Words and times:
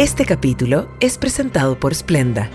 Este 0.00 0.24
capítulo 0.24 0.88
es 1.00 1.18
presentado 1.18 1.78
por 1.78 1.94
Splenda. 1.94 2.48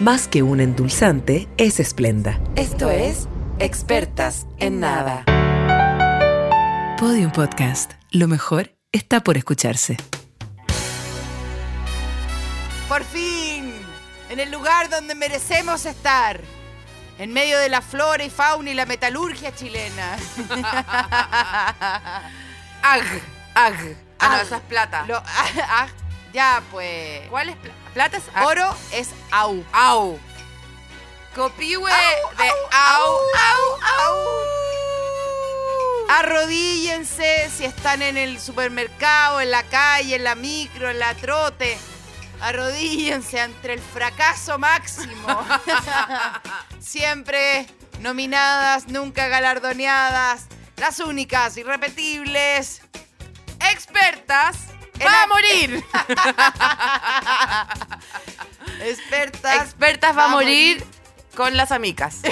Más 0.00 0.28
que 0.28 0.42
un 0.42 0.60
endulzante, 0.62 1.46
es 1.58 1.74
Splenda. 1.76 2.40
Esto 2.56 2.90
es 2.90 3.28
Expertas 3.58 4.46
en 4.60 4.80
Nada. 4.80 5.26
Podium 6.98 7.30
Podcast. 7.32 7.92
Lo 8.12 8.28
mejor 8.28 8.74
está 8.92 9.22
por 9.22 9.36
escucharse. 9.36 9.98
Por 12.88 13.04
fin, 13.04 13.74
en 14.30 14.40
el 14.40 14.50
lugar 14.50 14.88
donde 14.88 15.14
merecemos 15.14 15.84
estar. 15.84 16.40
En 17.18 17.34
medio 17.34 17.58
de 17.58 17.68
la 17.68 17.82
flora 17.82 18.24
y 18.24 18.30
fauna 18.30 18.70
y 18.70 18.74
la 18.74 18.86
metalurgia 18.86 19.54
chilena. 19.54 20.16
Ag, 22.82 23.02
ag. 23.54 23.74
Ah, 24.18 24.28
no, 24.28 24.34
Ag. 24.36 24.42
esa 24.46 24.56
es 24.56 24.62
plata. 24.62 25.04
Lo- 25.06 25.22
ah, 25.26 25.88
ya, 26.36 26.62
pues. 26.70 27.26
¿Cuál 27.30 27.48
es 27.48 27.56
plata? 27.56 27.76
Plata 27.94 28.16
es 28.18 28.24
ag. 28.34 28.46
Oro 28.46 28.76
es 28.92 29.08
au. 29.30 29.64
Au. 29.72 30.20
Copihue 31.34 31.90
de 31.90 31.94
au, 32.44 32.56
au, 32.72 33.18
au, 33.50 33.78
au. 34.04 34.16
Arrodíllense 36.10 37.50
si 37.50 37.64
están 37.64 38.02
en 38.02 38.16
el 38.18 38.38
supermercado, 38.38 39.40
en 39.40 39.50
la 39.50 39.62
calle, 39.64 40.16
en 40.16 40.24
la 40.24 40.34
micro, 40.34 40.90
en 40.90 40.98
la 40.98 41.14
trote. 41.14 41.78
Arrodíllense 42.40 43.40
ante 43.40 43.72
el 43.72 43.80
fracaso 43.80 44.58
máximo. 44.58 45.46
Siempre 46.80 47.66
nominadas, 48.00 48.88
nunca 48.88 49.28
galardoneadas. 49.28 50.46
Las 50.76 51.00
únicas, 51.00 51.56
irrepetibles. 51.56 52.82
Expertas. 53.72 54.75
Va 55.04 55.22
a 55.22 55.26
morir. 55.26 55.84
Expertas. 58.82 59.62
Expertas 59.62 60.16
va 60.16 60.26
a 60.26 60.28
morir 60.28 60.84
con 61.34 61.56
las 61.56 61.72
amigas. 61.72 62.20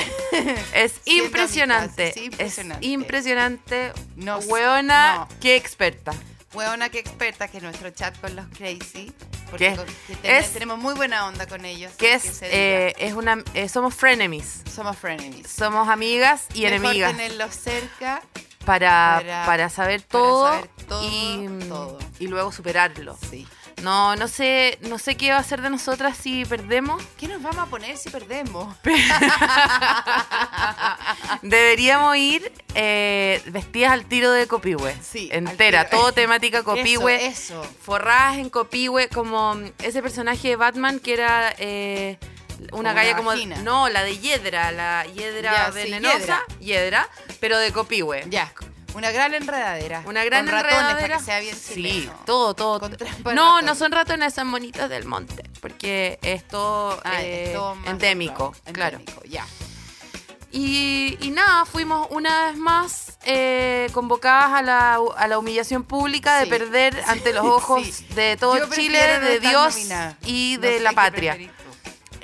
Es 0.74 1.00
impresionante. 1.04 2.12
sí, 2.12 2.24
impresionante. 2.24 2.86
Es 2.86 2.92
impresionante. 2.92 3.92
No 4.16 4.40
sé, 4.42 4.48
Hueona, 4.48 5.14
no. 5.16 5.28
qué 5.40 5.56
experta. 5.56 6.12
Hueona 6.52 6.88
que 6.88 6.98
experta 6.98 7.48
que 7.48 7.58
es 7.58 7.62
nuestro 7.62 7.90
chat 7.90 8.18
con 8.20 8.34
los 8.36 8.46
crazy. 8.48 9.12
¿Qué? 9.12 9.50
Porque 9.50 9.76
con- 9.76 9.86
que 9.86 10.16
ten- 10.16 10.34
Es- 10.34 10.52
tenemos 10.52 10.78
muy 10.78 10.94
buena 10.94 11.26
onda 11.26 11.46
con 11.46 11.64
ellos. 11.64 11.92
Que 11.96 12.14
es, 12.14 12.40
eh, 12.42 12.94
es 12.98 13.14
una, 13.14 13.42
eh, 13.54 13.68
somos 13.68 13.94
frenemies. 13.94 14.62
Somos 14.72 14.96
frenemies. 14.98 15.48
Somos 15.48 15.88
amigas 15.88 16.46
y 16.54 16.62
Mejor 16.62 16.74
enemigas. 16.76 17.12
tenerlos 17.12 17.54
cerca. 17.54 18.22
Para, 18.64 19.20
para- 19.22 19.46
para 19.46 19.68
saber 19.70 20.00
para 20.02 20.08
todo, 20.08 20.48
saber 20.52 20.68
todo, 20.88 21.02
y, 21.04 21.48
todo. 21.68 21.98
y 22.18 22.26
luego 22.28 22.52
superarlo. 22.52 23.16
Sí. 23.30 23.46
No, 23.82 24.14
no 24.16 24.28
sé, 24.28 24.78
no 24.82 24.98
sé 24.98 25.16
qué 25.16 25.30
va 25.30 25.36
a 25.36 25.40
hacer 25.40 25.60
de 25.60 25.68
nosotras 25.68 26.16
si 26.16 26.44
perdemos. 26.46 27.02
¿Qué 27.18 27.28
nos 27.28 27.42
vamos 27.42 27.58
a 27.58 27.66
poner 27.66 27.96
si 27.98 28.08
perdemos? 28.08 28.74
Deberíamos 31.42 32.16
ir 32.16 32.52
eh, 32.74 33.42
vestidas 33.46 33.92
al 33.92 34.04
tiro 34.06 34.30
de 34.30 34.46
copihue. 34.46 34.94
Sí, 35.02 35.28
Entera, 35.32 35.88
todo 35.90 36.12
temática 36.12 36.62
copihue. 36.62 37.26
Eso, 37.26 37.62
eso. 37.62 37.70
Forradas 37.82 38.38
en 38.38 38.48
copihue, 38.48 39.08
como 39.08 39.56
ese 39.82 40.02
personaje 40.02 40.48
de 40.48 40.56
Batman 40.56 40.98
que 41.00 41.12
era 41.12 41.54
eh, 41.58 42.18
una 42.72 42.90
Como 42.90 42.94
galla 42.94 43.16
como. 43.16 43.30
vagina. 43.30 43.56
No, 43.62 43.88
la 43.88 44.02
de 44.04 44.18
Hiedra, 44.18 44.72
la 44.72 45.04
Hiedra 45.06 45.52
Ya, 45.52 45.66
sí, 45.72 45.74
venenosa. 45.78 46.42
Hiedra, 46.60 47.08
pero 47.40 47.58
de 47.58 47.72
copihue. 47.72 48.24
Ya. 48.28 48.52
Una 48.94 49.10
gran 49.10 49.34
enredadera. 49.34 50.02
Una 50.06 50.22
gran 50.24 50.44
Con 50.46 50.52
ratones 50.54 50.76
enredadera. 50.76 51.00
para 51.08 51.18
que 51.18 51.24
sea 51.24 51.40
bien 51.40 51.56
Sí, 51.56 52.08
todo, 52.26 52.54
todo. 52.54 52.78
Con 52.78 52.92
No, 52.92 52.96
ratón. 52.98 53.66
no 53.66 53.74
son 53.74 53.90
ratones, 53.90 54.32
son 54.34 54.46
monitas 54.46 54.88
del 54.88 55.04
monte. 55.04 55.42
Porque 55.60 56.18
es 56.22 56.46
todo 56.46 57.00
Ah, 57.04 57.20
eh, 57.22 57.46
es 57.46 57.52
todo 57.54 57.74
más 57.74 57.88
endémico, 57.88 58.54
claro. 58.72 58.98
Endémico, 58.98 59.24
Ya. 59.24 59.44
Y, 60.52 61.18
y 61.20 61.30
nada, 61.30 61.64
fuimos 61.64 62.06
una 62.10 62.46
vez 62.46 62.56
más 62.56 63.18
eh, 63.26 63.88
convocadas 63.92 64.52
a 64.52 64.62
la, 64.62 65.00
a 65.16 65.26
la 65.26 65.38
humillación 65.38 65.82
pública 65.82 66.38
de 66.38 66.44
Sí. 66.44 66.50
perder 66.50 67.02
ante 67.08 67.32
los 67.32 67.44
ojos 67.44 67.82
Sí. 67.84 68.06
de 68.14 68.36
todo 68.36 68.56
Yo 68.58 68.70
Chile, 68.70 69.18
de 69.18 69.40
Dios 69.40 69.74
nominada. 69.74 70.16
y 70.24 70.54
No 70.56 70.62
de 70.62 70.76
sé 70.76 70.80
la 70.84 70.92
patria. 70.92 71.36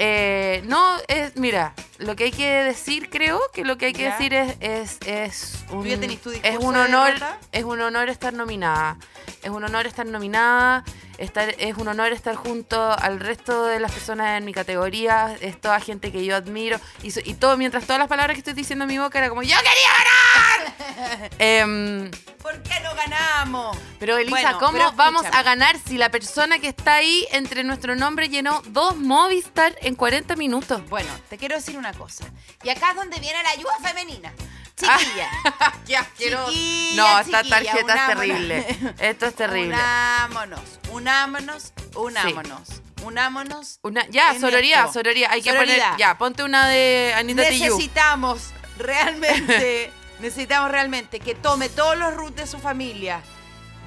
Eh, 0.02 0.62
no, 0.64 0.96
es, 1.08 1.36
mira, 1.36 1.74
lo 1.98 2.16
que 2.16 2.24
hay 2.24 2.30
que 2.30 2.48
decir, 2.64 3.10
creo 3.10 3.38
que 3.52 3.66
lo 3.66 3.76
que 3.76 3.84
hay 3.86 3.92
que 3.92 4.04
¿Ya? 4.04 4.12
decir 4.12 4.32
es, 4.32 4.56
es, 4.60 4.98
es 5.06 5.64
un, 5.70 5.84
ya 5.84 6.00
tenés 6.00 6.22
tu 6.22 6.30
es 6.30 6.56
un 6.58 6.74
honor, 6.74 7.12
es 7.52 7.64
un 7.64 7.82
honor 7.82 8.08
estar 8.08 8.32
nominada. 8.32 8.96
Es 9.42 9.50
un 9.50 9.62
honor 9.62 9.86
estar 9.86 10.06
nominada, 10.06 10.84
estar, 11.20 11.54
es 11.58 11.76
un 11.76 11.88
honor 11.88 12.12
estar 12.12 12.34
junto 12.34 12.92
al 12.92 13.20
resto 13.20 13.66
de 13.66 13.78
las 13.78 13.92
personas 13.92 14.38
en 14.38 14.44
mi 14.44 14.52
categoría, 14.52 15.36
es 15.40 15.60
toda 15.60 15.78
gente 15.80 16.10
que 16.10 16.24
yo 16.24 16.34
admiro. 16.34 16.80
Y, 17.02 17.34
todo, 17.34 17.56
mientras 17.56 17.84
todas 17.84 17.98
las 17.98 18.08
palabras 18.08 18.34
que 18.34 18.40
estoy 18.40 18.54
diciendo 18.54 18.84
en 18.84 18.88
mi 18.88 18.98
boca 18.98 19.18
era 19.18 19.28
como, 19.28 19.42
¡Yo 19.42 19.56
quería 19.56 19.92
ganar! 19.98 21.30
Em, 21.38 22.10
¿Por 22.42 22.62
qué 22.62 22.80
no 22.80 22.94
ganamos? 22.94 23.76
pero 23.98 24.16
Elisa, 24.16 24.30
Bueno, 24.30 24.58
¿cómo 24.58 24.72
pero 24.72 24.92
vamos 24.92 25.24
a 25.30 25.42
ganar 25.42 25.76
si 25.78 25.98
la 25.98 26.10
persona 26.10 26.58
que 26.58 26.68
está 26.68 26.94
ahí 26.94 27.26
entre 27.32 27.64
nuestro 27.64 27.94
nombre 27.96 28.28
llenó 28.28 28.62
dos 28.66 28.96
Movistar 28.96 29.76
en 29.82 29.94
40 29.94 30.36
minutos? 30.36 30.82
Bueno, 30.88 31.10
te 31.28 31.38
quiero 31.38 31.56
decir 31.56 31.76
una 31.76 31.92
cosa. 31.92 32.24
Y 32.62 32.70
acá 32.70 32.90
es 32.90 32.96
donde 32.96 33.20
viene 33.20 33.42
la 33.42 33.50
ayuda 33.50 33.76
femenina. 33.82 34.32
Chiquilla. 34.80 35.28
Qué 35.86 35.96
asqueroso. 35.96 36.52
Chiquilla, 36.52 37.02
No, 37.02 37.18
esta 37.18 37.42
chiquilla, 37.42 37.62
tarjeta 37.62 37.94
es 37.94 38.06
terrible. 38.06 38.94
Esto 38.98 39.26
es 39.26 39.34
terrible. 39.34 39.74
Unámonos, 39.74 40.60
unámonos, 40.90 41.72
unámonos, 41.94 42.68
unámonos. 43.02 43.78
Una, 43.82 44.06
ya, 44.08 44.32
en 44.32 44.40
sororidad, 44.40 44.80
esto. 44.80 44.94
sororidad. 44.94 45.30
Hay 45.32 45.42
que 45.42 45.52
poner. 45.52 45.80
Ya, 45.98 46.16
ponte 46.18 46.42
una 46.42 46.68
de 46.68 47.14
Anita. 47.16 47.42
Necesitamos 47.42 48.50
realmente, 48.78 49.92
necesitamos 50.20 50.70
realmente 50.70 51.20
que 51.20 51.34
tome 51.34 51.68
todos 51.68 51.96
los 51.96 52.14
roots 52.14 52.36
de 52.36 52.46
su 52.46 52.58
familia, 52.58 53.22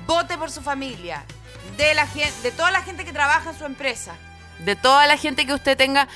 vote 0.06 0.38
por 0.38 0.52
su 0.52 0.62
familia, 0.62 1.24
de 1.78 1.94
la 1.94 2.06
de 2.06 2.52
toda 2.52 2.72
la 2.72 2.82
gente 2.84 3.06
que 3.06 3.14
trabaja 3.14 3.52
en 3.52 3.58
su 3.58 3.66
empresa. 3.66 4.16
De 4.60 4.76
toda 4.76 5.08
la 5.08 5.18
gente 5.18 5.46
que 5.46 5.54
usted 5.54 5.76
tenga. 5.76 6.08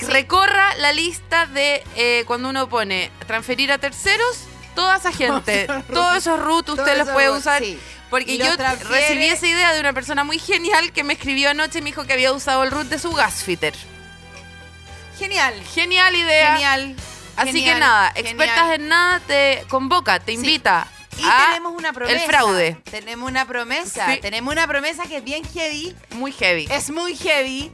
Sí. 0.00 0.12
Recorra 0.12 0.74
la 0.76 0.92
lista 0.92 1.46
de 1.46 1.82
eh, 1.96 2.24
cuando 2.26 2.48
uno 2.48 2.68
pone 2.68 3.10
transferir 3.26 3.70
a 3.72 3.78
terceros. 3.78 4.44
Toda 4.74 4.96
esa 4.96 5.12
gente, 5.12 5.66
Todos 5.92 6.16
esos 6.16 6.38
root 6.40 6.68
usted 6.70 6.96
los 6.98 7.08
puede 7.10 7.30
usar. 7.30 7.62
sí. 7.62 7.78
Porque 8.08 8.38
yo 8.38 8.56
transfiere- 8.56 9.02
recibí 9.02 9.24
esa 9.26 9.46
idea 9.46 9.72
de 9.72 9.78
una 9.80 9.92
persona 9.92 10.24
muy 10.24 10.38
genial 10.38 10.92
que 10.92 11.04
me 11.04 11.12
escribió 11.12 11.50
anoche 11.50 11.78
y 11.78 11.82
me 11.82 11.90
dijo 11.90 12.04
que 12.06 12.12
había 12.14 12.32
usado 12.32 12.64
el 12.64 12.70
root 12.72 12.88
de 12.88 12.98
su 12.98 13.12
gasfitter. 13.12 13.74
Genial, 15.18 15.54
Genial 15.74 16.14
idea. 16.16 16.52
genial. 16.54 16.96
Así 17.36 17.52
genial, 17.52 17.74
que 17.74 17.80
nada, 17.80 18.12
genial. 18.14 18.26
expertas 18.34 18.74
en 18.74 18.88
nada 18.88 19.20
te 19.20 19.64
convoca, 19.68 20.18
te 20.18 20.32
invita 20.32 20.86
Y 21.18 21.24
a 21.24 21.46
tenemos 21.48 21.72
una 21.76 21.92
promesa. 21.92 22.18
el 22.20 22.26
fraude. 22.30 22.76
Tenemos 22.90 23.30
una 23.30 23.46
promesa. 23.46 24.12
Sí. 24.12 24.18
Tenemos 24.20 24.52
una 24.52 24.66
promesa 24.66 25.04
que 25.04 25.18
es 25.18 25.24
bien 25.24 25.42
heavy. 25.52 25.94
Muy 26.10 26.32
heavy. 26.32 26.66
Es 26.70 26.90
muy 26.90 27.16
heavy. 27.16 27.70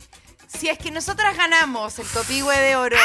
Si 0.47 0.69
es 0.69 0.79
que 0.79 0.91
nosotras 0.91 1.37
ganamos 1.37 1.99
el 1.99 2.07
copihue 2.07 2.57
de 2.59 2.77
oro, 2.77 2.97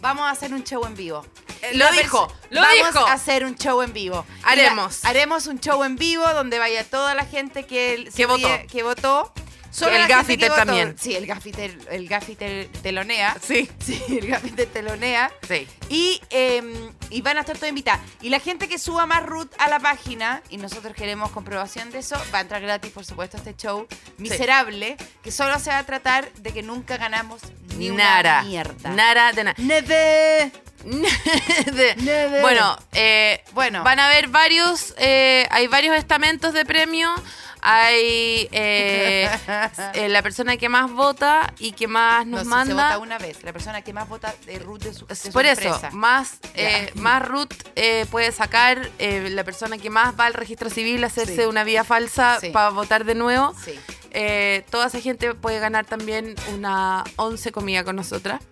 vamos 0.00 0.24
a 0.24 0.30
hacer 0.30 0.52
un 0.52 0.62
show 0.64 0.84
en 0.86 0.94
vivo. 0.94 1.24
Eh, 1.62 1.72
lo 1.76 1.90
dijo, 1.92 2.32
lo 2.50 2.60
vamos 2.60 2.76
dijo. 2.94 3.06
a 3.06 3.12
hacer 3.12 3.44
un 3.44 3.54
show 3.56 3.82
en 3.82 3.92
vivo. 3.92 4.24
Haremos. 4.42 5.04
haremos 5.04 5.46
un 5.46 5.60
show 5.60 5.84
en 5.84 5.96
vivo 5.96 6.24
donde 6.34 6.58
vaya 6.58 6.82
toda 6.84 7.14
la 7.14 7.24
gente 7.24 7.66
que, 7.66 8.10
Que 8.14 8.26
votó. 8.26 8.48
que 8.70 8.82
votó. 8.82 9.32
Solo 9.72 9.96
El 9.96 10.06
gaffiter 10.06 10.52
también. 10.54 10.94
Sí, 11.00 11.14
el 11.16 11.26
gaffiter, 11.26 11.76
el 11.90 12.06
gaffiter 12.06 12.68
telonea. 12.82 13.34
Sí. 13.42 13.68
Sí, 13.84 14.00
el 14.20 14.26
gaffiter 14.28 14.66
telonea. 14.68 15.32
Sí. 15.48 15.66
Y, 15.88 16.20
eh, 16.30 16.90
y 17.08 17.22
van 17.22 17.38
a 17.38 17.40
estar 17.40 17.56
todos 17.56 17.70
invitados. 17.70 18.02
Y 18.20 18.28
la 18.28 18.38
gente 18.38 18.68
que 18.68 18.78
suba 18.78 19.06
más 19.06 19.22
root 19.24 19.50
a 19.58 19.68
la 19.68 19.80
página, 19.80 20.42
y 20.50 20.58
nosotros 20.58 20.94
queremos 20.94 21.30
comprobación 21.30 21.90
de 21.90 22.00
eso, 22.00 22.16
va 22.34 22.38
a 22.38 22.42
entrar 22.42 22.60
gratis, 22.60 22.92
por 22.92 23.06
supuesto, 23.06 23.38
a 23.38 23.40
este 23.40 23.56
show 23.56 23.86
miserable, 24.18 24.96
que 25.22 25.32
solo 25.32 25.58
se 25.58 25.70
va 25.70 25.78
a 25.78 25.86
tratar 25.86 26.30
de 26.34 26.52
que 26.52 26.62
nunca 26.62 26.98
ganamos 26.98 27.40
ni 27.78 27.88
Nara. 27.88 28.40
una 28.40 28.48
mierda. 28.48 28.90
Nara 28.90 29.32
de 29.32 29.44
nada. 29.44 29.56
Neve. 29.58 30.52
De- 31.72 32.38
bueno, 32.42 32.76
eh, 32.92 33.42
Bueno. 33.52 33.82
van 33.84 33.98
a 34.00 34.06
haber 34.08 34.28
varios, 34.28 34.94
eh, 34.98 35.46
hay 35.50 35.66
varios 35.68 35.96
estamentos 35.96 36.52
de 36.52 36.64
premio. 36.66 37.10
Hay 37.64 38.48
eh, 38.50 39.30
eh, 39.94 40.08
la 40.08 40.20
persona 40.20 40.56
que 40.56 40.68
más 40.68 40.90
vota 40.90 41.54
y 41.60 41.72
que 41.72 41.86
más 41.86 42.26
No, 42.26 42.38
nos 42.38 42.40
si 42.42 42.48
se 42.48 42.50
vota 42.50 42.64
manda. 42.74 42.98
una 42.98 43.18
vez. 43.18 43.44
La 43.44 43.52
persona 43.52 43.82
que 43.82 43.92
más 43.92 44.08
vota 44.08 44.34
de 44.46 44.58
root 44.58 44.82
de 44.82 44.92
su, 44.94 45.06
de 45.06 45.14
su 45.14 45.30
Por 45.30 45.46
eso, 45.46 45.62
empresa. 45.62 45.90
más, 45.92 46.38
eh, 46.54 46.90
más 46.96 47.26
root 47.26 47.54
eh, 47.76 48.04
puede 48.10 48.32
sacar 48.32 48.90
eh, 48.98 49.28
la 49.30 49.44
persona 49.44 49.78
que 49.78 49.90
más 49.90 50.18
va 50.18 50.26
al 50.26 50.34
registro 50.34 50.70
civil 50.70 51.04
a 51.04 51.06
hacerse 51.06 51.36
Sí. 51.36 51.42
una 51.42 51.62
vía 51.62 51.84
falsa 51.84 52.38
Sí. 52.40 52.50
para 52.50 52.70
votar 52.70 53.04
de 53.04 53.14
nuevo. 53.14 53.54
Sí. 53.64 53.78
Toda 54.70 54.88
esa 54.88 55.00
gente 55.00 55.32
puede 55.34 55.58
ganar 55.60 55.86
también 55.86 56.34
una 56.52 57.04
once 57.16 57.52
comida 57.52 57.84
con 57.84 57.94
nosotras. 57.96 58.42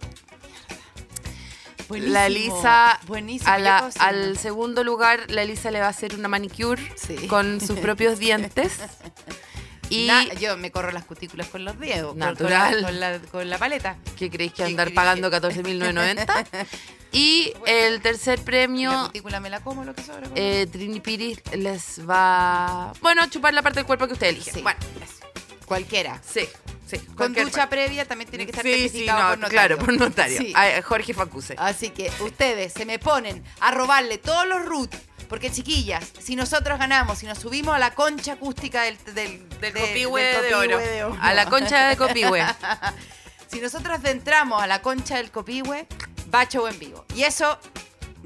Buenísimo. 1.91 2.15
La 2.15 2.27
Elisa, 2.27 3.01
Buenísimo. 3.07 3.51
a 3.51 3.59
yo 3.59 3.65
la- 3.65 3.81
cocino. 3.81 4.05
al 4.07 4.39
segundo 4.39 4.85
lugar, 4.85 5.31
la 5.31 5.43
Elisa 5.43 5.71
le 5.71 5.81
va 5.81 5.87
a 5.87 5.91
hacer 5.91 6.15
una 6.15 6.29
manicure 6.29 6.81
Sí. 6.97 7.27
con 7.27 7.61
sus 7.61 7.79
propios 7.81 8.19
dientes. 8.19 8.79
Y 9.93 10.09
yo 10.39 10.57
me 10.57 10.71
corro 10.71 10.93
las 10.93 11.05
cutículas 11.05 11.49
con 11.49 11.65
los 11.65 11.77
dedos. 11.81 12.11
con- 12.11 12.19
Natural. 12.21 12.75
Con 12.75 12.81
la, 12.83 12.87
con 12.87 13.01
la- 13.01 13.19
con 13.33 13.51
la 13.51 13.59
paleta. 13.59 13.97
¿qué 14.17 14.31
creéis 14.31 14.53
que 14.53 14.59
¿Qué 14.59 14.65
andar 14.71 14.95
pagando 14.95 15.29
que- 15.31 15.37
14.990? 15.41 16.47
y 17.13 17.53
el 17.67 18.01
tercer 18.01 18.39
Y 18.39 18.39
La 18.39 18.45
premio, 18.45 19.03
cutícula 19.07 19.41
me 19.41 19.51
la 19.51 19.59
como, 19.65 19.85
lo 19.85 19.93
que 19.93 20.05
sobra. 20.05 20.29
eh, 20.37 20.69
Trini 20.71 21.01
Piris 21.01 21.41
les 21.55 22.09
va... 22.09 22.93
Bueno, 23.01 23.27
chupar 23.29 23.53
la 23.53 23.63
parte 23.63 23.81
del 23.81 23.87
cuerpo 23.87 24.07
que 24.07 24.13
usted 24.13 24.29
elige. 24.29 24.53
Sí. 24.53 24.63
Bueno, 24.63 24.79
Cualquiera. 25.71 26.21
sí, 26.29 26.49
sí. 26.85 26.99
Con 27.15 27.33
ducha 27.33 27.69
previa 27.69 28.05
también 28.05 28.29
tiene 28.29 28.45
que 28.45 28.51
estar 28.51 28.65
Sí, 28.65 28.73
sí, 28.75 28.81
certificado 28.83 29.23
no, 29.23 29.29
por 29.29 29.39
notario. 29.39 29.77
claro, 29.77 29.79
por 29.79 29.95
notario. 29.97 30.83
Jorge 30.85 31.15
Facuse. 31.15 31.55
Así 31.59 31.91
que 31.91 32.11
ustedes 32.19 32.73
se 32.73 32.85
me 32.85 32.99
ponen 32.99 33.45
a 33.61 33.71
robarle 33.71 34.19
todos 34.19 34.47
los 34.49 34.65
root. 34.67 34.93
Porque, 35.29 35.49
chiquillas, 35.53 36.05
si 36.21 36.35
nosotros 36.35 36.77
ganamos, 36.81 37.21
si 37.21 37.27
nos 37.27 37.39
subimos 37.39 37.73
a 37.77 37.79
la 37.79 37.93
concha 37.95 38.33
acústica 38.33 38.83
del, 38.83 38.99
del, 39.15 39.49
Del 39.61 39.73
de- 39.73 39.81
copihue 39.81 40.23
del 40.23 40.43
de, 40.49 40.55
oro. 41.05 41.17
A 41.21 41.33
la 41.35 41.47
concha 41.47 41.89
de 41.89 41.97
copihue. 41.97 42.45
Si 43.47 43.61
nosotros 43.61 43.99
entramos 44.05 44.61
a 44.63 44.67
la 44.67 44.81
concha 44.83 45.17
del 45.19 45.31
copihue, 45.31 45.87
va 46.35 46.47
show 46.49 46.67
en 46.67 46.79
vivo. 46.81 47.05
Y 47.15 47.23
eso, 47.25 47.59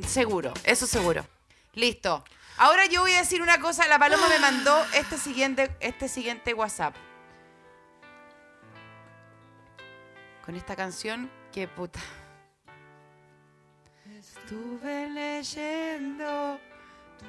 seguro. 0.07 0.53
Eso 0.65 0.87
seguro. 0.87 1.27
Listo. 1.75 2.25
Ahora 2.59 2.87
yo 2.87 3.01
voy 3.01 3.13
a 3.15 3.19
decir 3.19 3.41
una 3.43 3.59
cosa. 3.59 3.89
La 3.89 3.99
Paloma 3.99 4.29
me 4.29 4.39
mandó 4.39 4.83
este 4.95 5.17
siguiente, 5.19 5.71
este 5.81 6.09
siguiente 6.09 6.53
WhatsApp. 6.55 6.95
Con 10.45 10.57
esta 10.57 10.77
canción, 10.77 11.31
que 11.53 11.67
puta. 11.67 12.01
Estuve 14.19 15.09
leyendo 15.09 16.61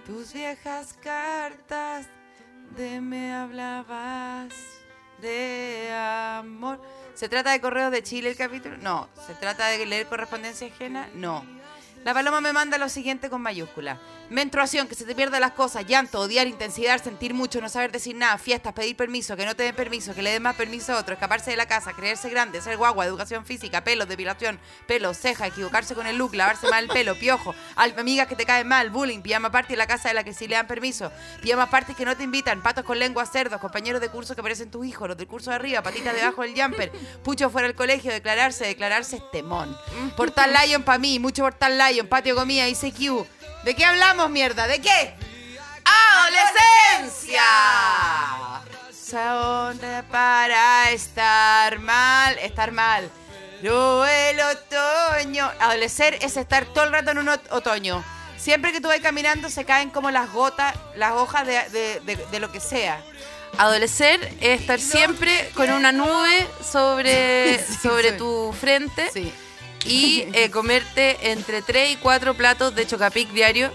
tus 0.05 0.33
viejas 0.33 0.93
cartas 1.01 2.07
de 2.75 2.99
me 2.99 3.33
hablabas 3.33 4.53
de 5.21 5.93
amor. 5.93 6.81
¿Se 7.13 7.29
trata 7.29 7.51
de 7.51 7.61
correos 7.61 7.91
de 7.91 8.03
Chile 8.03 8.31
el 8.31 8.35
capítulo? 8.35 8.75
No. 8.77 9.07
¿Se 9.25 9.33
trata 9.35 9.67
de 9.67 9.85
leer 9.85 10.07
correspondencia 10.07 10.67
ajena? 10.67 11.07
No. 11.13 11.45
La 12.03 12.13
paloma 12.13 12.41
me 12.41 12.51
manda 12.51 12.77
lo 12.77 12.89
siguiente 12.89 13.29
con 13.29 13.41
mayúscula. 13.41 13.97
Menstruación, 14.29 14.87
que 14.87 14.95
se 14.95 15.05
te 15.05 15.13
pierdan 15.13 15.41
las 15.41 15.51
cosas, 15.51 15.85
llanto, 15.85 16.19
odiar, 16.19 16.47
intensidad, 16.47 17.01
sentir 17.03 17.35
mucho, 17.35 17.61
no 17.61 17.69
saber 17.69 17.91
decir 17.91 18.15
nada, 18.15 18.39
fiestas, 18.39 18.73
pedir 18.73 18.95
permiso, 18.95 19.37
que 19.37 19.45
no 19.45 19.55
te 19.55 19.61
den 19.61 19.75
permiso, 19.75 20.15
que 20.15 20.23
le 20.23 20.31
den 20.31 20.41
más 20.41 20.55
permiso 20.55 20.93
a 20.93 20.99
otro, 20.99 21.13
escaparse 21.13 21.51
de 21.51 21.57
la 21.57 21.67
casa, 21.67 21.93
creerse 21.93 22.27
grande, 22.31 22.59
ser 22.59 22.75
guagua, 22.75 23.05
educación 23.05 23.45
física, 23.45 23.83
pelo, 23.83 24.07
depilación, 24.07 24.59
pelo, 24.87 25.13
ceja, 25.13 25.45
equivocarse 25.45 25.93
con 25.93 26.07
el 26.07 26.17
look, 26.17 26.33
lavarse 26.33 26.67
mal 26.69 26.85
el 26.85 26.89
pelo, 26.89 27.13
piojo, 27.19 27.53
amigas 27.75 28.25
que 28.27 28.35
te 28.35 28.47
caen 28.47 28.67
mal, 28.67 28.89
bullying, 28.89 29.21
pijama 29.21 29.51
party 29.51 29.73
en 29.73 29.79
la 29.79 29.85
casa 29.85 30.09
de 30.09 30.15
la 30.15 30.23
que 30.23 30.33
sí 30.33 30.47
le 30.47 30.55
dan 30.55 30.65
permiso, 30.65 31.11
pijama 31.43 31.69
party 31.69 31.93
que 31.93 32.03
no 32.03 32.17
te 32.17 32.23
invitan, 32.23 32.63
patos 32.63 32.83
con 32.83 32.97
lengua, 32.97 33.27
cerdos, 33.27 33.61
compañeros 33.61 34.01
de 34.01 34.09
curso 34.09 34.35
que 34.35 34.41
parecen 34.41 34.71
tus 34.71 34.87
hijos, 34.87 35.07
los 35.07 35.17
del 35.17 35.27
curso 35.27 35.51
de 35.51 35.57
arriba, 35.57 35.83
patitas 35.83 36.15
debajo 36.15 36.41
del 36.41 36.59
jumper, 36.59 36.91
pucho 37.23 37.51
fuera 37.51 37.67
del 37.67 37.77
colegio, 37.77 38.11
declararse, 38.11 38.65
declararse 38.65 39.17
es 39.17 39.31
temón. 39.31 39.77
Portal 40.17 40.51
Lion 40.51 40.81
para 40.81 40.97
mí, 40.97 41.19
mucho 41.19 41.43
Portal 41.43 41.77
Lion, 41.77 42.07
patio 42.07 42.35
comida, 42.35 42.67
ICQ. 42.67 43.27
¿De 43.65 43.75
qué 43.75 43.83
hablamos, 43.83 44.29
mierda? 44.29 44.67
¿De 44.67 44.79
qué? 44.79 45.13
¡Adolescencia! 45.83 47.41
Son 48.91 49.79
para 50.11 50.91
estar 50.91 51.79
mal, 51.79 52.37
estar 52.39 52.71
mal. 52.71 53.09
Yo 53.61 54.05
el 54.05 54.39
otoño. 54.39 55.51
Adolecer 55.59 56.17
es 56.21 56.37
estar 56.37 56.65
todo 56.65 56.85
el 56.85 56.91
rato 56.91 57.11
en 57.11 57.17
un 57.19 57.27
ot- 57.27 57.41
otoño. 57.51 58.03
Siempre 58.37 58.71
que 58.71 58.81
tú 58.81 58.87
vas 58.87 58.99
caminando 58.99 59.49
se 59.49 59.65
caen 59.65 59.89
como 59.89 60.11
las 60.11 60.31
gotas, 60.31 60.75
las 60.95 61.13
hojas 61.13 61.45
de, 61.47 61.67
de- 61.69 61.99
de- 62.01 62.25
de 62.31 62.39
lo 62.39 62.51
que 62.51 62.59
sea. 62.59 63.01
Adolecer 63.57 64.19
es 64.41 64.61
estar 64.61 64.79
siempre 64.79 65.49
con 65.55 65.71
una 65.71 65.91
nube 65.91 66.45
sobre, 66.71 67.57
Sí, 67.67 67.73
sobre 67.81 68.11
tu 68.13 68.53
frente 68.59 69.09
Sí. 69.11 69.33
Y 69.85 70.25
eh, 70.33 70.49
comerte 70.51 71.31
entre 71.31 71.61
3 71.61 71.91
y 71.91 71.95
4 71.97 72.33
platos 72.35 72.73
de 72.75 72.85
chocapic 72.87 73.29
diario, 73.29 73.71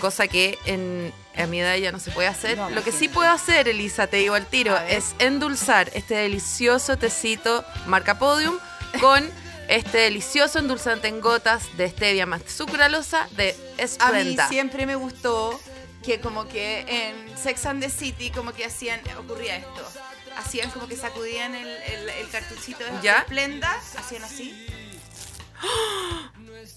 cosa 0.00 0.26
que 0.28 0.58
en, 0.66 1.12
a 1.36 1.46
mi 1.46 1.60
edad 1.60 1.76
ya 1.76 1.92
no 1.92 1.98
se 2.00 2.10
puede 2.10 2.28
hacer. 2.28 2.56
No, 2.58 2.70
Lo 2.70 2.82
que 2.82 2.92
sí 2.92 3.08
puedo 3.08 3.30
hacer, 3.30 3.68
Elisa, 3.68 4.06
te 4.06 4.18
digo 4.18 4.34
al 4.34 4.46
tiro, 4.46 4.76
es 4.88 5.14
endulzar 5.18 5.90
este 5.94 6.14
delicioso 6.14 6.96
tecito 6.96 7.64
marca 7.86 8.18
Podium 8.18 8.58
con 9.00 9.28
este 9.68 9.98
delicioso 9.98 10.58
endulzante 10.58 11.08
en 11.08 11.20
gotas 11.20 11.76
de 11.76 11.88
stevia 11.88 12.26
más 12.26 12.42
sucralosa 12.46 13.28
de 13.36 13.54
A 14.00 14.12
mí 14.12 14.36
siempre 14.48 14.86
me 14.86 14.96
gustó 14.96 15.58
que 16.02 16.20
como 16.20 16.48
que 16.48 16.80
en 16.88 17.38
Sex 17.38 17.64
and 17.66 17.80
the 17.80 17.88
City 17.88 18.30
como 18.30 18.52
que 18.52 18.64
hacían, 18.64 19.00
ocurría 19.18 19.56
esto. 19.56 19.88
Hacían 20.36 20.70
como 20.70 20.88
que 20.88 20.96
sacudían 20.96 21.54
el, 21.54 21.68
el- 21.68 22.08
el 22.08 22.28
cartuchito 22.30 22.82
de 22.84 22.90
¿Ya? 23.02 23.22
Splenda, 23.22 23.70
hacían 23.96 24.24
así. 24.24 24.66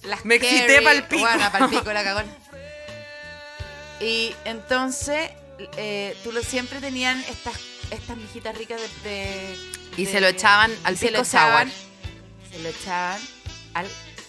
Las 0.03 0.23
Me 0.25 0.35
excité 0.35 0.65
Carrie- 0.67 0.83
pa'l 0.83 1.03
pico. 1.07 1.21
Bueno, 1.21 1.51
pa'l 1.51 1.69
pico 1.69 1.91
la 1.93 2.03
cagón. 2.03 2.25
Y 4.01 4.35
entonces 4.43 5.31
eh, 5.77 6.17
tú 6.23 6.31
lo 6.33 6.43
siempre 6.43 6.81
tenían 6.81 7.17
estas 7.29 7.53
estas 7.91 8.17
mijitas 8.17 8.57
ricas 8.57 8.81
de, 9.03 9.09
de- 9.09 9.57
Y 9.95 10.05
de- 10.05 10.11
se 10.11 10.19
lo 10.19 10.27
echaban 10.27 10.71
al 10.83 10.95
y 10.95 10.97
se 10.97 11.11
lo 11.11 11.19
echaban- 11.21 11.69
sour. 11.71 12.51
Se 12.51 12.59
lo 12.59 12.69
echaban 12.69 13.21
al 13.73 13.87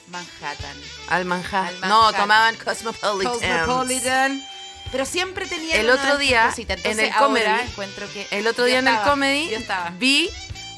Manhattan. 0.09 0.77
Al 1.09 1.25
manjar. 1.25 1.67
Al 1.67 1.81
No, 1.81 2.03
manjar. 2.05 2.21
tomaban 2.21 2.55
Cosmopolitan. 2.57 3.33
Cosmopolitan. 3.67 4.47
Pero 4.93 5.05
siempre 5.05 5.47
tenía 5.47 5.81
El 5.81 5.91
otro 5.91 6.17
día, 6.17 6.55
en 6.85 7.01
el 7.01 7.13
comedy, 7.15 7.45
encuentro 7.63 8.07
que 8.13 8.25
El 8.31 8.47
otro 8.47 8.65
día 8.67 8.79
en 8.79 8.87
el 8.87 8.95
estaba, 8.95 9.11
comedy 9.11 9.53
estaba. 9.53 9.91
vi 9.99 10.31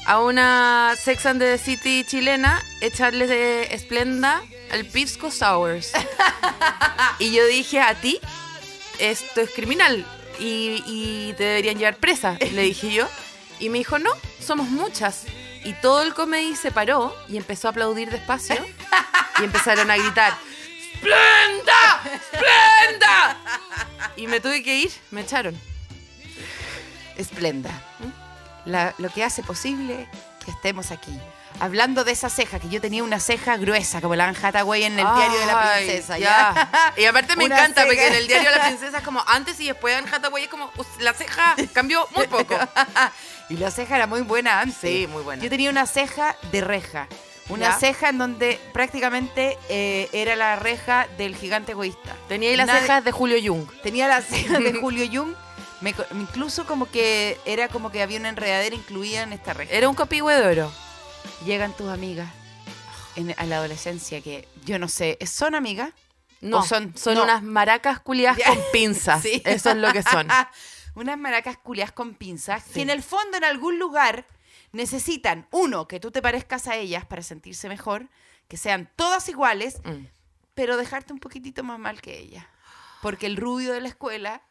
a 0.05 0.19
una 0.21 0.95
Sex 0.97 1.25
and 1.25 1.39
the 1.39 1.57
City 1.57 2.03
chilena 2.03 2.63
echarle 2.81 3.27
de 3.27 3.77
Splenda 3.77 4.41
al 4.71 4.85
Pisco 4.85 5.31
Sours. 5.31 5.91
y 7.19 7.31
yo 7.31 7.45
dije, 7.45 7.79
a 7.81 7.95
ti, 7.95 8.19
esto 8.99 9.41
es 9.41 9.51
criminal 9.51 10.05
y, 10.39 10.83
y 10.85 11.33
te 11.37 11.43
deberían 11.43 11.77
llevar 11.77 11.97
presa, 11.97 12.37
le 12.39 12.61
dije 12.61 12.91
yo. 12.91 13.07
Y 13.59 13.69
me 13.69 13.79
dijo, 13.79 13.99
no, 13.99 14.11
somos 14.39 14.69
muchas. 14.69 15.25
Y 15.63 15.73
todo 15.73 16.01
el 16.03 16.13
comedy 16.13 16.55
se 16.55 16.71
paró 16.71 17.15
y 17.27 17.37
empezó 17.37 17.67
a 17.67 17.71
aplaudir 17.71 18.09
despacio 18.09 18.55
y 19.39 19.43
empezaron 19.43 19.91
a 19.91 19.97
gritar, 19.97 20.33
¡Splenda! 20.99 22.01
¡Splenda! 22.27 23.37
Y 24.15 24.27
me 24.27 24.39
tuve 24.39 24.63
que 24.63 24.75
ir, 24.75 24.91
me 25.11 25.21
echaron. 25.21 25.59
Esplenda. 27.17 27.88
La- 28.65 28.93
lo 28.97 29.09
que 29.09 29.23
hace 29.23 29.43
posible 29.43 30.07
que 30.45 30.51
estemos 30.51 30.91
aquí. 30.91 31.17
Hablando 31.61 32.03
de 32.05 32.11
esa 32.13 32.29
ceja, 32.29 32.59
que 32.59 32.69
yo 32.69 32.79
tenía 32.79 33.03
una 33.03 33.19
ceja 33.19 33.57
gruesa, 33.57 33.99
como 33.99 34.15
la 34.15 34.27
Anne 34.29 34.37
Hathaway 34.41 34.83
en 34.83 34.93
el 34.97 35.05
diario 35.15 35.39
de 35.39 35.45
la 35.45 35.73
Ay, 35.73 35.85
princesa. 35.87 36.17
ya. 36.17 36.53
¿ya? 36.55 36.93
Y 37.01 37.05
aparte 37.05 37.35
me 37.35 37.45
Una 37.45 37.55
encanta, 37.55 37.81
ceja. 37.81 37.87
porque 37.87 38.07
en 38.07 38.13
el 38.13 38.27
diario 38.27 38.49
de 38.51 38.55
la 38.57 38.65
princesa 38.67 38.97
es 38.99 39.03
como 39.03 39.21
antes 39.27 39.59
y 39.59 39.67
después 39.67 39.93
Anne 39.95 40.07
Hathaway 40.09 40.43
es 40.45 40.49
como 40.49 40.71
la 40.99 41.13
ceja 41.13 41.55
cambió 41.73 42.07
muy 42.15 42.27
poco. 42.27 42.55
y 43.49 43.57
la 43.57 43.71
ceja 43.71 43.95
era 43.97 44.07
muy 44.07 44.21
buena 44.21 44.61
antes. 44.61 44.77
Sí, 44.79 45.07
muy 45.07 45.23
buena. 45.23 45.43
Yo 45.43 45.49
tenía 45.49 45.69
una 45.69 45.85
ceja 45.85 46.35
de 46.51 46.61
reja. 46.61 47.07
Una 47.49 47.69
¿Ya? 47.71 47.79
ceja 47.79 48.09
en 48.09 48.19
donde 48.19 48.59
prácticamente 48.73 49.57
eh, 49.69 50.07
era 50.13 50.35
la 50.35 50.55
reja 50.55 51.07
del 51.17 51.35
gigante 51.35 51.71
egoísta. 51.71 52.15
Tenía 52.27 52.51
ahí 52.51 52.55
las 52.55 52.67
Nadie- 52.67 52.81
cejas 52.81 53.03
de 53.03 53.11
Julio 53.11 53.37
Jung. 53.43 53.67
Tenía 53.81 54.07
las 54.07 54.25
cejas 54.25 54.59
de 54.59 54.73
Julio 54.75 55.07
Jung. 55.11 55.33
Me 55.81 55.95
incluso 56.13 56.65
como 56.65 56.89
que 56.91 57.39
era 57.45 57.69
como 57.69 57.91
que 57.91 58.01
había 58.01 58.19
una 58.19 58.29
enredadera 58.29 58.75
incluida 58.75 59.21
en 59.23 59.33
esta 59.33 59.53
reja. 59.53 59.73
Era 59.73 59.87
un 59.89 59.95
copihue 59.95 60.33
de 60.35 60.47
oro. 60.61 60.71
Llegan 61.45 61.73
tus 61.75 61.89
amigas 61.89 62.29
en, 63.15 63.33
a 63.37 63.45
la 63.45 63.57
adolescencia 63.57 64.21
que 64.21 64.47
yo 64.65 64.77
no 64.79 64.87
sé, 64.89 65.17
¿son 65.25 65.55
amigas? 65.55 65.91
No, 66.41 66.59
¿O 66.59 66.63
son- 66.63 66.95
son, 66.97 67.15
no. 67.15 67.23
unas 67.23 67.43
maracas 67.43 67.99
culiadas 67.99 68.39
con 68.45 68.57
pinzas. 68.73 69.21
Sí. 69.21 69.41
Eso 69.45 69.69
es 69.71 69.75
lo 69.77 69.91
que 69.93 70.03
son. 70.03 70.27
Unas 70.95 71.17
maracas 71.17 71.57
culias 71.57 71.91
con 71.93 72.13
pinzas 72.15 72.63
Sí. 72.63 72.73
que 72.73 72.81
en 72.81 72.89
el 72.89 73.03
fondo 73.03 73.37
en 73.37 73.43
algún 73.45 73.79
lugar 73.79 74.25
necesitan, 74.73 75.47
uno, 75.51 75.87
que 75.87 75.99
tú 75.99 76.11
te 76.11 76.21
parezcas 76.21 76.67
a 76.67 76.75
ellas 76.75 77.05
para 77.05 77.21
sentirse 77.21 77.69
mejor, 77.69 78.07
que 78.47 78.57
sean 78.57 78.89
todas 78.95 79.29
iguales, 79.29 79.77
Mm. 79.85 80.05
pero 80.55 80.77
dejarte 80.77 81.13
un 81.13 81.19
poquitito 81.19 81.63
más 81.63 81.79
mal 81.79 82.01
que 82.01 82.17
ella. 82.17 82.49
Porque 83.01 83.27
el 83.27 83.37
rubio 83.37 83.71
de 83.73 83.81
la 83.81 83.87
escuela 83.87 84.41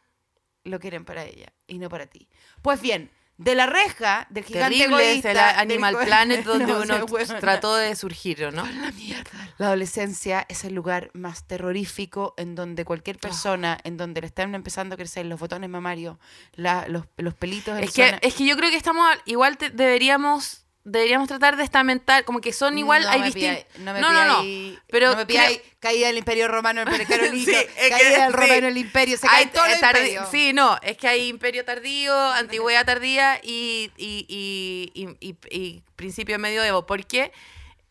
lo 0.63 0.79
quieren 0.79 1.05
para 1.05 1.23
ella 1.25 1.53
y 1.67 1.79
no 1.79 1.89
para 1.89 2.07
ti. 2.07 2.27
Pues 2.61 2.81
bien, 2.81 3.09
de 3.37 3.55
la 3.55 3.65
reja 3.67 4.27
del 4.29 4.43
gigante 4.43 4.77
Terrible 4.77 5.11
es 5.11 5.25
egoísta, 5.25 5.51
el 5.51 5.59
Animal 5.59 5.97
Planet 6.03 6.43
donde 6.45 6.65
No, 6.67 6.81
uno 6.81 7.05
bueno, 7.07 7.39
trató 7.39 7.73
de 7.75 7.95
surgir, 7.95 8.43
¿o 8.43 8.51
¿no? 8.51 8.67
La 9.57 9.67
adolescencia 9.67 10.45
es 10.49 10.65
el 10.65 10.73
lugar 10.73 11.09
más 11.13 11.47
terrorífico 11.47 12.33
en 12.37 12.55
donde 12.55 12.83
cualquier 12.83 13.15
Ah. 13.17 13.19
persona, 13.21 13.77
en 13.85 13.95
donde 13.95 14.19
le 14.21 14.27
están 14.27 14.53
empezando 14.55 14.95
a 14.95 14.97
crecer 14.97 15.25
los 15.25 15.39
botones 15.39 15.69
mamarios, 15.69 16.17
la- 16.53 16.85
los, 16.89 17.05
los 17.17 17.33
pelitos 17.33 17.77
en 17.77 17.83
Es 17.85 17.93
que, 17.93 18.17
es 18.21 18.33
que 18.35 18.45
yo 18.45 18.57
creo 18.57 18.69
que 18.69 18.77
estamos, 18.77 19.09
al- 19.09 19.21
igual 19.25 19.57
te- 19.57 19.69
deberíamos 19.69 20.65
deberíamos 20.91 21.27
tratar 21.27 21.55
de 21.57 21.63
estamentar, 21.63 22.25
como 22.25 22.41
que 22.41 22.51
son 22.53 22.77
igual, 22.77 23.03
no 23.03 23.09
hay 23.09 23.19
me 23.19 23.25
distintos. 23.27 23.65
no 23.79 23.93
me 23.93 24.01
no, 24.01 24.11
no, 24.11 24.25
no, 24.25 24.79
pero 24.89 25.11
no 25.11 25.15
me 25.17 25.25
creo- 25.25 25.27
pidáis 25.27 25.61
caída 25.79 26.07
del 26.07 26.17
imperio 26.17 26.47
romano, 26.47 26.81
el 26.81 27.01
imperio 27.01 27.31
Sí, 27.31 27.53
caída 27.89 28.23
del 28.25 28.31
sí. 28.31 28.37
romano, 28.37 28.67
el 28.67 28.77
imperio, 28.77 29.17
se 29.17 29.27
cae 29.27 29.37
Hay 29.37 29.45
todo 29.47 29.65
el 29.65 29.73
tardi- 29.79 29.87
imperio. 29.99 30.27
Sí, 30.31 30.51
no, 30.53 30.77
es 30.81 30.97
que 30.97 31.07
hay 31.07 31.27
imperio 31.27 31.63
tardío, 31.65 32.13
antigüedad 32.31 32.85
tardía 32.85 33.39
y, 33.43 33.91
y, 33.97 34.25
y, 34.27 34.91
y- 34.93 35.17
y- 35.29 35.37
y 35.49 35.83
principio 35.95 36.37
medioevo. 36.39 36.85
Porque 36.85 37.31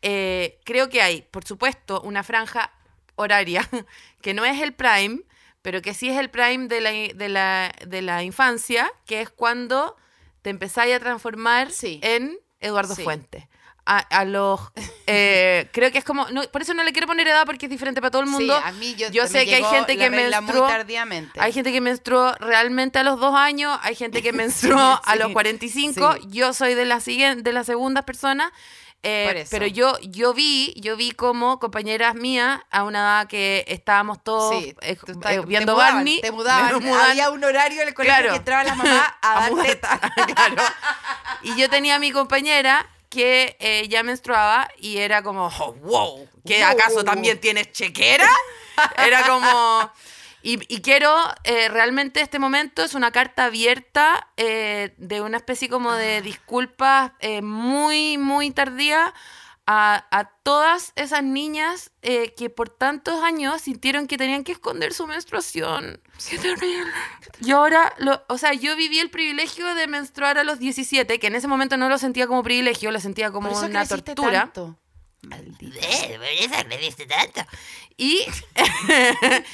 eh, 0.03 0.59
creo 0.65 0.89
que 0.89 1.03
hay, 1.03 1.23
por 1.23 1.45
supuesto, 1.45 2.01
una 2.03 2.23
franja 2.23 2.73
horaria 3.17 3.69
que 4.23 4.35
no 4.35 4.45
es 4.45 4.61
el 4.63 4.73
prime, 4.75 5.21
pero 5.63 5.83
que 5.83 5.95
sí 5.95 6.09
es 6.09 6.17
el 6.19 6.31
prime 6.31 6.69
de 6.69 6.81
la, 6.81 6.91
de 6.93 7.29
la, 7.29 7.73
de 7.87 8.03
la 8.03 8.23
infancia, 8.23 8.91
que 9.07 9.21
es 9.21 9.31
cuando 9.31 9.97
te 10.43 10.51
empezáis 10.51 10.95
a 10.95 11.01
transformar 11.01 11.71
Sí. 11.73 11.99
en 12.03 12.39
Eduardo 12.61 12.95
Sí. 12.95 13.03
Fuentes. 13.05 13.45
A, 13.91 14.01
a 14.01 14.25
los 14.27 14.61
eh, 15.07 15.67
creo 15.73 15.91
que 15.91 15.97
es 15.97 16.05
como 16.05 16.29
no, 16.29 16.43
por 16.53 16.61
eso 16.61 16.75
no 16.75 16.85
le 16.85 16.93
quiero 16.93 17.07
poner 17.07 17.27
edad 17.27 17.47
porque 17.47 17.65
es 17.65 17.71
diferente 17.71 18.03
para 18.03 18.11
todo 18.11 18.21
el 18.21 18.29
mundo 18.29 18.55
Sí, 18.55 18.63
a 18.63 18.73
mí 18.73 18.95
yo, 18.97 19.09
yo 19.11 19.27
sé 19.27 19.47
que 19.47 19.55
hay 19.55 19.65
gente 19.65 19.95
la 19.95 20.05
que 20.05 20.11
menstruó 20.11 20.67
tardíamente. 20.67 21.41
hay 21.41 21.53
gente 21.55 21.73
que 21.73 21.81
menstruó 21.81 22.35
realmente 22.35 22.99
a 22.99 23.03
los 23.03 23.19
dos 23.19 23.35
años, 23.35 23.79
hay 23.83 23.95
gente 23.95 24.23
que 24.23 24.33
menstruó 24.35 25.01
a 25.03 25.17
los 25.17 25.33
45. 25.33 26.13
sí. 26.17 26.21
Yo 26.29 26.53
soy 26.53 26.75
de 26.75 26.85
la 26.85 27.01
siguiente, 27.01 27.43
de 27.43 27.53
las 27.55 27.65
segundas 27.65 28.05
personas. 28.05 28.53
Eh, 29.03 29.47
pero 29.51 29.67
yo, 29.67 29.97
yo 30.03 30.35
vi, 30.35 30.75
yo 30.77 30.97
vi 30.97 31.13
como 31.13 31.59
compañeras 31.61 32.15
mías 32.15 32.61
a 32.71 32.83
una 32.85 32.99
edad 32.99 33.29
que 33.29 33.65
estábamos 33.69 34.23
todos 34.23 34.55
Sí, 34.63 34.75
eh, 34.81 34.97
estás- 35.07 35.33
eh, 35.33 35.41
te 35.41 35.47
viendo 35.47 35.75
mudaban, 35.75 35.95
Barney. 35.97 36.21
Te 36.21 36.33
mudaban. 36.33 36.75
mudaban, 36.83 37.11
Había 37.11 37.31
un 37.31 37.45
horario 37.45 37.83
en 37.83 37.89
el 37.89 37.95
colegio 37.95 38.15
Claro. 38.17 38.31
que 38.33 38.37
entraban 38.39 38.67
las 38.67 38.77
mamás 38.77 39.09
a, 39.23 39.37
a 39.37 39.41
dar 39.41 39.51
mudar. 39.53 39.67
teta. 39.67 40.01
claro. 40.35 40.63
Y 41.43 41.57
yo 41.57 41.69
tenía 41.71 41.95
a 41.97 41.99
mi 41.99 42.11
compañera 42.13 42.87
que 43.09 43.57
eh, 43.61 43.87
ya 43.89 44.03
menstruaba 44.03 44.69
y 44.79 44.99
era 44.99 45.23
como, 45.23 45.47
oh, 45.47 45.73
wow, 45.75 46.29
¿que 46.47 46.63
acaso 46.63 46.97
wow, 46.97 47.05
también 47.05 47.41
tienes 47.41 47.73
chequera? 47.73 48.29
Era 48.99 49.23
como... 49.27 49.91
Y, 50.43 50.61
y 50.73 50.81
quiero, 50.83 51.15
eh, 51.45 51.69
realmente 51.69 52.21
este 52.21 52.39
momento 52.39 52.83
es 52.85 52.95
una 52.95 53.11
carta 53.11 53.47
abierta 53.47 54.29
eh, 54.37 54.95
de 54.99 55.21
una 55.21 55.37
especie 55.39 55.69
como 55.69 55.93
de 55.93 56.23
disculpas 56.23 57.13
eh, 57.21 57.43
muy, 57.43 58.19
muy 58.19 58.51
tardía 58.51 59.13
a, 59.71 60.07
a 60.11 60.25
todas 60.45 60.93
esas 60.97 61.23
niñas 61.23 61.91
eh, 62.01 62.33
que 62.35 62.49
por 62.49 62.71
tantos 62.71 63.23
años 63.23 63.61
sintieron 63.61 64.07
que 64.07 64.17
tenían 64.17 64.43
que 64.43 64.53
esconder 64.53 64.95
su 64.95 65.07
menstruación. 65.07 66.01
¡Qué 66.31 66.39
terrible! 66.39 66.91
Y 67.43 67.51
ahora, 67.51 67.93
lo, 67.99 68.25
o 68.29 68.39
sea, 68.39 68.55
yo 68.55 68.75
viví 68.77 68.99
el 68.99 69.11
privilegio 69.11 69.75
de 69.75 69.87
menstruar 69.87 70.39
a 70.39 70.45
los 70.45 70.59
17, 70.59 71.19
que 71.19 71.27
en 71.27 71.35
ese 71.35 71.49
momento 71.49 71.77
no 71.77 71.91
lo 71.91 71.99
sentía 71.99 72.27
como 72.27 72.43
privilegio, 72.43 72.91
lo 72.91 72.99
sentía 72.99 73.31
como 73.31 73.49
Por 73.51 73.59
eso 73.59 73.67
una 73.67 73.87
tortura. 73.87 74.41
tanto. 74.45 74.79
Maldita. 75.21 75.77
Y 75.77 75.81
¿Qué 75.81 76.19
fue? 77.99 78.27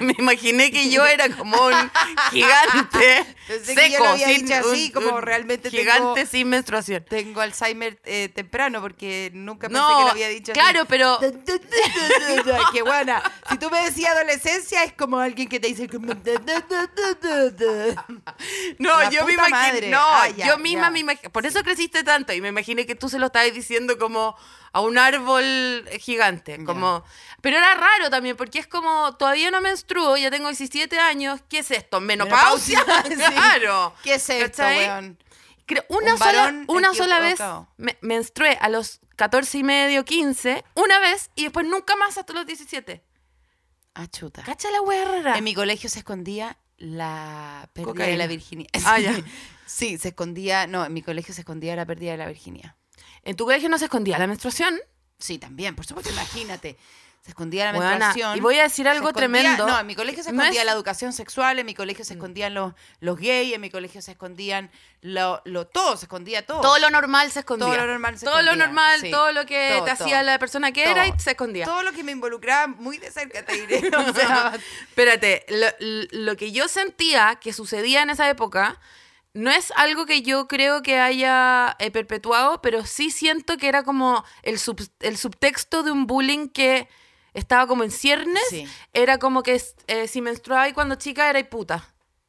me 0.00 0.14
imaginé 0.18 0.70
que 0.72 0.90
yo 0.90 1.04
era 1.06 1.28
como 1.36 1.56
un 1.66 1.90
gigante 2.32 3.24
Pensé 3.46 3.74
que 3.74 3.80
seco, 3.80 3.92
yo 3.92 3.98
lo 4.04 4.08
había 4.10 4.26
sin, 4.28 4.46
dicho 4.46 4.54
así, 4.58 4.92
un- 4.94 5.02
como 5.02 5.20
realmente 5.20 5.70
tengo- 5.70 5.82
gigante 5.82 6.26
sin 6.26 6.48
menstruación. 6.48 7.04
Tengo 7.08 7.40
Alzheimer 7.40 7.98
eh, 8.04 8.28
temprano 8.34 8.80
porque 8.80 9.30
nunca 9.34 9.68
pensé 9.68 9.80
No, 9.82 9.98
que 9.98 10.04
lo 10.04 10.10
había 10.10 10.28
dicho 10.28 10.52
así. 10.52 10.60
claro, 10.60 10.84
pero 10.86 11.18
Qué 12.72 12.82
buena. 12.82 13.22
Si 13.50 13.58
tú 13.58 13.70
me 13.70 13.82
decías 13.84 14.14
adolescencia, 14.16 14.82
es 14.84 14.92
como 14.94 15.18
alguien 15.18 15.48
que 15.48 15.60
te 15.60 15.68
dice. 15.68 15.88
no, 18.78 19.00
La 19.00 19.10
yo 19.10 19.24
me 19.26 19.32
imaginé, 19.34 19.50
madre. 19.56 19.90
no, 19.90 19.98
Ah, 20.00 20.28
ya, 20.28 20.46
yo 20.48 20.58
misma 20.58 20.82
ya. 20.84 20.90
me 20.90 20.98
imaginé, 21.00 21.30
por 21.30 21.46
eso 21.46 21.62
creciste 21.62 22.02
tanto 22.02 22.32
y 22.32 22.40
me 22.40 22.48
imaginé 22.48 22.86
que 22.86 22.94
tú 22.94 23.08
se 23.08 23.18
lo 23.18 23.26
estabas 23.26 23.52
diciendo 23.52 23.98
como 23.98 24.36
a 24.72 24.80
un 24.80 24.98
árbol 24.98 25.88
gigante, 26.00 26.64
como 26.64 27.04
pero 27.40 27.58
era 27.58 27.74
raro 27.74 28.10
también 28.10 28.36
porque 28.36 28.58
es 28.58 28.66
como 28.66 29.14
todavía 29.16 29.50
no 29.50 29.60
menstruo, 29.60 30.16
ya 30.16 30.30
tengo 30.30 30.48
17 30.48 30.98
años, 30.98 31.40
¿qué 31.48 31.58
es 31.58 31.70
esto? 31.70 32.00
Menopausia. 32.00 32.80
Menopausia, 32.80 33.26
sí. 33.28 33.34
claro. 33.34 33.94
¿Qué 34.02 34.14
es 34.14 34.30
esto, 34.30 34.62
weón? 34.62 35.18
Creo, 35.66 35.84
una 35.88 36.12
Un 36.14 36.18
sola, 36.18 36.64
una 36.68 36.94
sola 36.94 37.20
vez 37.20 37.38
me, 37.76 37.96
menstrué 38.00 38.58
a 38.60 38.68
los 38.68 39.00
14 39.16 39.58
y 39.58 39.62
medio, 39.62 40.04
15, 40.04 40.64
una 40.74 40.98
vez 40.98 41.30
y 41.34 41.44
después 41.44 41.66
nunca 41.66 41.94
más 41.96 42.18
hasta 42.18 42.32
los 42.32 42.46
17. 42.46 43.02
Ah, 43.94 44.06
chuta. 44.06 44.42
Cacha 44.42 44.68
la 44.70 45.04
rara. 45.04 45.36
En 45.36 45.44
mi 45.44 45.54
colegio 45.54 45.88
se 45.90 45.98
escondía 45.98 46.56
la 46.78 47.68
pérdida 47.72 47.92
Cocaína. 47.92 48.12
de 48.12 48.18
la 48.18 48.26
virginidad. 48.26 48.70
Ah, 48.84 48.98
ya. 48.98 49.14
Sí, 49.66 49.96
se 49.96 50.08
escondía. 50.08 50.66
No, 50.66 50.84
en 50.84 50.92
mi 50.92 51.00
colegio 51.00 51.32
se 51.32 51.40
escondía 51.40 51.74
la 51.76 51.86
pérdida 51.86 52.10
de 52.10 52.18
la 52.18 52.26
virginidad. 52.26 52.74
En 53.24 53.36
tu 53.36 53.44
colegio 53.44 53.68
no 53.68 53.78
se 53.78 53.84
escondía 53.84 54.18
la 54.18 54.26
menstruación. 54.26 54.78
Sí, 55.18 55.38
también, 55.38 55.76
por 55.76 55.86
supuesto, 55.86 56.10
imagínate. 56.12 56.76
Se 57.24 57.30
escondía 57.30 57.70
la 57.70 57.78
menstruación. 57.78 58.36
y 58.36 58.40
voy 58.40 58.58
a 58.58 58.64
decir 58.64 58.88
algo 58.88 59.10
escondía- 59.10 59.16
tremendo. 59.42 59.64
No, 59.68 59.78
en 59.78 59.86
mi 59.86 59.94
colegio 59.94 60.24
se 60.24 60.32
No 60.32 60.42
escondía 60.42 60.62
es- 60.62 60.64
Mm. 60.64 60.66
la 60.66 60.72
educación 60.72 61.12
sexual, 61.12 61.56
en 61.60 61.66
mi 61.66 61.72
colegio 61.72 62.04
se 62.04 62.14
escondían 62.14 62.52
los, 62.52 62.72
los 62.98 63.16
gays, 63.16 63.54
en 63.54 63.60
mi 63.60 63.70
colegio 63.70 64.02
se 64.02 64.10
escondían 64.10 64.72
lo, 65.02 65.40
lo, 65.44 65.64
todo, 65.68 65.96
se 65.96 66.06
escondía 66.06 66.44
todo. 66.44 66.60
Todo 66.62 66.80
lo 66.80 66.90
normal 66.90 67.30
se 67.30 67.38
escondía. 67.38 67.68
Todo 67.68 67.76
lo 67.76 67.86
normal 67.86 68.18
se 68.18 68.24
Todo 68.26 68.42
lo 68.42 68.56
normal, 68.56 69.00
sí. 69.02 69.10
todo 69.12 69.30
lo 69.30 69.46
que 69.46 69.68
Todo, 69.70 69.84
te 69.84 69.92
todo. 69.92 70.02
hacía 70.04 70.24
la 70.24 70.36
persona 70.40 70.72
que 70.72 70.82
Todo. 70.82 70.92
era 70.94 71.06
y 71.06 71.12
se 71.20 71.30
escondía. 71.30 71.64
Todo 71.64 71.84
lo 71.84 71.92
que 71.92 72.02
me 72.02 72.10
involucraba 72.10 72.66
muy 72.66 72.98
de 72.98 73.12
cerca, 73.12 73.44
te 73.44 73.52
diré. 73.68 73.88
O 73.96 74.12
sea, 74.14 74.52
Espérate, 74.88 75.46
lo, 75.48 75.68
lo 76.24 76.36
que 76.36 76.50
yo 76.50 76.66
sentía 76.66 77.38
que 77.40 77.52
sucedía 77.52 78.02
en 78.02 78.10
esa 78.10 78.28
época 78.28 78.80
no 79.34 79.50
es 79.50 79.72
algo 79.76 80.04
que 80.06 80.22
yo 80.22 80.46
creo 80.48 80.82
que 80.82 80.98
haya 80.98 81.76
eh, 81.78 81.90
perpetuado, 81.90 82.60
pero 82.60 82.84
sí 82.84 83.10
siento 83.10 83.56
que 83.56 83.68
era 83.68 83.82
como 83.82 84.24
el, 84.42 84.58
sub- 84.58 84.90
el 85.00 85.16
subtexto 85.16 85.82
de 85.82 85.90
un 85.90 86.06
bullying 86.06 86.48
que 86.48 86.88
estaba 87.34 87.66
como 87.66 87.82
en 87.84 87.90
ciernes. 87.90 88.42
Sí. 88.50 88.68
Era 88.92 89.18
como 89.18 89.42
que 89.42 89.62
eh, 89.86 90.06
si 90.08 90.20
menstruaba 90.20 90.68
y 90.68 90.72
cuando 90.74 90.96
chica 90.96 91.30
era 91.30 91.42
puta. 91.48 91.88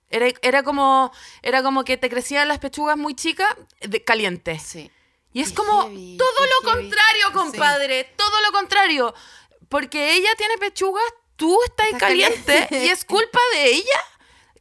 Era, 0.09 0.27
era, 0.43 0.63
como, 0.63 1.11
era 1.41 1.63
como 1.63 1.83
que 1.83 1.97
te 1.97 2.09
crecían 2.09 2.47
las 2.47 2.59
pechugas 2.59 2.95
muy 2.97 3.15
chicas, 3.15 3.47
de, 3.81 4.03
caliente. 4.03 4.59
sí. 4.59 4.89
Y 5.35 5.41
es 5.41 5.49
Qué 5.49 5.55
como 5.55 5.83
heavy, 5.87 6.15
todo 6.17 6.29
lo 6.45 6.71
heavy. 6.71 6.83
contrario, 6.89 7.27
Sí. 7.27 7.33
compadre. 7.33 8.03
Todo 8.15 8.41
lo 8.41 8.51
contrario. 8.51 9.13
Porque 9.67 10.13
ella 10.13 10.29
tiene 10.37 10.59
pechugas, 10.59 11.03
tú 11.35 11.57
estás 11.65 11.87
Estás 11.87 11.99
caliente, 12.01 12.43
caliente. 12.45 12.85
y 12.85 12.89
es 12.89 13.03
culpa 13.03 13.39
de 13.53 13.65
ella, 13.71 13.99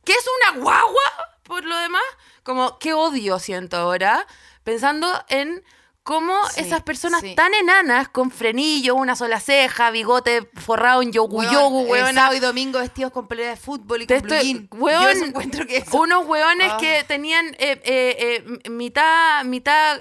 que 0.02 0.12
es 0.14 0.24
una 0.50 0.62
guagua, 0.62 1.36
por 1.42 1.64
lo 1.66 1.76
demás. 1.76 2.02
Como, 2.42 2.78
qué 2.78 2.92
odio 2.94 3.38
siento 3.38 3.76
ahora, 3.76 4.26
pensando 4.64 5.08
en 5.28 5.62
cómo 6.02 6.34
Sí, 6.48 6.62
esas 6.62 6.82
personas 6.82 7.20
sí. 7.20 7.36
tan 7.36 7.54
enanas, 7.54 8.08
con 8.08 8.32
frenillo, 8.32 8.96
una 8.96 9.14
sola 9.14 9.38
ceja, 9.38 9.92
bigote 9.92 10.50
forrado 10.60 11.00
en 11.02 11.12
yogu 11.12 11.38
Weón, 11.38 11.52
yogu, 11.52 11.94
sábado 12.12 12.34
y 12.34 12.40
domingo 12.40 12.80
vestidos 12.80 13.12
con 13.12 13.28
polera 13.28 13.50
de 13.50 13.56
fútbol 13.56 14.02
y 14.02 14.06
con 14.08 14.16
estoy- 14.16 14.42
jean. 14.42 14.68
weón, 14.72 15.02
Yo 15.04 15.08
eso 15.10 15.24
encuentro 15.24 15.64
que 15.64 15.76
eso- 15.76 15.96
unos 16.00 16.26
hueones 16.26 16.72
Ah. 16.72 16.76
que 16.80 17.04
tenían 17.04 17.46
eh, 17.60 17.80
eh, 17.84 18.42
eh, 18.64 18.68
mitad, 18.70 19.44
mitad 19.44 19.98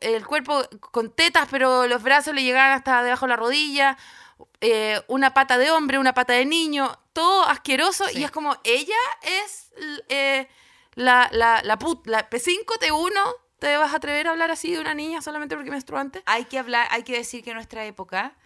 eh, 0.00 0.14
el 0.14 0.24
cuerpo 0.24 0.62
con 0.92 1.10
tetas, 1.10 1.48
pero 1.50 1.88
los 1.88 2.00
brazos 2.04 2.32
le 2.32 2.44
llegaban 2.44 2.70
hasta 2.70 3.02
debajo 3.02 3.26
de 3.26 3.30
la 3.30 3.36
rodilla, 3.36 3.96
una 5.08 5.34
pata 5.34 5.58
de 5.58 5.70
hombre, 5.72 5.98
una 5.98 6.14
pata 6.14 6.34
de 6.34 6.44
niño, 6.46 6.96
todo 7.12 7.44
asqueroso, 7.46 8.04
Sí. 8.06 8.18
y 8.20 8.24
es 8.24 8.30
como, 8.30 8.56
ella 8.62 8.94
es 9.22 9.72
eh, 10.08 10.48
la, 10.94 11.28
la, 11.32 11.60
la, 11.64 11.78
put- 11.78 12.06
la 12.06 12.28
P5T1, 12.30 13.12
¿te 13.58 13.76
vas 13.76 13.92
a 13.92 13.96
atrever 13.96 14.26
a 14.28 14.30
hablar 14.30 14.50
así 14.50 14.72
de 14.72 14.80
una 14.80 14.94
niña 14.94 15.22
solamente 15.22 15.54
porque 15.56 15.70
menstruó 15.70 15.98
antes? 15.98 16.22
hay 16.26 16.44
que 16.46 16.58
hablar, 16.58 16.86
hay 16.90 17.02
que 17.02 17.16
decir 17.16 17.42
que 17.44 17.50
en 17.50 17.56
nuestra 17.56 17.84
época 17.84 18.36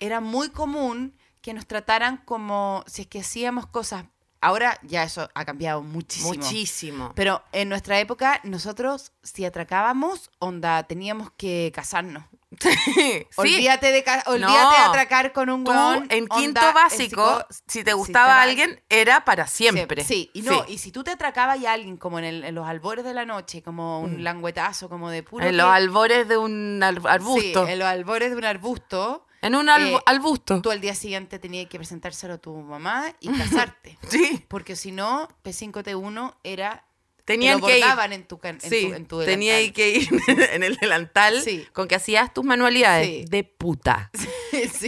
era 0.00 0.20
muy 0.20 0.50
común 0.50 1.16
que 1.40 1.54
nos 1.54 1.66
trataran 1.66 2.18
como 2.18 2.84
si 2.86 3.02
es 3.02 3.08
que 3.08 3.20
hacíamos 3.20 3.66
cosas. 3.66 4.04
Ahora 4.40 4.78
ya 4.82 5.04
eso 5.04 5.28
ha 5.34 5.44
cambiado 5.44 5.82
muchísimo. 5.82 6.34
Muchísimo. 6.34 7.12
Pero 7.14 7.42
en 7.52 7.68
nuestra 7.68 8.00
época, 8.00 8.40
nosotros, 8.42 9.12
si 9.22 9.44
atracábamos, 9.44 10.30
onda, 10.40 10.82
teníamos 10.84 11.30
que 11.36 11.70
casarnos. 11.74 12.24
Sí. 12.60 13.26
Olvídate 13.36 13.92
de, 13.92 14.04
olvídate 14.26 14.76
de 14.76 14.82
atracar 14.88 15.32
con 15.32 15.50
un 15.50 15.64
Tú, 15.64 15.70
weón. 15.70 16.06
en 16.10 16.26
quinto 16.26 16.60
básico, 16.72 17.40
psico- 17.40 17.46
si 17.66 17.84
te 17.84 17.92
gustaba 17.92 18.42
alguien, 18.42 18.82
era 18.88 19.24
para 19.24 19.46
siempre. 19.46 20.04
Sí, 20.04 20.30
y 20.34 20.42
no, 20.42 20.64
y 20.68 20.78
si 20.78 20.92
tú 20.92 21.02
te 21.04 21.10
atracabas 21.12 21.58
y 21.58 21.66
alguien 21.66 21.96
como 21.96 22.18
en, 22.18 22.24
el- 22.24 22.44
en 22.44 22.54
los 22.54 22.66
albores 22.66 23.04
de 23.04 23.14
la 23.14 23.24
noche, 23.24 23.62
como 23.62 24.00
un 24.00 24.18
Mm. 24.18 24.22
langüetazo, 24.22 24.88
como 24.88 25.10
de 25.10 25.22
puro. 25.22 25.44
en 25.46 25.56
los 25.56 25.66
albores 25.66 26.28
de 26.28 26.36
un 26.36 26.80
arbusto. 26.82 27.66
Sí, 27.66 27.72
en 27.72 27.78
los 27.78 27.88
albores 27.88 28.30
de 28.30 28.36
un 28.36 28.44
arbusto. 28.44 29.26
en 29.44 29.56
un 29.56 29.68
al- 29.68 29.88
eh, 29.88 29.98
arbusto. 30.06 30.62
Tú 30.62 30.70
al 30.70 30.80
día 30.80 30.94
siguiente 30.94 31.38
tenías 31.40 31.68
que 31.68 31.76
presentárselo 31.76 32.34
a 32.34 32.38
tu 32.38 32.54
mamá 32.56 33.06
y 33.18 33.28
casarte. 33.72 33.98
Sí. 34.08 34.44
Porque 34.48 34.76
si 34.76 34.92
no, 34.92 35.26
P5T1 35.44 36.34
era. 36.44 36.84
Tenían 37.24 37.56
te 37.56 37.60
lo 37.60 37.66
que 37.68 37.78
ir. 37.78 37.84
en 38.12 38.26
tu, 38.26 38.40
en 38.42 38.60
Sí, 38.60 38.88
tu, 38.88 38.94
en 38.94 39.06
tu 39.06 39.24
tenía 39.24 39.72
que 39.72 39.90
ir 39.90 40.08
en 40.52 40.62
el 40.64 40.76
delantal 40.76 41.40
Sí. 41.40 41.66
con 41.72 41.86
que 41.88 41.94
hacías 41.94 42.34
tus 42.34 42.44
manualidades 42.44 43.06
Sí. 43.06 43.24
de 43.28 43.44
puta. 43.44 44.10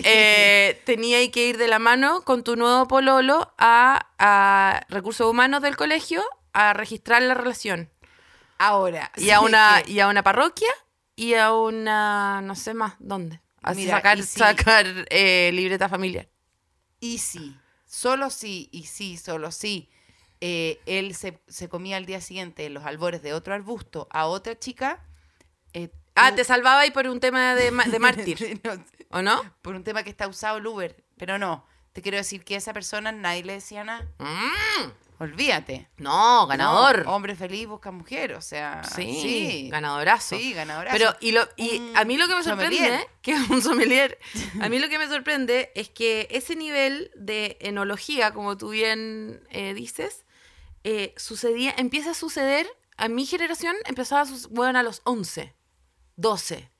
Eh, 0.04 0.80
tenía 0.84 1.30
que 1.30 1.48
ir 1.48 1.56
de 1.56 1.68
la 1.68 1.78
mano 1.78 2.20
con 2.22 2.44
tu 2.44 2.54
nuevo 2.56 2.86
pololo 2.86 3.54
a, 3.58 4.10
a 4.18 4.82
recursos 4.88 5.28
humanos 5.28 5.62
del 5.62 5.76
colegio 5.76 6.22
a 6.52 6.72
registrar 6.74 7.22
la 7.22 7.34
relación. 7.34 7.90
Ahora. 8.58 9.10
Y 9.16 9.30
a 9.30 9.40
una, 9.40 9.82
y 9.86 10.00
a 10.00 10.08
una 10.08 10.22
parroquia 10.22 10.68
y 11.16 11.34
a 11.34 11.52
una, 11.52 12.40
no 12.42 12.54
sé 12.54 12.74
más, 12.74 12.94
¿dónde? 12.98 13.40
A 13.62 13.72
Mira, 13.74 13.96
sacar, 13.96 14.22
sacar 14.22 15.06
eh, 15.10 15.50
libreta 15.54 15.88
familiar. 15.88 16.28
Y 17.00 17.18
sí, 17.18 17.56
solo 17.86 18.30
sí, 18.30 18.68
y 18.70 18.84
sí, 18.84 19.16
solo 19.16 19.50
sí. 19.50 19.88
Eh, 20.46 20.78
él 20.84 21.14
se, 21.14 21.40
se 21.48 21.70
comía 21.70 21.96
al 21.96 22.04
día 22.04 22.20
siguiente 22.20 22.66
en 22.66 22.74
los 22.74 22.84
albores 22.84 23.22
de 23.22 23.32
otro 23.32 23.54
arbusto 23.54 24.08
a 24.10 24.26
otra 24.26 24.58
chica. 24.58 25.02
eh, 25.72 25.88
Ah, 26.16 26.34
te 26.34 26.44
salvaba 26.44 26.80
ahí 26.80 26.90
por 26.90 27.06
un 27.08 27.18
tema 27.18 27.54
de, 27.54 27.70
de 27.70 27.98
mártir, 27.98 28.60
No, 28.62 28.84
¿o 29.08 29.22
no? 29.22 29.42
por 29.62 29.74
un 29.74 29.82
tema 29.84 30.02
que 30.02 30.10
está 30.10 30.28
usado 30.28 30.58
el 30.58 30.66
Uber. 30.66 31.02
Pero 31.16 31.38
no, 31.38 31.64
te 31.94 32.02
quiero 32.02 32.18
decir 32.18 32.44
que 32.44 32.56
a 32.56 32.58
esa 32.58 32.72
persona 32.74 33.10
nadie 33.10 33.42
le 33.42 33.54
decía 33.54 33.82
nada. 33.84 34.06
Mm, 34.18 34.90
Olvídate. 35.18 35.88
no, 35.96 36.46
ganador. 36.46 37.04
No, 37.06 37.14
hombre 37.16 37.34
feliz 37.36 37.66
busca 37.66 37.90
mujer, 37.90 38.34
o 38.34 38.40
sea. 38.42 38.82
sí, 38.84 39.18
sí. 39.22 39.68
ganadorazo. 39.70 40.36
Sí, 40.36 40.52
ganadora. 40.52 40.92
Pero, 40.92 41.16
y, 41.20 41.32
lo, 41.32 41.48
y 41.56 41.78
Un 41.78 41.96
a 41.96 42.04
mí 42.04 42.16
lo 42.18 42.28
que 42.28 42.34
me 42.34 42.42
sorprende, 42.44 42.76
sommelier. 42.76 43.06
que 43.22 43.32
es 43.32 43.48
un 43.50 43.62
sommelier, 43.62 44.18
a 44.60 44.68
mí 44.68 44.78
lo 44.78 44.88
que 44.88 44.98
me 44.98 45.08
sorprende 45.08 45.72
es 45.74 45.88
que 45.88 46.28
ese 46.30 46.54
nivel 46.56 47.10
de 47.16 47.56
enología, 47.60 48.32
como 48.34 48.56
tú 48.58 48.70
bien 48.70 49.40
eh, 49.50 49.72
dices, 49.74 50.23
eh, 50.84 51.14
sucedía, 51.16 51.74
empieza 51.76 52.12
a 52.12 52.14
suceder, 52.14 52.66
a 52.96 53.08
mi 53.08 53.26
generación 53.26 53.74
empezaba 53.86 54.20
a 54.22 54.26
suceder, 54.26 54.54
bueno, 54.54 54.78
a 54.78 54.82
los 54.82 55.00
11, 55.04 55.54
12. 56.16 56.70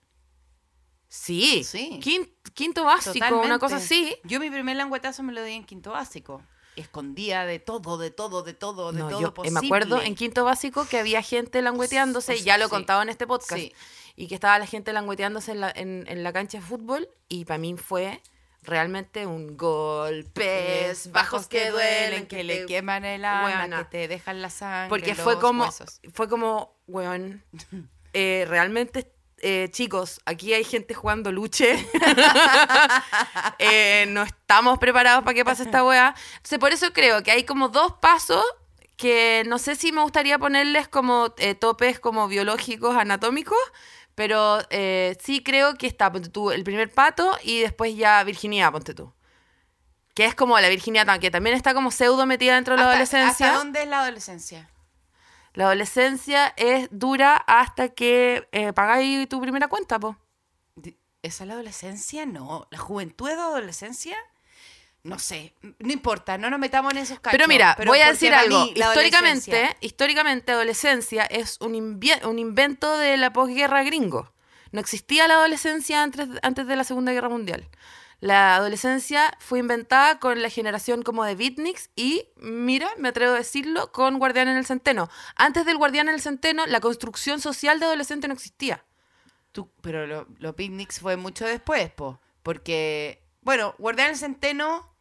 Sí, 1.09 1.63
Sí. 1.65 2.01
quin- 2.03 2.31
Quinto, 2.55 2.85
básico, 2.85 3.41
una 3.41 3.59
cosa 3.59 3.77
así. 3.77 4.17
Yo 4.25 4.39
mi 4.41 4.51
primer 4.51 4.77
languetazo 4.77 5.23
me 5.25 5.33
lo 5.33 5.43
di 5.43 5.53
en 5.53 5.65
quinto 5.65 5.91
básico. 5.93 6.43
Escondía 6.77 7.45
de 7.47 7.59
todo, 7.61 7.99
de 7.99 8.11
todo, 8.11 8.43
de 8.43 8.53
todo, 8.55 8.93
de 8.93 8.99
No, 9.01 9.09
todo 9.09 9.21
yo, 9.21 9.29
eh, 9.29 9.31
posible. 9.33 9.61
me 9.61 9.67
acuerdo 9.67 10.01
en 10.03 10.15
quinto 10.17 10.45
básico 10.45 10.87
que 10.89 10.99
había 10.99 11.23
gente 11.23 11.63
langueteándose, 11.63 12.33
O 12.33 12.37
sea, 12.37 12.45
ya 12.45 12.59
lo 12.59 12.65
he 12.65 12.69
sí. 12.69 12.71
contado 12.71 13.03
en 13.03 13.09
este 13.09 13.27
podcast, 13.27 13.61
Sí. 13.61 13.73
y 14.17 14.27
que 14.29 14.35
estaba 14.35 14.59
la 14.59 14.67
gente 14.67 14.93
langueteándose 14.93 15.53
en 15.53 15.61
la, 15.61 15.71
en, 15.75 16.05
en 16.09 16.23
la 16.25 16.33
cancha 16.33 16.59
de 16.59 16.65
fútbol, 16.65 17.09
y 17.29 17.45
para 17.45 17.59
mí 17.59 17.77
fue 17.77 18.21
realmente 18.65 19.27
un 19.27 19.57
golpes 19.57 21.11
bajos 21.13 21.47
que 21.47 21.71
duelen, 21.71 22.27
que 22.27 22.39
que 22.39 22.45
le 22.45 22.67
queman 22.67 23.05
el 23.05 23.25
alma, 23.25 23.79
que 23.79 23.85
te 23.85 24.09
dejan 24.09 24.43
la 24.43 24.51
sangre. 24.51 24.89
Porque 24.89 25.15
fue 25.15 25.39
como, 25.39 25.65
huesos. 25.65 26.01
fue 26.13 26.29
como, 26.29 26.75
weón, 26.87 27.45
eh, 28.13 28.47
realmente, 28.49 29.13
eh, 29.39 29.69
chicos, 29.71 30.21
aquí 30.25 30.55
hay 30.55 30.65
gente 30.65 30.95
jugando 30.95 31.31
luche. 31.33 31.77
Eh, 33.59 34.07
no 34.09 34.23
estamos 34.23 34.79
preparados 34.79 35.23
para 35.23 35.35
que 35.35 35.45
pase 35.45 35.63
esta 35.63 35.85
weá. 35.87 36.15
Entonces, 36.37 36.59
por 36.59 36.73
eso 36.73 36.93
creo 36.93 37.23
que 37.23 37.31
hay 37.31 37.45
como 37.45 37.69
dos 37.69 37.93
pasos 38.01 38.45
que 38.97 39.45
no 39.47 39.59
sé 39.59 39.77
si 39.77 39.93
me 39.93 40.03
gustaría 40.03 40.39
ponerles 40.39 40.89
como 40.89 41.35
topes 41.61 41.99
como 42.01 42.29
biológicos, 42.29 42.97
anatómicos, 42.97 43.59
pero 44.15 44.59
eh, 44.71 45.17
sí 45.23 45.43
creo 45.43 45.75
que 45.75 45.87
está, 45.87 46.11
ponte 46.13 46.29
tú, 46.29 46.51
el 46.51 46.65
primer 46.65 46.91
pato 46.93 47.37
y 47.43 47.61
después 47.61 47.97
ya 47.97 48.23
virginidad, 48.25 48.71
ponte 48.73 48.95
tú. 48.95 49.13
Que 50.15 50.27
es 50.27 50.35
como 50.35 50.59
la 50.61 50.69
virginidad, 50.69 51.19
que 51.19 51.31
también 51.31 51.57
está 51.57 51.75
como 51.75 51.91
pseudo 51.91 52.25
metida 52.27 52.55
dentro 52.55 52.75
de 52.75 52.79
la 52.79 52.85
¿Hasta- 52.85 52.93
adolescencia. 52.95 53.47
¿Hasta 53.47 53.59
dónde 53.59 53.83
es 53.83 53.89
la 53.89 54.01
adolescencia? 54.03 54.71
La 55.55 55.65
adolescencia 55.65 56.53
es 56.57 56.89
dura 56.91 57.37
hasta 57.37 57.89
que 57.91 58.49
eh, 58.53 58.73
pagáis 58.73 59.29
tu 59.29 59.41
primera 59.41 59.69
cuenta, 59.69 59.99
po. 59.99 60.17
¿Esa 61.23 61.45
es 61.45 61.49
la 61.49 61.55
adolescencia? 61.55 62.27
No. 62.27 62.67
¿La 62.71 62.79
juventud 62.79 63.29
es 63.29 63.37
de 63.37 63.43
adolescencia? 63.43 64.17
No 65.05 65.19
sé. 65.19 65.55
No 65.79 65.93
importa, 65.93 66.37
no 66.39 66.51
nos 66.51 66.59
metamos 66.59 66.93
en 66.93 66.99
esos 66.99 67.21
cachos. 67.21 67.37
Pero 67.37 67.47
mira, 67.47 67.77
voy 67.87 68.01
a 68.01 68.09
decir 68.11 68.35
algo. 68.35 68.65
mí 68.65 68.73
Históricamente, 68.75 69.53
adolescencia- 69.53 69.77
históricamente, 69.81 70.53
adolescencia 70.53 71.25
es 71.25 71.59
un, 71.61 71.75
un 72.25 72.39
invento 72.39 72.97
de 72.99 73.17
la 73.19 73.33
posguerra 73.33 73.83
gringo. 73.85 74.33
No 74.73 74.81
existía 74.81 75.29
la 75.29 75.35
adolescencia 75.35 76.03
antes, 76.03 76.27
antes 76.43 76.67
de 76.67 76.75
la 76.77 76.85
Segunda 76.85 77.13
Guerra 77.13 77.29
Mundial. 77.29 77.69
La 78.21 78.57
adolescencia 78.57 79.37
fue 79.41 79.59
inventada 79.59 80.19
con 80.19 80.41
la 80.41 80.49
generación 80.49 81.03
como 81.03 81.25
de 81.25 81.35
beatniks 81.35 81.91
y, 81.95 82.29
mira, 82.37 82.89
me 82.97 83.11
atrevo 83.11 83.35
a 83.35 83.39
decirlo, 83.39 83.93
con 83.93 84.19
Guardián 84.19 84.49
en 84.49 84.57
el 84.57 84.65
Centeno. 84.65 85.11
Antes 85.37 85.67
del 85.67 85.77
Guardián 85.77 86.09
en 86.09 86.15
el 86.15 86.23
Centeno, 86.23 86.65
la 86.65 86.81
construcción 86.81 87.41
social 87.43 87.79
de 87.79 87.85
adolescente 87.87 88.27
no 88.27 88.33
existía. 88.33 88.83
Tú- 89.53 89.71
pero 89.83 90.07
lo- 90.07 90.27
los 90.39 90.55
picnics 90.55 91.01
fue 91.01 91.17
mucho 91.19 91.45
después, 91.45 91.91
po. 91.91 92.19
Porque, 92.43 93.23
bueno, 93.43 93.75
Guardián 93.79 94.11
el 94.11 94.17
Centeno 94.17 94.94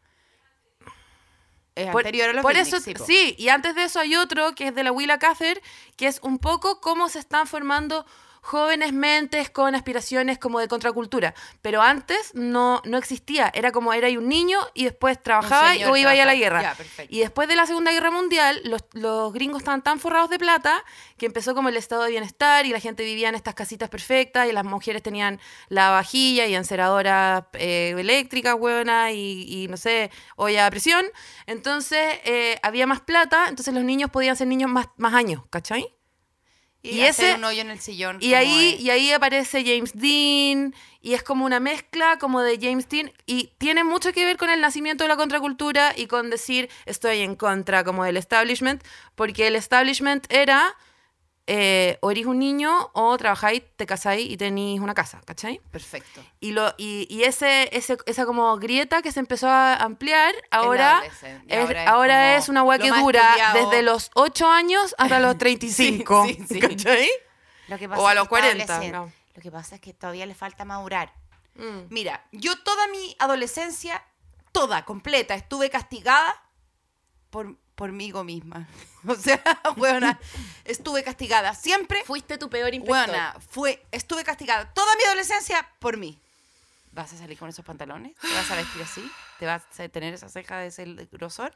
es 1.74 1.90
Por, 1.90 2.02
anterior 2.02 2.30
a 2.30 2.32
los 2.32 2.42
por 2.42 2.56
eso, 2.56 2.78
sí, 2.80 3.34
y 3.36 3.48
antes 3.48 3.74
de 3.74 3.84
eso 3.84 3.98
hay 4.00 4.14
otro 4.14 4.54
que 4.54 4.68
es 4.68 4.74
de 4.74 4.84
la 4.84 4.92
Willa 4.92 5.18
Cather, 5.18 5.60
que 5.96 6.06
es 6.06 6.20
un 6.22 6.38
poco 6.38 6.80
cómo 6.80 7.08
se 7.08 7.18
están 7.18 7.46
formando 7.46 8.06
jóvenes 8.44 8.92
mentes 8.92 9.48
con 9.48 9.74
aspiraciones 9.74 10.38
como 10.38 10.60
de 10.60 10.68
contracultura. 10.68 11.34
Pero 11.62 11.80
antes 11.80 12.32
no, 12.34 12.82
no 12.84 12.98
existía, 12.98 13.50
era 13.54 13.72
como 13.72 13.94
era 13.94 14.08
un 14.18 14.28
niño 14.28 14.58
y 14.74 14.84
después 14.84 15.20
trabajaba 15.22 15.72
señor 15.72 15.90
o 15.90 15.96
iba 15.96 16.10
a 16.10 16.14
ir 16.14 16.20
a 16.20 16.26
la 16.26 16.34
guerra. 16.34 16.62
Ya, 16.62 17.06
y 17.08 17.20
después 17.20 17.48
de 17.48 17.56
la 17.56 17.64
Segunda 17.64 17.90
Guerra 17.90 18.10
Mundial, 18.10 18.60
los, 18.64 18.84
los 18.92 19.32
gringos 19.32 19.62
estaban 19.62 19.82
tan 19.82 19.98
forrados 19.98 20.28
de 20.28 20.38
plata 20.38 20.84
que 21.16 21.24
empezó 21.24 21.54
como 21.54 21.70
el 21.70 21.76
estado 21.78 22.02
de 22.02 22.10
bienestar 22.10 22.66
y 22.66 22.68
la 22.68 22.80
gente 22.80 23.02
vivía 23.02 23.30
en 23.30 23.34
estas 23.34 23.54
casitas 23.54 23.88
perfectas 23.88 24.46
y 24.46 24.52
las 24.52 24.64
mujeres 24.64 25.02
tenían 25.02 25.40
la 25.68 25.88
vajilla 25.88 26.46
y 26.46 26.54
enceradoras 26.54 27.44
eh, 27.54 27.94
eléctricas, 27.96 28.56
huevona, 28.58 29.10
y, 29.12 29.46
y 29.48 29.68
no 29.68 29.78
sé, 29.78 30.10
olla 30.36 30.66
a 30.66 30.70
presión. 30.70 31.06
Entonces 31.46 32.20
eh, 32.24 32.58
había 32.62 32.86
más 32.86 33.00
plata, 33.00 33.46
entonces 33.48 33.72
los 33.72 33.84
niños 33.84 34.10
podían 34.10 34.36
ser 34.36 34.48
niños 34.48 34.70
más, 34.70 34.88
más 34.98 35.14
años, 35.14 35.42
¿cachai? 35.48 35.94
Y, 36.84 36.96
y 36.98 37.02
hacer 37.06 37.30
ese- 37.30 37.34
un 37.38 37.44
hoyo 37.44 37.62
en 37.62 37.70
el 37.70 37.80
sillón. 37.80 38.18
Y 38.20 38.34
ahí, 38.34 38.74
es. 38.74 38.80
y 38.80 38.90
ahí 38.90 39.10
aparece 39.10 39.64
James 39.64 39.92
Dean, 39.94 40.74
y 41.00 41.14
es 41.14 41.22
como 41.22 41.46
una 41.46 41.58
mezcla 41.58 42.18
como 42.18 42.42
de 42.42 42.58
James 42.60 42.88
Dean, 42.90 43.10
y 43.26 43.52
tiene 43.56 43.84
mucho 43.84 44.12
que 44.12 44.24
ver 44.26 44.36
con 44.36 44.50
el 44.50 44.60
nacimiento 44.60 45.02
de 45.04 45.08
la 45.08 45.16
contracultura 45.16 45.94
y 45.96 46.06
con 46.06 46.28
decir 46.28 46.68
estoy 46.84 47.20
en 47.20 47.36
contra 47.36 47.84
como 47.84 48.04
del 48.04 48.18
establishment, 48.18 48.84
porque 49.14 49.46
el 49.46 49.56
establishment 49.56 50.26
era 50.30 50.76
eh, 51.46 51.98
o 52.00 52.10
eres 52.10 52.24
un 52.26 52.38
niño 52.38 52.90
o 52.94 53.16
trabajáis, 53.18 53.62
te 53.76 53.84
casáis 53.86 54.30
y 54.30 54.36
tenéis 54.36 54.80
una 54.80 54.94
casa, 54.94 55.20
¿cachai? 55.26 55.60
Perfecto. 55.70 56.22
Y, 56.40 56.52
lo, 56.52 56.74
y, 56.78 57.06
y 57.10 57.24
ese, 57.24 57.68
ese, 57.76 57.98
esa 58.06 58.24
como 58.24 58.56
grieta 58.56 59.02
que 59.02 59.12
se 59.12 59.20
empezó 59.20 59.48
a 59.48 59.74
ampliar, 59.76 60.34
ahora 60.50 61.02
es, 61.04 61.58
Ahora 61.60 61.88
ahora 61.90 62.36
es 62.36 62.48
una 62.48 62.62
hueá 62.62 62.78
lo 62.78 62.84
que 62.84 62.90
dura 63.00 63.20
estudiado. 63.32 63.70
desde 63.70 63.82
los 63.82 64.10
8 64.14 64.48
años 64.48 64.94
hasta 64.96 65.20
los 65.20 65.36
35, 65.38 66.24
sí, 66.26 66.38
sí. 66.48 66.60
¿cachai? 66.60 67.08
Lo 67.68 67.78
que 67.78 67.86
O 67.88 68.08
a 68.08 68.14
los 68.14 68.24
que 68.24 68.28
40, 68.30 68.62
está 68.62 68.74
adolescente. 68.76 68.96
no. 68.98 69.12
Lo 69.34 69.42
que 69.42 69.50
pasa 69.50 69.74
es 69.74 69.80
que 69.80 69.92
todavía 69.92 70.26
le 70.26 70.34
falta 70.34 70.64
madurar. 70.64 71.12
Mm. 71.56 71.88
Mira, 71.90 72.24
yo 72.32 72.56
toda 72.62 72.86
mi 72.88 73.16
adolescencia, 73.18 74.02
toda, 74.52 74.84
completa, 74.84 75.34
estuve 75.34 75.68
castigada 75.70 76.42
por, 77.30 77.56
por 77.74 77.92
mí 77.92 78.12
misma. 78.24 78.66
O 79.06 79.14
sea, 79.14 79.42
weona, 79.76 80.18
estuve 80.64 81.04
castigada. 81.04 81.54
Siempre, 81.54 82.02
Fuiste 82.04 82.38
tu 82.38 82.48
peor 82.48 82.72
inspector. 82.72 83.10
weona, 83.10 83.36
fue, 83.50 83.84
estuve 83.92 84.24
castigada 84.24 84.72
toda 84.72 84.96
mi 84.96 85.04
adolescencia 85.04 85.68
por 85.78 85.98
mí. 85.98 86.18
¿Vas 86.92 87.12
a 87.12 87.18
salir 87.18 87.36
con 87.38 87.48
esos 87.50 87.64
pantalones? 87.64 88.16
¿Te 88.16 88.32
vas 88.32 88.50
a 88.50 88.54
vestir 88.56 88.80
así? 88.80 89.10
¿Te 89.38 89.44
vas 89.46 89.62
a 89.78 89.88
tener 89.88 90.14
esa 90.14 90.28
ceja 90.30 90.58
de 90.58 90.68
ese 90.68 90.84
grosor? 91.12 91.54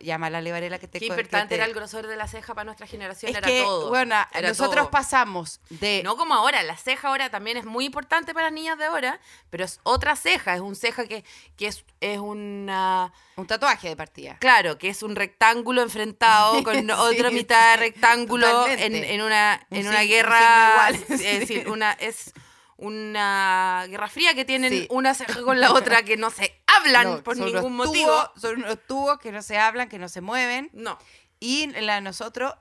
Llama 0.00 0.28
la 0.30 0.40
levarela 0.40 0.78
que 0.78 0.86
te. 0.88 0.98
Qué 0.98 1.06
importante 1.06 1.48
te- 1.48 1.54
era 1.56 1.64
el 1.64 1.74
grosor 1.74 2.06
de 2.06 2.16
la 2.16 2.28
ceja 2.28 2.54
para 2.54 2.64
nuestra 2.64 2.86
generación. 2.86 3.30
Es 3.30 3.36
era 3.38 3.46
que, 3.46 3.62
todo. 3.62 3.94
Era 3.96 4.28
nosotros 4.42 4.84
todo. 4.84 4.90
pasamos 4.90 5.60
de... 5.70 6.02
No 6.04 6.16
como 6.16 6.34
ahora, 6.34 6.62
la 6.62 6.76
ceja 6.76 7.08
ahora 7.08 7.30
también 7.30 7.56
es 7.56 7.64
muy 7.64 7.84
importante 7.86 8.34
para 8.34 8.46
las 8.46 8.52
niñas 8.52 8.76
de 8.78 8.84
ahora, 8.86 9.20
pero 9.50 9.64
es 9.64 9.80
otra 9.82 10.14
ceja, 10.16 10.54
es 10.54 10.60
un 10.60 10.76
ceja 10.76 11.06
que, 11.06 11.24
que 11.56 11.66
es, 11.68 11.84
es 12.00 12.18
una... 12.18 13.12
Un 13.36 13.46
tatuaje 13.46 13.88
de 13.88 13.96
partida. 13.96 14.36
Claro, 14.40 14.78
que 14.78 14.88
es 14.88 15.02
un 15.02 15.14
rectángulo 15.16 15.82
enfrentado 15.82 16.62
con 16.62 16.74
Sí, 16.86 16.90
otra 16.90 17.30
mitad 17.30 17.72
de 17.72 17.76
rectángulo 17.78 18.66
en, 18.66 18.94
en 18.94 19.22
una, 19.22 19.66
Un 19.70 19.76
en 19.78 19.88
una 19.88 20.00
un 20.00 20.08
guerra. 20.08 20.70
igual. 20.90 20.94
Es 21.08 21.40
decir, 21.40 21.68
una, 21.68 21.92
es 21.92 22.32
una 22.78 23.84
guerra 23.88 24.08
fría 24.08 24.34
que 24.34 24.44
tienen 24.44 24.70
Sí. 24.72 24.86
una 24.90 25.12
ceja 25.14 25.42
con 25.44 25.60
la 25.60 25.72
otra 25.72 26.02
que 26.04 26.16
no 26.16 26.30
se 26.30 26.58
hablan 26.66 27.04
No, 27.10 27.22
por 27.22 27.36
son 27.36 27.46
ningún 27.52 27.76
motivo. 27.76 28.10
tubos- 28.10 28.40
son 28.40 28.56
unos 28.62 28.78
tubos 28.86 29.18
que 29.18 29.32
no 29.32 29.42
se 29.42 29.58
hablan, 29.58 29.88
que 29.88 29.98
no 29.98 30.08
se 30.08 30.20
mueven. 30.20 30.70
No. 30.72 30.98
Y 31.40 31.66
la 31.80 31.96
de 31.96 32.00
nosotros, 32.00 32.54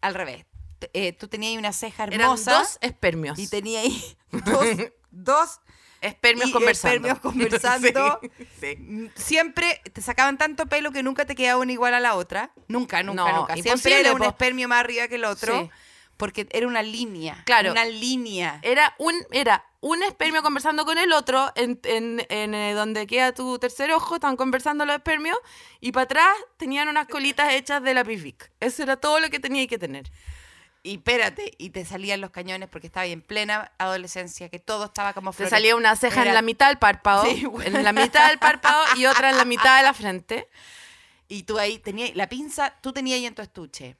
al 0.00 0.14
revés. 0.14 0.44
Eh, 0.92 1.12
tú 1.12 1.28
tenías 1.28 1.50
ahí 1.52 1.58
una 1.58 1.72
ceja 1.72 2.04
Eran 2.04 2.20
hermosa. 2.20 2.58
dos 2.58 2.78
espermios. 2.80 3.38
Y 3.38 3.48
tenía 3.48 3.80
ahí 3.80 4.16
dos, 4.44 4.66
dos 5.10 5.60
espermios 6.00 6.48
y 6.50 6.52
conversando. 6.52 7.08
espermios 7.08 7.18
conversando. 7.20 8.20
Sí, 8.60 8.76
sí. 8.76 9.10
Siempre 9.16 9.80
te 9.92 10.00
sacaban 10.00 10.38
tanto 10.38 10.66
pelo 10.66 10.92
que 10.92 11.02
nunca 11.02 11.24
te 11.24 11.34
quedaba 11.34 11.60
una 11.60 11.72
igual 11.72 11.94
a 11.94 12.00
la 12.00 12.14
otra. 12.14 12.52
Nunca, 12.68 13.02
nunca, 13.02 13.24
No, 13.32 13.36
nunca. 13.40 13.56
Siempre 13.56 14.00
era 14.00 14.12
un 14.12 14.22
espermio 14.22 14.68
más 14.68 14.80
arriba 14.80 15.08
que 15.08 15.16
el 15.16 15.24
otro. 15.24 15.60
Sí. 15.62 15.70
Porque 16.18 16.46
era 16.50 16.66
una 16.66 16.82
línea. 16.82 17.42
Claro. 17.46 17.70
Una 17.72 17.86
línea. 17.86 18.58
Era 18.62 18.94
un, 18.98 19.14
era 19.30 19.64
un 19.80 20.02
espermio 20.02 20.42
conversando 20.42 20.84
con 20.84 20.98
el 20.98 21.12
otro, 21.12 21.50
en, 21.54 21.80
en- 21.84 22.26
en, 22.28 22.52
eh, 22.54 22.74
donde 22.74 23.06
queda 23.06 23.32
tu 23.32 23.58
tercer 23.58 23.90
ojo, 23.92 24.16
estaban 24.16 24.36
conversando 24.36 24.84
los 24.84 24.96
espermios, 24.96 25.38
y 25.80 25.92
para 25.92 26.04
atrás 26.04 26.28
tenían 26.58 26.88
unas 26.88 27.06
colitas 27.08 27.54
hechas 27.54 27.82
de 27.82 27.94
la 27.94 28.02
Vic. 28.02 28.50
Eso 28.60 28.82
era 28.82 28.96
todo 28.96 29.20
lo 29.20 29.30
que 29.30 29.40
tenía 29.40 29.66
que 29.66 29.78
tener. 29.78 30.10
Y 30.82 30.94
espérate, 30.96 31.52
y 31.58 31.70
te 31.70 31.84
salían 31.84 32.20
los 32.20 32.30
cañones 32.30 32.68
porque 32.68 32.86
estaba 32.86 33.06
en 33.06 33.20
plena 33.22 33.72
adolescencia, 33.78 34.48
que 34.48 34.58
todo 34.58 34.86
estaba 34.86 35.12
como 35.12 35.32
Te 35.32 35.48
salía 35.48 35.76
una 35.76 35.96
ceja 35.96 36.22
en 36.24 36.34
la 36.34 36.42
mitad 36.42 36.68
del 36.68 36.78
párpado, 36.78 37.24
Sí, 37.26 37.44
bueno. 37.46 37.78
en 37.78 37.84
la 37.84 37.92
mitad 37.92 38.28
del 38.28 38.38
párpado 38.38 38.82
y 38.96 39.06
otra 39.06 39.30
en 39.30 39.36
la 39.38 39.44
mitad 39.44 39.76
de 39.78 39.82
la 39.84 39.94
frente. 39.94 40.48
Y 41.30 41.42
tú 41.42 41.58
ahí 41.58 41.78
tenías, 41.78 42.16
la 42.16 42.26
pinza, 42.26 42.74
tú 42.80 42.92
tenías 42.94 43.16
ahí 43.18 43.26
en 43.26 43.34
tu 43.34 43.42
estuche. 43.42 43.96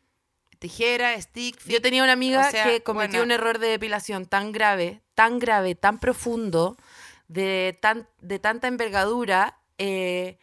Tijera, 0.59 1.21
stick, 1.21 1.59
Yo 1.67 1.81
tenía 1.81 2.03
una 2.03 2.13
amiga 2.13 2.47
O 2.47 2.51
sea, 2.51 2.65
que 2.65 2.83
cometió 2.83 3.21
bueno. 3.21 3.25
un 3.25 3.31
error 3.31 3.59
de 3.59 3.69
depilación 3.69 4.27
tan 4.27 4.51
grave, 4.53 5.03
tan 5.15 5.39
grave, 5.39 5.75
tan 5.75 5.99
profundo, 5.99 6.77
de, 7.29 7.79
tan, 7.81 8.09
de 8.21 8.39
tanta 8.39 8.67
envergadura, 8.67 9.59
eh, 9.79 10.39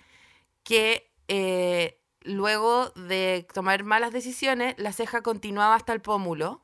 que 0.63 1.11
eh, 1.27 1.99
luego 2.21 2.89
de 2.91 3.45
tomar 3.53 3.83
malas 3.83 4.11
decisiones, 4.13 4.75
la 4.77 4.93
ceja 4.93 5.21
continuaba 5.21 5.75
hasta 5.75 5.91
el 5.93 6.01
pómulo. 6.01 6.63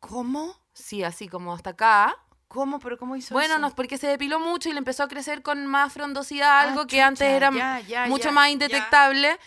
¿Cómo? 0.00 0.56
Sí, 0.74 1.02
así 1.04 1.28
como 1.28 1.54
hasta 1.54 1.70
acá. 1.70 2.16
¿Cómo? 2.48 2.78
¿Pero 2.80 2.98
cómo 2.98 3.16
hizo 3.16 3.34
Bueno, 3.34 3.54
eso? 3.54 3.60
no 3.60 3.68
es 3.68 3.74
porque 3.74 3.96
se 3.96 4.08
depiló 4.08 4.38
mucho 4.40 4.68
y 4.68 4.72
le 4.72 4.78
empezó 4.78 5.04
a 5.04 5.08
crecer 5.08 5.42
con 5.42 5.66
más 5.66 5.92
frondosidad, 5.92 6.58
Ah, 6.58 6.62
algo 6.68 6.82
que 6.82 6.96
chucha, 6.96 7.06
antes 7.06 7.28
era 7.28 7.50
ya, 7.50 7.80
ya, 7.80 8.06
mucho 8.08 8.24
ya, 8.24 8.32
más 8.32 8.50
indetectable. 8.50 9.38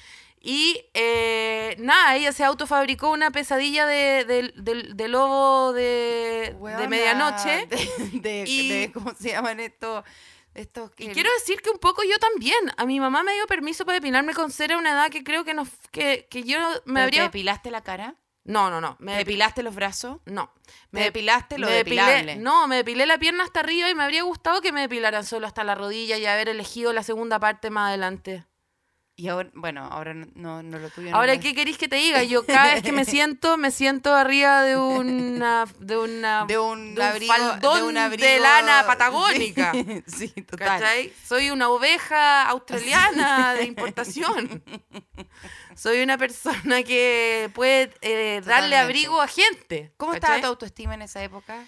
Y 0.48 0.80
eh, 0.94 1.76
nada, 1.80 2.16
ella 2.16 2.32
se 2.32 2.44
autofabricó 2.44 3.10
una 3.10 3.32
pesadilla 3.32 3.88
de, 3.88 4.26
de- 4.26 4.54
de- 4.56 4.94
de 4.94 5.08
lobo 5.08 5.74
de, 5.74 5.82
de 6.52 6.56
Weona, 6.60 6.88
medianoche. 6.88 7.66
De, 8.12 8.20
de- 8.20 8.44
Y- 8.48 8.70
de- 8.70 8.92
¿Cómo 8.92 9.12
se 9.16 9.30
llaman 9.30 9.60
estos? 9.60 10.04
estos 10.54 10.92
Y 11.00 11.08
quiero 11.10 11.32
decir 11.40 11.62
que 11.64 11.72
un 11.72 11.80
poco 11.80 12.04
yo 12.04 12.20
también. 12.20 12.60
A 12.78 12.86
mi 12.86 13.00
mamá 13.00 13.24
me 13.24 13.34
dio 13.34 13.48
permiso 13.48 13.86
para 13.86 13.96
depilarme 13.96 14.36
con 14.36 14.52
cera 14.52 14.76
a 14.76 14.78
una 14.78 14.92
edad 14.92 15.10
que 15.10 15.24
creo 15.24 15.44
que, 15.46 15.56
no, 15.56 15.68
que, 15.90 16.28
que 16.30 16.44
yo 16.44 16.60
me 16.86 16.94
¿Pero 16.94 17.00
habría... 17.06 17.20
¿Te 17.22 17.24
depilaste 17.24 17.72
la 17.72 17.82
cara? 17.82 18.14
No, 18.44 18.70
no, 18.70 18.80
no. 18.80 18.98
Me 19.00 19.14
¿Te 19.14 19.16
depi- 19.16 19.26
depilaste 19.26 19.64
los 19.64 19.74
brazos? 19.74 20.20
No. 20.26 20.54
¿Te 20.92 21.00
depilaste 21.00 21.58
lo 21.58 21.66
me 21.66 21.74
depilable? 21.74 22.36
No, 22.36 22.68
me 22.68 22.76
depilé 22.76 23.08
la 23.08 23.18
pierna 23.18 23.44
hasta 23.44 23.62
arriba 23.62 23.90
y 23.90 23.96
me 23.96 24.04
habría 24.04 24.22
gustado 24.22 24.62
que 24.62 24.72
me 24.72 24.82
depilaran 24.82 25.26
solo 25.26 25.48
hasta 25.48 25.64
la 25.64 25.74
rodilla 25.74 26.18
y 26.20 26.26
haber 26.28 26.50
elegido 26.50 26.94
la 26.94 27.02
segunda 27.02 27.40
parte 27.40 27.72
más 27.72 27.90
adelante. 27.90 28.46
Y 29.18 29.30
ahora, 29.30 29.50
bueno, 29.54 29.88
ahora 29.90 30.14
no, 30.14 30.62
no, 30.62 30.78
lo 30.78 30.90
no 30.98 31.16
Ahora, 31.16 31.40
¿qué 31.40 31.56
queréis 31.56 31.78
que 31.78 31.88
te 31.88 31.96
diga? 31.96 32.24
Yo 32.24 32.46
cada 32.46 32.74
vez 32.74 32.84
que 32.84 32.92
me 32.92 33.06
siento, 33.06 33.56
me 33.56 33.72
siento 33.72 34.14
arriba 34.14 34.62
de 34.64 34.76
una 34.76 35.66
de 35.80 35.98
una 35.98 36.46
de 36.48 36.58
un, 36.58 36.96
de 36.96 37.02
un 37.02 37.08
abrigo, 37.08 37.34
faldón 37.34 37.78
de, 37.78 37.84
un 37.84 37.98
abrigo 37.98 38.28
de 38.28 38.40
lana 38.42 38.84
patagónica. 38.88 39.72
Sí, 39.72 40.04
sí, 40.06 40.42
total. 40.42 40.82
¿Cachai? 40.82 41.14
Soy 41.26 41.50
una 41.50 41.70
oveja 41.70 42.44
australiana 42.50 43.54
de 43.54 43.64
importación. 43.64 44.62
Soy 45.76 46.02
una 46.02 46.18
persona 46.18 46.84
que 46.84 47.50
puede 47.54 47.94
eh, 48.02 48.42
darle 48.46 48.76
abrigo 48.76 49.22
a 49.22 49.28
gente. 49.28 49.94
¿Cómo 49.96 50.12
¿cachai? 50.12 50.28
estaba 50.28 50.42
tu 50.42 50.48
autoestima 50.48 50.94
en 50.94 51.04
esa 51.04 51.24
época? 51.24 51.66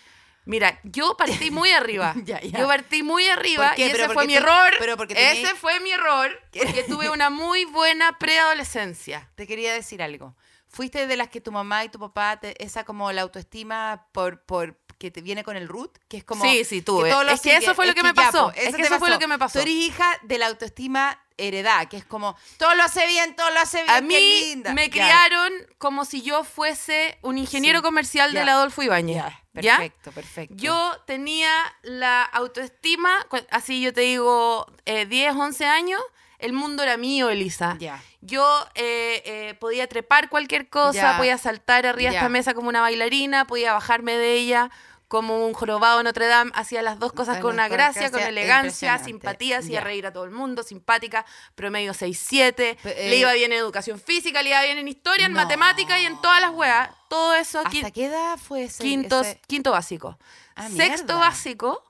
Mira, 0.48 0.80
yo 0.84 1.16
partí 1.18 1.52
muy 1.52 1.72
arriba. 1.72 2.14
Ya, 2.24 2.42
ya. 2.42 2.60
Yo 2.60 2.68
partí 2.68 3.04
muy 3.04 3.28
arriba 3.28 3.74
y 3.78 3.84
ese 3.84 4.10
fue 4.10 4.26
mi 4.26 4.36
error. 4.36 4.74
pero 4.80 4.98
porque 4.98 5.14
tenías- 5.14 5.38
Ese 5.38 5.56
fue 5.56 5.80
mi 5.82 5.92
error 5.92 6.32
porque 6.52 6.84
tuve 6.84 7.10
una 7.10 7.30
muy 7.30 7.66
buena 7.66 8.18
preadolescencia. 8.18 9.30
Te 9.36 9.46
quería 9.46 9.74
decir 9.74 10.02
algo. 10.02 10.36
¿Fuiste 10.70 11.08
de 11.08 11.16
las 11.18 11.30
que 11.30 11.42
tu 11.42 11.52
mamá 11.52 11.84
y 11.86 11.90
tu 11.90 12.00
papá, 12.00 12.40
te- 12.40 12.62
esa 12.64 12.84
como 12.84 13.12
la 13.12 13.22
autoestima 13.22 14.08
por, 14.12 14.42
por 14.46 14.78
que 14.98 15.12
te 15.12 15.22
viene 15.22 15.44
con 15.44 15.56
el 15.58 15.68
root? 15.68 15.98
Que 16.08 16.18
es 16.18 16.24
como... 16.24 16.44
Sí, 16.44 16.64
sí, 16.66 16.82
tuve. 16.82 17.10
lo 17.10 17.22
Es 17.32 17.42
que 17.42 17.56
eso 17.56 17.74
fue 17.76 17.86
lo 17.86 17.92
Es 17.92 17.96
que 17.96 18.04
me 18.04 18.10
ya, 18.10 18.14
pasó. 18.16 18.48
po, 18.48 18.52
Es 18.56 18.76
que 18.76 18.82
eso 18.82 19.00
fue 19.00 19.10
lo 19.10 19.20
que 19.20 19.28
me 19.28 19.38
pasó. 19.40 19.60
Tú 19.60 19.64
eres 19.64 19.74
hija 19.76 20.06
de 20.24 20.38
la 20.38 20.48
autoestima 20.48 21.22
heredad, 21.38 21.88
que 21.88 21.98
es 21.98 22.06
como, 22.06 22.36
todo 22.58 22.74
lo 22.76 22.84
hace 22.84 23.06
bien, 23.08 23.36
todo 23.36 23.50
lo 23.52 23.60
hace 23.60 23.84
bien, 23.84 23.90
A 23.96 23.96
qué 24.02 24.06
mí 24.08 24.40
linda. 24.50 24.74
me 24.74 24.90
criaron 24.90 25.52
como 25.78 26.04
si 26.06 26.22
yo 26.22 26.44
fuese 26.44 27.18
un 27.22 27.38
ingeniero 27.38 27.80
Sí, 27.80 27.84
comercial 27.84 28.32
ya. 28.34 28.40
del 28.40 28.50
Adolfo 28.50 28.82
Ibáñez. 28.84 29.24
Perfecto, 29.54 30.12
perfecto. 30.12 30.56
Yo 30.58 30.96
tenía 31.08 31.50
la 31.82 32.24
autoestima, 32.24 33.26
así 33.50 33.82
yo 33.82 33.94
te 33.94 34.02
digo, 34.02 34.66
eh, 34.86 35.06
10, 35.06 35.36
11 35.36 35.66
años, 35.66 36.02
el 36.40 36.54
mundo 36.54 36.84
era 36.84 36.98
mío, 36.98 37.30
Elisa. 37.30 37.78
Yo 38.22 38.68
eh, 38.76 39.24
eh, 39.26 39.54
podía 39.60 39.88
trepar 39.88 40.30
cualquier 40.30 40.70
cosa, 40.70 41.18
podía 41.18 41.38
saltar 41.38 41.86
arriba 41.88 42.12
de 42.12 42.18
esta 42.18 42.30
mesa 42.30 42.54
como 42.54 42.70
una 42.70 42.82
bailarina, 42.82 43.48
podía 43.48 43.74
bajarme 43.74 44.16
de 44.18 44.34
ella 44.34 44.70
como 45.08 45.46
un 45.46 45.54
jorobado 45.54 46.04
Notre 46.04 46.28
Dame, 46.28 46.52
hacía 46.54 46.82
las 46.82 47.00
dos 47.00 47.14
cosas 47.14 47.40
con 47.40 47.54
una 47.54 47.68
gracia, 47.70 48.12
con 48.12 48.20
elegancia, 48.22 48.98
simpatía, 49.00 49.60
hacía 49.60 49.80
reír 49.82 50.06
a 50.06 50.12
todo 50.12 50.26
el 50.26 50.32
mundo, 50.32 50.64
simpática, 50.64 51.26
promedio 51.56 51.94
6-7, 51.94 52.54
Pe- 52.54 52.78
eh, 52.84 53.10
le 53.10 53.18
iba 53.18 53.32
bien 53.34 53.52
en 53.54 53.60
educación 53.60 54.00
física, 54.00 54.42
le 54.42 54.50
iba 54.50 54.62
bien 54.64 54.78
en 54.78 54.88
historia, 54.88 55.26
en 55.28 55.34
matemática 55.34 55.98
y 56.00 56.06
en 56.06 56.20
todas 56.22 56.42
las 56.42 56.52
weas. 56.52 56.90
Todo 57.10 57.34
eso 57.36 57.62
aquí 57.66 57.78
¿Hasta 57.78 57.92
qué 57.92 58.06
edad 58.08 58.38
fue 58.38 58.64
ese? 58.66 58.84
quinto, 58.84 59.22
ese- 59.22 59.40
quinto 59.48 59.72
básico. 59.72 60.18
Ah, 60.56 60.68
Sexto 60.68 61.14
mierda. 61.14 61.16
básico, 61.18 61.84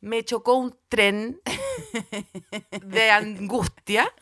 me 0.00 0.24
chocó 0.24 0.54
un 0.54 0.78
tren 0.88 1.40
de 2.82 3.10
angustia. 3.10 4.12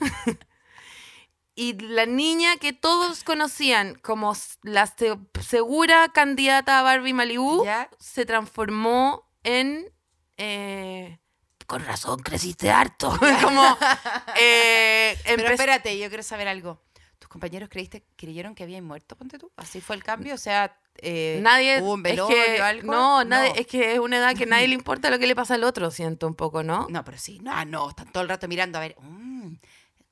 Y 1.59 1.73
la 1.81 2.05
niña 2.05 2.59
que 2.59 2.73
todos 2.75 3.25
conocían 3.25 3.95
como 3.97 4.37
la 4.63 4.87
se- 4.87 5.17
segura 5.41 6.09
candidata 6.13 6.79
a 6.79 6.83
Barbie 6.83 7.15
Malibu 7.15 7.65
Ya. 7.65 7.89
se 7.99 8.27
transformó 8.27 9.27
en... 9.43 9.87
eh, 10.37 11.19
con 11.67 11.83
razón, 11.85 12.21
creciste 12.21 12.71
harto. 12.71 13.09
como... 13.43 13.77
eh, 14.39 15.17
Pero 15.25 15.49
espérate, 15.49 15.99
yo 15.99 16.09
quiero 16.09 16.23
saber 16.23 16.47
algo. 16.47 16.83
¿Tus 17.19 17.29
compañeros 17.29 17.69
creíste, 17.71 18.05
creyeron 18.17 18.55
que 18.55 18.63
habían 18.63 18.85
muerto, 18.85 19.17
ponte 19.17 19.39
tú? 19.39 19.51
¿Así 19.57 19.81
fue 19.81 19.97
el 19.97 20.05
cambio? 20.05 20.35
O 20.35 20.39
sea, 20.39 20.79
eh, 20.99 21.39
Nadie. 21.43 21.81
¿hubo 21.81 21.95
un 21.95 22.07
es 22.07 22.21
que, 22.21 22.61
algo? 22.61 22.93
No, 22.93 23.25
nadie, 23.25 23.53
es 23.57 23.67
que 23.67 23.95
es 23.95 23.99
una 23.99 24.19
edad 24.19 24.37
que 24.37 24.45
nadie 24.47 24.69
le 24.69 24.75
importa 24.75 25.09
lo 25.11 25.19
que 25.19 25.27
le 25.27 25.35
pasa 25.35 25.55
al 25.55 25.65
otro, 25.65 25.91
siento 25.91 26.27
un 26.27 26.35
poco, 26.35 26.63
¿no? 26.63 26.87
No, 26.91 27.03
pero 27.05 27.17
sí. 27.19 27.39
No, 27.43 27.53
ah, 27.53 27.65
no, 27.65 27.89
están 27.89 28.13
todo 28.13 28.23
el 28.23 28.29
rato 28.29 28.47
mirando 28.47 28.77
a 28.79 28.83
ver. 28.83 28.97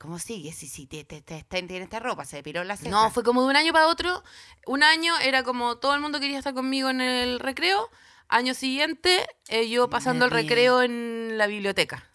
¿Cómo 0.05 0.19
sigue? 0.19 0.53
Si, 0.53 0.69
si 0.69 0.87
te, 0.87 1.03
te, 1.03 1.23
te- 1.23 1.45
te- 1.45 1.63
tiene 1.63 1.83
esta 1.85 1.99
ropa, 1.99 2.27
se 2.27 2.37
depiló 2.37 2.63
la 2.63 2.77
ceja. 2.77 2.91
No, 2.91 3.11
fue 3.11 3.23
como 3.25 3.41
de 3.43 3.49
un 3.49 3.57
año 3.57 3.73
para 3.73 3.87
otro. 3.87 4.23
Un 4.67 4.83
año 4.83 5.17
era 5.19 5.43
como 5.45 5.79
todo 5.79 5.95
el 5.95 6.03
mundo 6.03 6.21
quería 6.21 6.37
estar 6.37 6.53
conmigo 6.53 6.91
en 6.91 7.01
el 7.01 7.41
recreo. 7.41 7.89
Año 8.29 8.53
siguiente, 8.53 9.27
eh, 9.49 9.67
yo 9.71 9.89
pasando 9.89 10.27
el 10.27 10.31
recreo 10.31 10.83
en 10.83 11.39
la 11.39 11.47
biblioteca. 11.47 12.07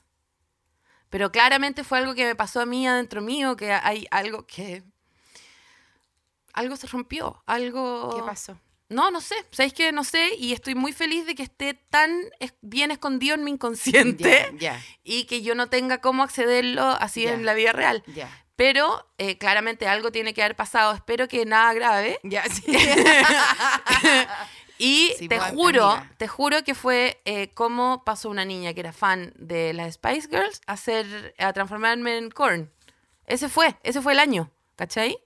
Pero 1.09 1.31
claramente 1.31 1.83
fue 1.83 1.97
algo 1.97 2.13
que 2.13 2.25
me 2.25 2.35
pasó 2.35 2.61
a 2.61 2.67
mí 2.67 2.87
adentro 2.87 3.21
mío, 3.23 3.55
que 3.55 3.71
hay 3.73 4.05
algo 4.11 4.45
que... 4.45 4.83
Algo 6.53 6.75
se 6.75 6.85
rompió, 6.85 7.41
algo... 7.47 8.13
¿Qué 8.15 8.21
pasó? 8.21 8.59
No, 8.89 9.11
no 9.11 9.21
sé. 9.21 9.35
¿Sabéis 9.51 9.73
que 9.73 9.91
no 9.91 10.03
sé? 10.03 10.35
Y 10.37 10.51
estoy 10.53 10.75
muy 10.75 10.91
feliz 10.93 11.25
de 11.27 11.35
que 11.35 11.43
esté 11.43 11.75
tan 11.75 12.11
bien 12.61 12.89
escondido 12.91 13.35
en 13.35 13.43
mi 13.43 13.51
inconsciente 13.51 14.51
Ya, 14.57 14.81
y 15.03 15.25
que 15.25 15.41
yo 15.43 15.53
no 15.55 15.67
tenga 15.67 15.99
cómo 16.01 16.23
accederlo 16.23 16.83
así 16.83 17.25
en 17.27 17.45
la 17.45 17.53
vida 17.53 17.71
real. 17.71 18.03
Pero 18.55 19.07
eh, 19.17 19.37
claramente 19.37 19.87
algo 19.87 20.11
tiene 20.11 20.33
que 20.33 20.41
haber 20.43 20.55
pasado. 20.55 20.93
Espero 20.93 21.27
que 21.27 21.45
nada 21.45 21.71
grave. 21.73 22.19
Ya, 22.23 22.43
sí. 22.49 22.63
Y 24.81 25.13
Sí, 25.17 25.27
te 25.27 25.35
pues, 25.37 25.51
juro, 25.51 25.89
amiga. 25.89 26.15
te 26.17 26.27
juro 26.29 26.63
que 26.63 26.73
fue 26.73 27.21
eh, 27.25 27.49
cómo 27.53 28.03
pasó 28.05 28.29
una 28.29 28.45
niña 28.45 28.73
que 28.73 28.79
era 28.79 28.93
fan 28.93 29.33
de 29.35 29.73
las 29.73 29.95
Spice 29.95 30.29
Girls 30.29 30.61
a, 30.67 30.77
ser, 30.77 31.35
a 31.37 31.51
transformarme 31.51 32.17
en 32.17 32.31
Korn. 32.31 32.71
Ese 33.25 33.49
fue, 33.49 33.75
ese 33.83 34.01
fue 34.01 34.13
el 34.13 34.19
año, 34.19 34.49
¿cachai? 34.77 35.19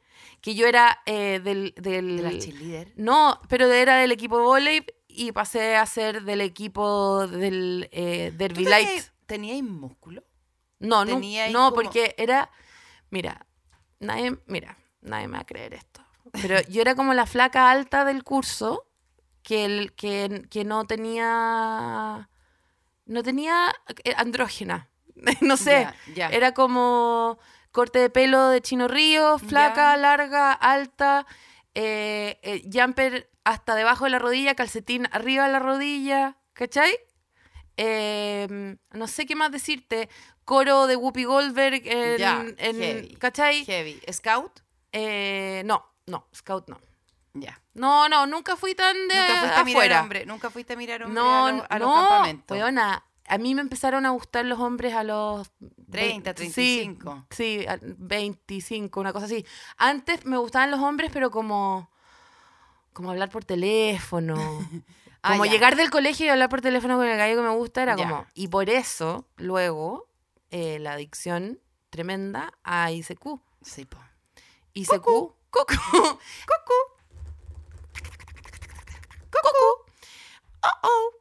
Que 0.43 0.55
yo 0.55 0.67
era 0.67 0.99
eh, 1.05 1.39
del... 1.41 1.73
del 1.77 2.17
De 2.17 2.23
la 2.23 2.37
cheerleader. 2.37 2.91
no, 2.97 3.39
pero 3.47 3.71
era 3.71 3.95
del 3.99 4.11
equipo 4.11 4.41
volei 4.41 4.85
y 5.07 5.31
pasé 5.31 5.77
a 5.77 5.85
ser 5.85 6.23
del 6.23 6.41
equipo 6.41 7.25
del 7.27 7.87
eh, 7.93 8.29
¿Tú 8.31 8.37
Derby 8.39 8.65
Light. 8.65 8.87
tenías- 8.87 9.13
¿Teníais 9.25 9.63
músculo? 9.63 10.21
No, 10.79 11.05
no, 11.05 11.17
no 11.17 11.69
como- 11.69 11.71
porque 11.71 12.13
era, 12.17 12.51
mira, 13.09 13.47
nadie, 14.01 14.37
mira, 14.47 14.77
nadie 15.01 15.27
me 15.29 15.37
va 15.37 15.43
a 15.43 15.45
creer 15.45 15.75
esto. 15.75 16.03
Pero 16.33 16.59
yo 16.67 16.81
era 16.81 16.93
como 16.95 17.13
la 17.13 17.25
flaca 17.25 17.71
alta 17.71 18.03
del 18.03 18.25
curso 18.25 18.85
que, 19.43 19.63
el, 19.63 19.93
que, 19.93 20.45
que 20.49 20.65
no 20.65 20.85
tenía, 20.85 22.29
no 23.05 23.23
tenía 23.23 23.73
eh, 24.03 24.13
andrógena. 24.17 24.89
no 25.41 25.55
sé, 25.55 25.87
ya. 26.15 26.27
era 26.29 26.53
como 26.53 27.37
corte 27.73 27.99
de 27.99 28.09
pelo 28.09 28.47
de 28.47 28.61
Chino 28.61 28.87
Río, 28.87 29.37
flaca, 29.39 29.97
larga, 29.97 30.53
alta, 30.53 31.25
eh, 31.75 32.39
eh, 32.43 32.61
jumper 32.71 33.29
hasta 33.43 33.75
debajo 33.75 34.05
de 34.05 34.11
la 34.11 34.19
rodilla, 34.19 34.55
calcetín 34.55 35.09
arriba 35.11 35.45
de 35.47 35.51
la 35.51 35.59
rodilla, 35.59 36.37
¿cachai? 36.53 36.97
Eh, 37.77 38.77
no 38.91 39.07
sé 39.07 39.25
qué 39.25 39.35
más 39.35 39.51
decirte. 39.51 40.09
Coro 40.45 40.87
de 40.87 40.95
Whoopi 40.97 41.23
Goldberg 41.23 41.81
en, 41.85 42.17
heavy, 42.57 43.15
¿cachai? 43.15 43.63
Heavy. 43.65 44.01
¿Scout? 44.11 44.59
Eh, 44.91 45.63
no, 45.65 45.85
no, 46.05 46.27
Scout 46.35 46.67
no. 46.67 46.79
Ya. 47.33 47.59
No, 47.73 48.07
no, 48.09 48.27
nunca 48.27 48.55
fui 48.55 48.75
tan 48.75 48.95
de 49.07 49.15
Nunca 49.15 49.33
fuiste 49.39 49.55
a 49.59 49.63
mirar 49.63 49.77
afuera. 49.81 50.01
hombre. 50.01 50.25
Nunca 50.25 50.49
fuiste 50.51 50.73
a 50.73 50.75
mirar 50.75 51.03
hombre 51.03 51.15
no, 51.21 51.45
a, 51.47 51.51
lo- 51.51 51.65
a 51.69 51.79
los 51.79 51.87
no, 51.87 51.95
campamentos. 51.95 52.55
weona, 52.57 53.03
a 53.27 53.37
mí 53.37 53.55
me 53.55 53.61
empezaron 53.61 54.05
a 54.05 54.09
gustar 54.11 54.45
los 54.45 54.59
hombres 54.59 54.93
a 54.93 55.03
los 55.03 55.51
30, 55.91 56.33
ve- 56.33 56.37
sí, 56.49 56.51
35. 56.53 57.25
Sí, 57.29 57.65
a- 57.67 57.79
25, 57.81 58.99
una 58.99 59.13
cosa 59.13 59.25
así. 59.25 59.45
Antes 59.77 60.25
me 60.25 60.37
gustaban 60.37 60.71
los 60.71 60.79
hombres, 60.81 61.09
pero 61.13 61.31
como 61.31 61.89
como 62.93 63.09
hablar 63.11 63.29
por 63.29 63.43
teléfono. 63.45 64.35
Ah, 65.25 65.31
como 65.31 65.45
ya. 65.45 65.51
llegar 65.53 65.77
del 65.77 65.89
colegio 65.89 66.25
y 66.25 66.29
hablar 66.29 66.49
por 66.49 66.59
teléfono 66.59 66.97
con 66.97 67.07
el 67.07 67.15
gallo 67.17 67.37
que 67.37 67.47
me 67.47 67.55
gusta 67.55 67.81
era 67.81 67.95
Ya. 67.95 68.09
como... 68.09 68.25
Y 68.33 68.49
por 68.49 68.69
eso, 68.69 69.25
luego, 69.37 70.09
eh, 70.51 70.79
la 70.79 70.91
adicción 70.95 71.61
tremenda 71.91 72.51
a 72.61 72.91
ICQ. 72.91 73.39
Sí, 73.61 73.85
po. 73.85 73.99
ICQ. 74.73 75.01
Cucu. 75.01 75.33
Cucu. 75.49 75.73
Cucu. 79.31 79.85
Oh, 80.61 80.69
oh. 80.83 81.11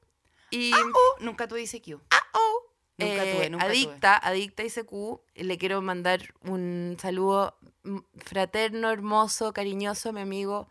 Y... 0.52 0.72
Oh, 0.74 1.16
nunca 1.20 1.48
tuve 1.48 1.62
ICQ. 1.62 1.98
oh. 2.34 2.62
Nunca 2.98 3.24
Eh, 3.24 3.32
tuve, 3.34 3.50
nunca 3.50 3.64
tuve. 3.64 3.74
adicta, 3.74 4.16
adicta 4.16 4.62
a 4.62 4.66
ICQ. 4.66 4.92
Le 5.34 5.58
quiero 5.58 5.80
mandar 5.82 6.34
un 6.42 6.96
saludo 7.00 7.56
fraterno, 8.24 8.90
hermoso, 8.90 9.52
cariñoso 9.52 10.10
a 10.10 10.12
mi 10.12 10.20
amigo 10.20 10.68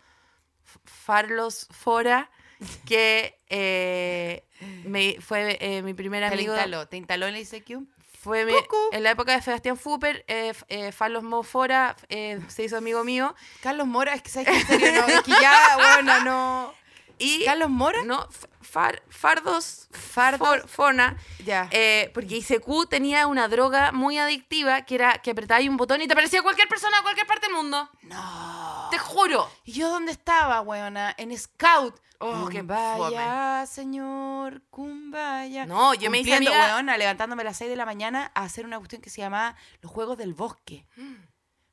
Farlos 0.86 1.68
Fora, 1.72 2.30
que 2.88 3.38
eh, 3.50 4.46
me, 4.86 5.18
fue 5.20 5.58
eh, 5.60 5.82
mi 5.82 5.94
primer 5.94 6.22
Te 6.28 6.34
amigo. 6.36 6.54
instaló. 6.54 6.88
¿Te 6.88 6.98
instaló 6.98 7.26
el 7.28 7.38
ICQ? 7.38 7.80
Fue 8.22 8.46
mi- 8.46 8.54
en 8.92 9.02
la 9.04 9.12
época 9.12 9.36
de 9.36 9.42
Sebastián 9.42 9.78
Fuper, 9.78 10.24
eh, 10.28 10.54
eh, 10.68 10.92
Farlos 10.92 11.24
Mo 11.24 11.42
Fora 11.42 11.96
eh, 12.08 12.40
se 12.50 12.64
hizo 12.64 12.78
amigo 12.78 13.04
mío. 13.04 13.34
Carlos 13.62 13.88
Mora, 13.88 14.14
es 14.14 14.22
que 14.22 14.30
sabes 14.30 14.48
que 14.48 14.58
en 14.60 14.68
serio 14.68 15.02
no, 15.02 15.08
es 15.08 15.22
que 15.24 15.32
ya, 15.32 15.76
bueno, 15.76 16.24
no. 16.24 16.74
Y, 17.22 17.46
¿Carlos 17.46 17.70
Mora? 17.70 18.04
No, 18.06 18.28
Far- 18.62 19.02
Fardos, 19.10 19.88
Fardos. 19.92 20.48
For- 20.48 20.68
Fona. 20.68 21.18
Ya. 21.46 21.68
Eh, 21.72 22.10
porque 22.14 22.38
ICQ 22.38 22.88
tenía 22.90 23.28
una 23.28 23.48
droga 23.48 23.92
muy 23.92 24.18
adictiva 24.18 24.84
que 24.84 24.96
era 24.96 25.20
que 25.22 25.32
apretabas 25.32 25.66
un 25.68 25.78
botón 25.78 26.02
y 26.02 26.08
te 26.08 26.14
aparecía 26.14 26.42
cualquier 26.42 26.68
persona 26.68 26.98
de 26.98 27.04
cualquier 27.04 27.28
parte 27.28 27.48
del 27.48 27.56
mundo. 27.56 27.90
no. 28.04 28.88
Te 28.92 28.98
juro. 28.98 29.50
¿Y 29.64 29.72
yo 29.72 29.90
dónde 29.90 30.12
estaba, 30.12 30.60
weona? 30.62 31.14
En 31.18 31.38
Scout. 31.38 31.96
Oh, 32.24 32.50
qué 32.50 32.60
Kumbaya, 32.60 33.66
señor, 33.66 34.62
kumbaya. 34.70 35.66
No, 35.66 35.94
yo 35.96 36.12
me 36.12 36.20
hice 36.20 36.36
amiga- 36.36 36.76
weona, 36.76 36.96
levantándome 36.98 37.42
a 37.42 37.46
las 37.46 37.58
6 37.58 37.70
de 37.70 37.76
la 37.76 37.86
mañana 37.86 38.32
a 38.36 38.44
hacer 38.44 38.66
una 38.66 38.78
cuestión 38.78 39.02
que 39.02 39.10
se 39.10 39.22
llamaba 39.22 39.56
Los 39.82 39.92
Juegos 39.92 40.18
del 40.18 40.34
Bosque. 40.36 40.86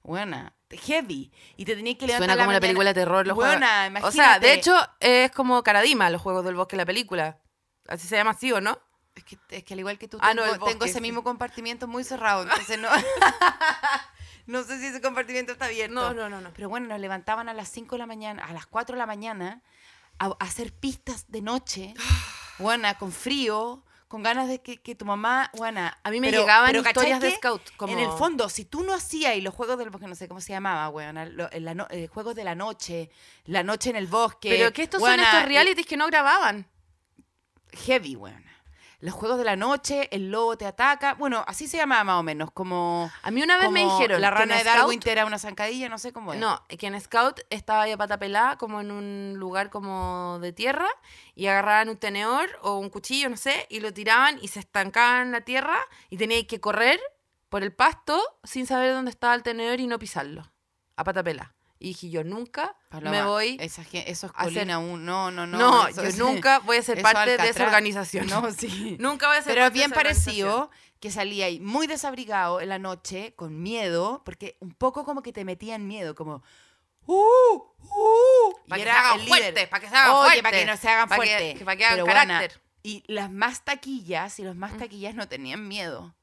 Buena, 0.09 0.55
heavy. 0.71 1.31
Y 1.59 1.67
te 1.67 1.77
tenías 1.77 1.99
que 1.99 2.07
levantar 2.07 2.21
Suena 2.29 2.35
la 2.37 2.43
como 2.45 2.51
una 2.53 2.61
película 2.61 2.89
de 2.89 2.95
terror. 2.95 3.27
Los 3.27 3.37
Weona, 3.37 3.91
juegos. 3.91 4.09
O 4.09 4.11
sea, 4.11 4.39
de 4.39 4.55
imagínate. 4.55 4.55
hecho, 4.55 4.91
es 5.01 5.31
como 5.33 5.63
Caradima, 5.63 6.09
los 6.09 6.23
juegos 6.23 6.47
del 6.47 6.55
bosque, 6.55 6.77
la 6.77 6.87
película. 6.87 7.39
Así 7.87 8.09
se 8.09 8.17
llama 8.17 8.31
así, 8.31 8.51
¿o 8.51 8.61
no? 8.63 8.79
Es 9.15 9.25
que, 9.25 9.39
es 9.51 9.65
que 9.65 9.75
al 9.75 9.81
igual 9.81 9.99
que 9.99 10.09
tú, 10.09 10.17
Ah, 10.23 10.31
tengo, 10.35 10.47
no, 10.47 10.65
tengo 10.65 10.87
ese 10.87 10.95
sí. 10.95 11.01
mismo 11.03 11.23
compartimiento 11.23 11.87
muy 11.87 12.05
cerrado, 12.05 12.45
entonces 12.45 12.79
no... 12.79 12.89
no 14.47 14.63
sé 14.63 14.79
si 14.81 14.87
ese 14.87 15.03
compartimiento 15.03 15.53
está 15.53 15.67
abierto. 15.67 15.95
No, 15.95 16.15
no, 16.15 16.31
no, 16.31 16.41
no. 16.41 16.53
Pero 16.55 16.71
bueno, 16.71 16.87
nos 16.89 17.01
levantaban 17.01 17.51
a 17.51 17.53
las 17.55 17.69
5 17.69 17.97
de 17.97 17.99
la 17.99 18.07
mañana, 18.07 18.45
a 18.47 18.53
las 18.55 18.67
4 18.67 18.95
de 18.95 18.99
la 18.99 19.07
mañana, 19.07 19.63
a, 20.19 20.27
a 20.29 20.37
hacer 20.41 20.73
pistas 20.73 21.27
de 21.31 21.43
noche, 21.43 21.93
buena, 22.59 22.95
con 22.95 23.13
frío, 23.13 23.85
con 24.09 24.23
ganas 24.23 24.49
de 24.49 24.61
que, 24.63 24.79
que 24.79 24.95
tu 24.95 25.05
mamá, 25.05 25.51
buena... 25.55 25.99
A 26.03 26.11
mí 26.11 26.19
me 26.21 26.29
pero- 26.31 26.41
llegaban 26.41 26.67
pero, 26.71 26.83
¿cachai 26.83 27.11
historias 27.13 27.21
de 27.21 27.37
scout. 27.37 27.63
Como... 27.77 27.93
En 27.93 27.99
el 27.99 28.11
fondo, 28.13 28.49
si 28.49 28.65
tú 28.65 28.83
no 28.83 28.95
hacías 28.95 29.37
y 29.37 29.43
los 29.43 29.55
juegos 29.55 29.79
del 29.79 29.91
bosque, 29.91 30.07
no 30.09 30.15
sé 30.15 30.27
cómo 30.29 30.41
se 30.41 30.53
llamaba, 30.53 30.89
weona, 30.89 31.27
lo- 31.27 31.51
la 31.53 31.75
no- 31.75 31.87
eh, 31.91 32.07
juegos 32.09 32.35
de 32.35 32.43
la 32.45 32.55
noche, 32.55 33.11
la 33.45 33.63
noche 33.63 33.91
en 33.91 33.97
el 33.97 34.07
bosque. 34.07 34.49
Pero 34.49 34.73
que 34.73 34.83
estos 34.83 35.03
weona, 35.03 35.25
son 35.25 35.35
estos 35.35 35.49
realities 35.49 35.87
que 35.87 35.97
no 35.99 36.07
grababan. 36.07 36.67
heavy, 37.87 38.17
weón. 38.17 38.45
Los 39.01 39.15
juegos 39.15 39.39
de 39.39 39.45
la 39.45 39.55
noche, 39.55 40.09
el 40.11 40.31
lobo 40.33 40.59
te 40.59 40.67
ataca. 40.67 41.15
Bueno, 41.15 41.45
así 41.47 41.69
se 41.69 41.77
llamaba 41.77 42.03
más 42.03 42.19
o 42.19 42.23
menos, 42.25 42.51
como. 42.51 43.11
A 43.23 43.31
mí 43.31 43.41
una 43.43 43.57
vez 43.57 43.71
me 43.71 43.85
dijeron 43.85 44.21
La 44.21 44.33
rana 44.33 44.57
de 44.57 44.65
Darwin 44.65 45.01
era 45.05 45.25
una 45.25 45.39
zancadilla, 45.39 45.89
no 45.89 45.99
sé 45.99 46.13
cómo 46.13 46.33
es. 46.33 46.41
No, 46.41 46.61
que 46.67 46.87
en 46.87 47.01
Scout 47.01 47.41
estaba 47.49 47.83
ahí 47.83 47.93
a 47.93 47.97
pata 47.97 48.19
pelada, 48.19 48.59
como 48.59 48.81
en 48.81 48.91
un 48.91 49.35
lugar 49.37 49.71
como 49.71 50.41
de 50.41 50.53
tierra, 50.53 50.89
y 51.37 51.47
agarraban 51.47 51.91
un 51.91 51.97
tenedor 51.97 52.51
o 52.63 52.79
un 52.79 52.91
cuchillo, 52.91 53.29
no 53.29 53.37
sé, 53.37 53.67
y 53.71 53.79
lo 53.79 53.93
tiraban 53.93 54.39
y 54.43 54.49
se 54.49 54.59
estancaban 54.59 55.29
en 55.29 55.33
la 55.33 55.43
tierra 55.43 55.79
y 56.11 56.17
teníais 56.17 56.49
que 56.49 56.61
correr 56.61 57.01
por 57.49 57.63
el 57.63 57.73
pasto 57.73 58.21
sin 58.43 58.67
saber 58.67 58.93
dónde 58.93 59.13
estaba 59.13 59.35
el 59.37 59.45
tenedor 59.45 59.79
y 59.79 59.87
no 59.87 60.01
pisarlo, 60.01 60.51
a 60.97 61.05
pata 61.05 61.23
pelada. 61.23 61.55
Y 61.81 61.89
dije, 61.89 62.11
yo 62.11 62.25
nunca 62.25 62.75
Paloma, 62.89 63.11
me 63.13 63.23
voy... 63.23 63.57
Esa, 63.61 63.83
eso 63.83 63.93
es 64.03 64.25
a 64.25 64.27
hacer- 64.27 64.53
colina 64.55 64.79
un- 64.79 65.05
No, 65.05 65.31
no, 65.31 65.47
no. 65.47 65.59
No, 65.59 65.87
eso 65.89 66.03
yo 66.03 66.09
es- 66.09 66.19
nunca 66.19 66.59
voy 66.61 66.77
a 66.79 66.83
ser 66.83 67.01
parte 67.03 67.31
de 67.31 67.35
esa 67.37 67.43
Alcatraz. 67.45 67.67
organización. 67.69 68.27
No, 68.27 68.51
sí. 68.53 68.97
Nunca 69.01 69.29
voy 69.29 69.37
a 69.37 69.43
ser 69.43 69.53
Pero 69.55 69.61
es 69.63 69.67
parte 69.67 69.75
de 69.75 69.79
bien 69.87 69.93
esa 69.93 69.95
parecido 70.03 70.71
que 71.01 71.11
salía 71.13 71.47
ahí 71.47 71.61
muy 71.61 71.87
desabrigado 71.87 72.61
en 72.61 72.69
la 72.71 72.81
noche, 72.81 73.33
con 73.37 73.63
miedo, 73.63 74.23
porque 74.25 74.57
un 74.59 74.75
poco 74.75 75.05
como 75.05 75.23
que 75.23 75.33
te 75.33 75.45
metían 75.45 75.87
miedo, 75.87 76.17
como. 76.17 76.43
¡Uh! 77.07 77.15
¡Uh! 77.81 78.55
Para 78.69 78.81
y 78.81 78.85
que 78.85 78.91
hagan 78.91 79.21
fuertes, 79.21 79.69
para 79.69 79.81
que 79.81 79.89
se 79.89 79.97
hagan 79.97 80.11
Oye, 80.11 80.21
fuertes. 80.23 80.43
para 80.43 80.59
que 80.59 80.65
no 80.67 80.77
se 80.77 80.89
hagan 80.89 81.09
fuertes. 81.09 81.63
para 81.63 81.77
que 81.77 81.85
hagan 81.85 81.97
Pero, 81.97 82.05
buena, 82.07 82.27
carácter. 82.27 82.61
y 82.83 83.03
las 83.07 83.31
más 83.31 83.65
taquillas 83.65 84.39
y 84.41 84.43
los 84.43 84.57
más 84.57 84.77
taquillas 84.77 85.15
no 85.15 85.29
tenían 85.29 85.67
miedo. 85.69 86.15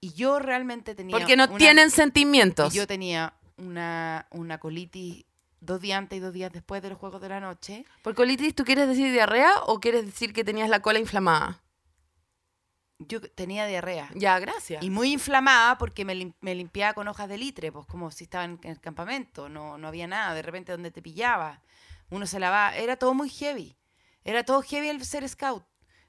Y 0.00 0.12
yo 0.14 0.38
realmente 0.38 0.94
tenía. 0.94 1.16
Porque 1.16 1.36
no 1.36 1.44
una- 1.44 1.56
tienen 1.58 1.88
y 1.88 1.90
sentimientos. 1.90 2.72
yo 2.72 2.86
tenía 2.86 3.34
una, 3.56 4.26
una 4.30 4.58
colitis 4.58 5.24
dos 5.60 5.80
días 5.80 5.98
antes 5.98 6.16
y 6.16 6.20
dos 6.20 6.32
días 6.32 6.52
después 6.52 6.82
de 6.82 6.90
los 6.90 6.98
juegos 6.98 7.20
de 7.20 7.28
la 7.28 7.40
noche. 7.40 7.84
¿Por 8.02 8.14
colitis 8.14 8.54
tú 8.54 8.64
quieres 8.64 8.88
decir 8.88 9.12
diarrea 9.12 9.52
o 9.66 9.80
quieres 9.80 10.04
decir 10.06 10.32
que 10.32 10.44
tenías 10.44 10.68
la 10.68 10.80
cola 10.80 10.98
inflamada? 10.98 11.62
Yo 12.98 13.20
tenía 13.20 13.66
diarrea. 13.66 14.08
Ya, 14.14 14.38
gracias. 14.38 14.82
Y 14.82 14.90
muy 14.90 15.12
inflamada 15.12 15.76
porque 15.76 16.04
me, 16.04 16.14
lim- 16.14 16.34
me 16.40 16.54
limpiaba 16.54 16.94
con 16.94 17.08
hojas 17.08 17.28
de 17.28 17.36
litre, 17.36 17.72
pues 17.72 17.84
como 17.86 18.10
si 18.12 18.24
estaba 18.24 18.44
en, 18.44 18.60
en 18.62 18.70
el 18.70 18.80
campamento, 18.80 19.48
no, 19.48 19.76
no 19.76 19.88
había 19.88 20.06
nada, 20.06 20.34
de 20.34 20.42
repente 20.42 20.70
donde 20.72 20.92
te 20.92 21.02
pillaba, 21.02 21.60
uno 22.10 22.26
se 22.26 22.38
lavaba, 22.38 22.76
era 22.76 22.96
todo 22.96 23.12
muy 23.14 23.28
heavy, 23.28 23.76
era 24.24 24.44
todo 24.44 24.62
heavy 24.62 24.88
el 24.88 25.04
ser 25.04 25.28
scout, 25.28 25.64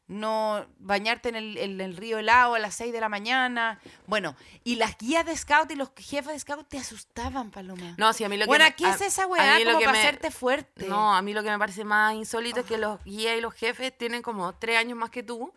no 0.08 0.66
bañarte 0.80 1.30
en 1.30 1.36
el, 1.36 1.58
en 1.58 1.80
el 1.82 1.96
río 1.96 2.18
helado 2.20 2.56
a 2.56 2.60
las 2.60 2.76
6 2.76 2.92
de 2.92 3.00
la 3.00 3.10
mañana, 3.10 3.80
bueno, 4.06 4.36
y 4.64 4.76
las 4.76 4.98
guías 4.98 5.26
de 5.26 5.36
scout 5.36 5.72
y 5.72 5.76
los 5.76 5.92
jefes 5.96 6.34
de 6.34 6.40
scout 6.40 6.68
te 6.68 6.78
asustaban, 6.78 7.52
Paloma. 7.52 7.96
No, 7.98 8.12
sí, 8.14 8.24
a 8.24 8.30
mí 8.30 8.38
lo 8.38 8.44
que 8.44 8.48
bueno, 8.48 8.66
me- 8.66 8.76
¿qué 8.76 8.86
a- 8.86 8.92
es 8.96 9.02
esa 9.02 9.26
weá 9.28 9.58
como 9.64 9.80
para 9.80 9.92
me- 9.94 10.00
hacerte 10.00 10.30
fuerte? 10.32 10.88
No, 10.88 11.16
a 11.16 11.22
mí 11.22 11.34
lo 11.34 11.42
que 11.42 11.50
me 11.50 11.58
parece 11.60 11.84
más 11.86 12.14
insólito 12.16 12.60
es 12.62 12.66
que 12.66 12.78
los 12.78 13.02
guías 13.04 13.38
y 13.38 13.42
los 13.42 13.54
jefes 13.54 13.98
tienen 13.98 14.22
como 14.22 14.54
tres 14.56 14.78
años 14.78 14.98
más 14.98 15.10
que 15.10 15.24
tú. 15.24 15.54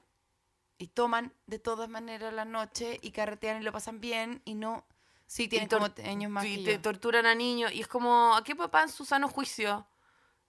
Y 0.78 0.88
toman 0.88 1.32
de 1.46 1.58
todas 1.58 1.88
maneras 1.88 2.34
la 2.34 2.44
noche 2.44 2.98
y 3.00 3.10
carretean 3.10 3.62
y 3.62 3.64
lo 3.64 3.72
pasan 3.72 3.98
bien 4.00 4.42
y 4.44 4.54
no... 4.54 4.84
Sí, 5.26 5.48
tienen 5.48 5.68
como 5.68 5.88
años 6.04 6.30
más 6.30 6.44
y 6.44 6.58
que 6.58 6.64
te 6.64 6.72
yo. 6.74 6.80
torturan 6.82 7.24
a 7.26 7.34
niños. 7.34 7.72
Y 7.72 7.80
es 7.80 7.88
como, 7.88 8.36
¿a 8.36 8.44
qué 8.44 8.54
papá 8.54 8.82
en 8.82 8.90
su 8.90 9.04
sano 9.06 9.26
juicio 9.26 9.86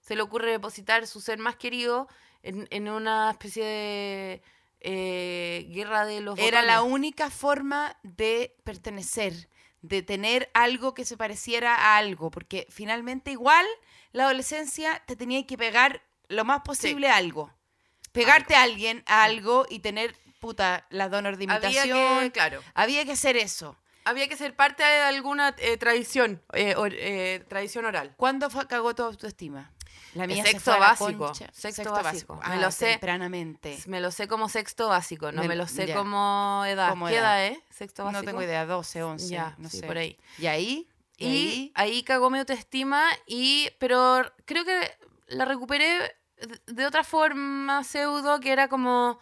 se 0.00 0.14
le 0.14 0.20
ocurre 0.22 0.50
depositar 0.52 1.06
su 1.06 1.20
ser 1.22 1.38
más 1.38 1.56
querido 1.56 2.08
en, 2.42 2.66
en 2.70 2.88
una 2.88 3.30
especie 3.30 3.64
de 3.64 4.42
eh, 4.80 5.66
guerra 5.70 6.04
de 6.06 6.20
los 6.20 6.38
Era 6.38 6.62
la 6.62 6.80
botones? 6.80 6.94
única 6.94 7.30
forma 7.30 7.96
de 8.02 8.56
pertenecer, 8.64 9.48
de 9.82 10.02
tener 10.02 10.50
algo 10.54 10.94
que 10.94 11.04
se 11.04 11.16
pareciera 11.16 11.74
a 11.74 11.96
algo, 11.96 12.30
porque 12.30 12.66
finalmente 12.70 13.30
igual 13.32 13.66
la 14.12 14.24
adolescencia 14.24 15.02
te 15.06 15.16
tenía 15.16 15.46
que 15.46 15.58
pegar 15.58 16.02
lo 16.28 16.44
más 16.44 16.60
posible 16.62 17.08
a 17.08 17.16
algo. 17.16 17.52
Pegarte 18.12 18.54
a 18.54 18.62
alguien, 18.62 19.02
a 19.06 19.24
algo 19.24 19.66
y 19.68 19.80
tener, 19.80 20.14
puta, 20.40 20.86
las 20.90 21.10
donos 21.10 21.38
de 21.38 21.44
Había 21.48 21.84
imitación. 21.84 22.20
que, 22.24 22.32
claro, 22.32 22.62
Había 22.74 23.04
que 23.04 23.12
hacer 23.12 23.36
eso. 23.36 23.76
había 24.04 24.26
que 24.28 24.36
ser 24.36 24.56
parte 24.56 24.82
de 24.82 25.00
alguna 25.00 25.54
eh, 25.58 25.76
tradición, 25.76 26.42
eh, 26.54 26.74
or- 26.76 26.94
eh, 26.94 27.44
tradición 27.48 27.84
oral. 27.84 28.14
¿Cuándo 28.16 28.48
fue, 28.48 28.66
cagó 28.66 28.94
tu 28.94 29.02
autoestima? 29.02 29.70
La 30.14 30.26
mía 30.26 30.42
se 30.44 30.50
sexto 30.52 30.70
fue 30.72 30.80
la 30.80 30.86
básico, 30.88 31.26
concha. 31.26 31.48
sexto 31.52 31.92
básico. 31.92 32.34
Me 32.36 32.40
Ah, 32.44 32.56
lo 32.56 32.70
sé. 32.70 32.90
Tempranamente. 32.92 33.78
Me 33.86 34.00
lo 34.00 34.10
sé 34.10 34.26
como 34.28 34.48
sexto 34.48 34.88
básico, 34.88 35.30
no 35.32 35.42
Me- 35.42 35.48
me, 35.48 35.56
lo 35.56 35.66
sé 35.66 35.86
ya. 35.86 35.96
como 35.96 36.64
edad. 36.66 36.94
¿Qué 37.08 37.16
edad. 37.16 37.46
es? 37.46 37.58
Sexto 37.70 38.04
básico. 38.04 38.22
No 38.22 38.26
tengo 38.26 38.42
idea, 38.42 38.64
12, 38.66 39.02
11, 39.02 39.28
Ya, 39.28 39.54
no 39.58 39.68
sí, 39.68 39.80
sé. 39.80 39.86
por 39.86 39.98
ahí. 39.98 40.18
¿Y 40.38 40.46
ahí? 40.46 40.88
¿Y, 41.18 41.26
ahí? 41.26 41.72
ahí 41.74 42.02
cagó 42.04 42.30
mi 42.30 42.38
autoestima, 42.38 43.04
y, 43.26 43.70
pero 43.78 44.22
creo 44.44 44.64
que 44.64 44.90
la 45.26 45.44
recuperé 45.44 45.98
de- 46.36 46.60
de 46.72 46.86
otra 46.86 47.02
forma 47.04 47.82
pseudo, 47.84 48.38
que 48.40 48.52
era 48.52 48.68
como, 48.68 49.18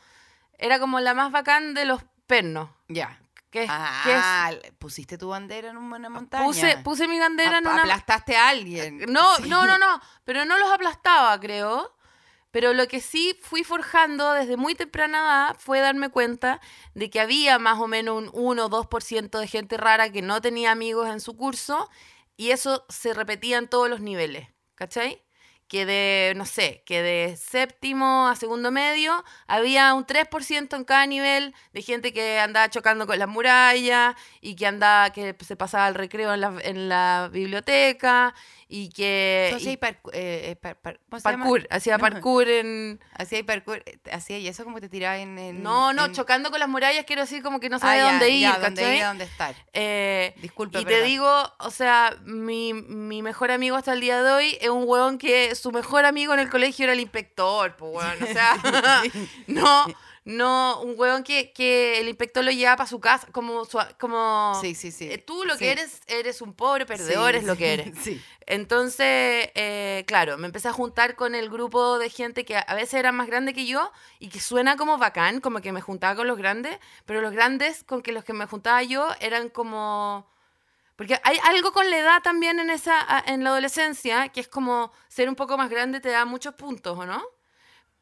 era 0.59 0.79
como 0.79 1.01
la 1.01 1.15
más 1.15 1.33
bacán 1.33 1.75
de 1.75 1.85
los 1.87 2.03
pernos. 2.27 2.69
Ya. 2.89 3.19
Que, 3.65 4.13
es- 4.13 4.23
Ah, 4.23 4.51
pusiste 4.79 5.17
tu 5.17 5.29
bandera 5.29 5.71
en 5.71 5.77
una 5.79 6.09
montaña. 6.11 6.45
puse, 6.45 6.77
puse 6.79 7.09
mi 7.09 7.19
bandera 7.19 7.59
en 7.59 7.67
Ap- 7.67 7.73
una... 7.73 7.83
Aplastaste 7.83 8.37
a 8.37 8.49
alguien. 8.49 8.99
No, 9.09 9.37
Sí. 9.37 9.49
no, 9.49 9.67
no, 9.67 9.79
no, 9.79 10.01
pero 10.25 10.45
no 10.45 10.59
los 10.59 10.71
aplastaba, 10.71 11.39
creo. 11.41 11.93
Pero 12.51 12.73
lo 12.73 12.87
que 12.89 13.01
sí 13.01 13.39
fui 13.43 13.65
forjando 13.65 14.33
desde 14.33 14.57
muy 14.57 14.75
temprana 14.75 15.19
edad 15.19 15.57
fue 15.59 15.81
darme 15.81 16.09
cuenta 16.09 16.61
de 16.95 17.11
que 17.11 17.21
había 17.21 17.59
más 17.59 17.79
o 17.81 17.87
menos 17.87 18.17
un 18.17 18.31
1 18.33 18.65
o 18.67 18.71
2% 18.71 19.39
de 19.39 19.47
gente 19.47 19.77
rara 19.77 20.11
que 20.11 20.23
no 20.23 20.41
tenía 20.41 20.71
amigos 20.71 21.09
en 21.09 21.21
su 21.21 21.37
curso 21.37 21.91
y 22.37 22.51
eso 22.53 22.87
se 22.89 23.13
repetía 23.15 23.59
en 23.59 23.69
todos 23.69 23.91
los 23.91 24.01
niveles, 24.01 24.49
¿cachai? 24.75 25.23
Que 25.69 25.85
de, 25.85 26.33
no 26.37 26.47
sé, 26.47 26.83
que 26.87 27.03
de 27.03 27.37
séptimo 27.37 28.29
a 28.29 28.37
segundo 28.37 28.71
medio 28.71 29.25
había 29.49 29.95
un 29.95 30.07
3% 30.07 30.77
en 30.77 30.85
cada 30.85 31.07
nivel 31.07 31.55
de 31.73 31.83
gente 31.83 32.13
que 32.13 32.39
andaba 32.39 32.71
chocando 32.71 33.07
con 33.07 33.19
las 33.19 33.29
murallas 33.29 34.15
y 34.41 34.55
que 34.55 34.67
andaba, 34.67 35.11
que 35.11 35.35
se 35.45 35.57
pasaba 35.57 35.89
el 35.89 35.95
recreo 35.95 36.33
en 36.35 36.41
la, 36.41 36.55
en 36.63 36.89
la 36.89 37.29
biblioteca 37.33 38.35
y 38.69 38.89
que... 38.91 39.53
Hacías 39.55 39.75
y- 39.75 39.77
parkour, 39.77 40.13
eh, 40.15 40.51
eh, 40.51 40.57
par- 40.57 40.77
par- 40.77 40.99
parkour, 41.23 41.67
hacía 41.71 41.99
No. 41.99 42.03
parkour 42.03 42.49
en... 42.49 43.01
Hacía 43.17 43.45
parkour, 43.45 43.83
eh, 43.87 43.99
hacía 44.13 44.39
y 44.39 44.49
eso 44.49 44.65
como 44.65 44.81
te 44.81 44.89
tiraba 44.89 45.19
en, 45.19 45.39
en- 45.39 45.63
No, 45.63 45.93
no, 45.93 46.07
en- 46.07 46.13
chocando 46.13 46.51
con 46.51 46.59
las 46.61 46.69
murallas 46.69 47.05
quiero 47.07 47.23
decir 47.23 47.43
como 47.43 47.61
que 47.61 47.69
no 47.69 47.77
Ah, 47.77 47.81
sabe 47.81 47.99
ya, 47.99 48.11
dónde 48.11 48.29
ir, 48.31 48.41
ya, 48.43 48.59
dónde 48.59 48.97
ir, 48.97 49.03
dónde 49.05 49.25
estar. 49.25 49.55
Eh, 49.73 50.35
Disculpe, 50.43 50.81
y 50.81 50.85
te 50.85 50.91
perdón. 50.91 51.07
digo, 51.09 51.53
o 51.61 51.71
sea, 51.71 52.17
mi, 52.25 52.73
mi 52.75 53.23
mejor 53.23 53.51
amigo 53.53 53.77
hasta 53.77 53.93
el 53.93 54.01
día 54.01 54.23
de 54.23 54.33
hoy 54.33 54.59
es 54.61 54.69
un 54.69 54.85
hueón 54.87 55.19
que 55.19 55.55
su 55.57 55.73
mejor 55.73 56.05
amigo 56.05 56.33
en 56.35 56.41
el 56.41 56.49
colegio 56.51 56.85
era 56.85 56.93
el 56.93 57.01
inspector, 57.01 57.77
pues 57.77 57.93
weón, 57.95 58.23
o 58.23 58.27
sea, 58.27 58.57
no, 59.47 59.87
no, 60.25 60.81
un 60.83 60.95
hueón 60.99 61.23
que, 61.23 61.53
que 61.53 62.01
el 62.01 62.09
inspector 62.09 62.45
lo 62.45 62.51
lleva 62.51 62.77
para 62.77 62.89
su 62.89 62.99
casa, 63.01 63.29
como, 63.33 63.65
su- 63.65 63.79
como 64.01 64.59
Sí, 64.61 64.75
sí, 64.75 64.91
sí. 64.91 65.09
eh, 65.11 65.19
tú 65.19 65.45
lo 65.45 65.55
Sí. 65.55 65.61
que 65.61 65.71
eres, 65.73 66.01
eres 66.09 66.41
un 66.43 66.53
pobre 66.55 66.85
perdedor, 66.87 67.33
Sí, 67.33 67.39
es 67.39 67.45
lo 67.45 67.57
que 67.57 67.73
eres. 67.75 67.93
Sí. 68.03 68.21
Entonces, 68.49 69.51
eh, 69.55 70.05
claro, 70.07 70.39
me 70.39 70.47
empecé 70.47 70.69
a 70.69 70.73
juntar 70.73 71.15
con 71.15 71.35
el 71.35 71.49
grupo 71.51 71.99
de 71.99 72.11
gente 72.11 72.45
que 72.45 72.57
a 72.57 72.75
veces 72.75 72.95
era 72.95 73.13
más 73.13 73.27
grande 73.29 73.55
que 73.55 73.67
yo 73.67 73.93
y 74.19 74.29
que 74.29 74.41
suena 74.41 74.77
como 74.77 74.99
bacán, 74.99 75.41
como 75.41 75.61
que 75.61 75.73
me 75.73 75.81
juntaba 75.81 76.17
con 76.17 76.27
los 76.27 76.37
grandes, 76.39 76.79
pero 77.05 77.21
los 77.21 77.33
grandes 77.33 77.85
con 77.85 78.03
que 78.03 78.13
los 78.13 78.25
que 78.25 78.33
me 78.33 78.47
juntaba 78.47 78.83
yo 78.83 79.09
eran 79.21 79.49
como... 79.49 80.27
Porque 80.97 81.21
hay 81.25 81.39
algo 81.45 81.73
con 81.73 81.89
la 81.91 81.99
edad 81.99 82.23
también 82.23 82.59
en, 82.59 82.71
esa, 82.71 83.23
en 83.27 83.45
la 83.45 83.51
adolescencia, 83.51 84.29
que 84.31 84.41
es 84.41 84.49
como 84.49 84.93
ser 85.09 85.29
un 85.29 85.35
poco 85.35 85.57
más 85.59 85.69
grande 85.71 86.01
te 86.01 86.09
da 86.09 86.25
muchos 86.25 86.55
puntos, 86.55 86.99
¿o 86.99 87.05
no? 87.07 87.23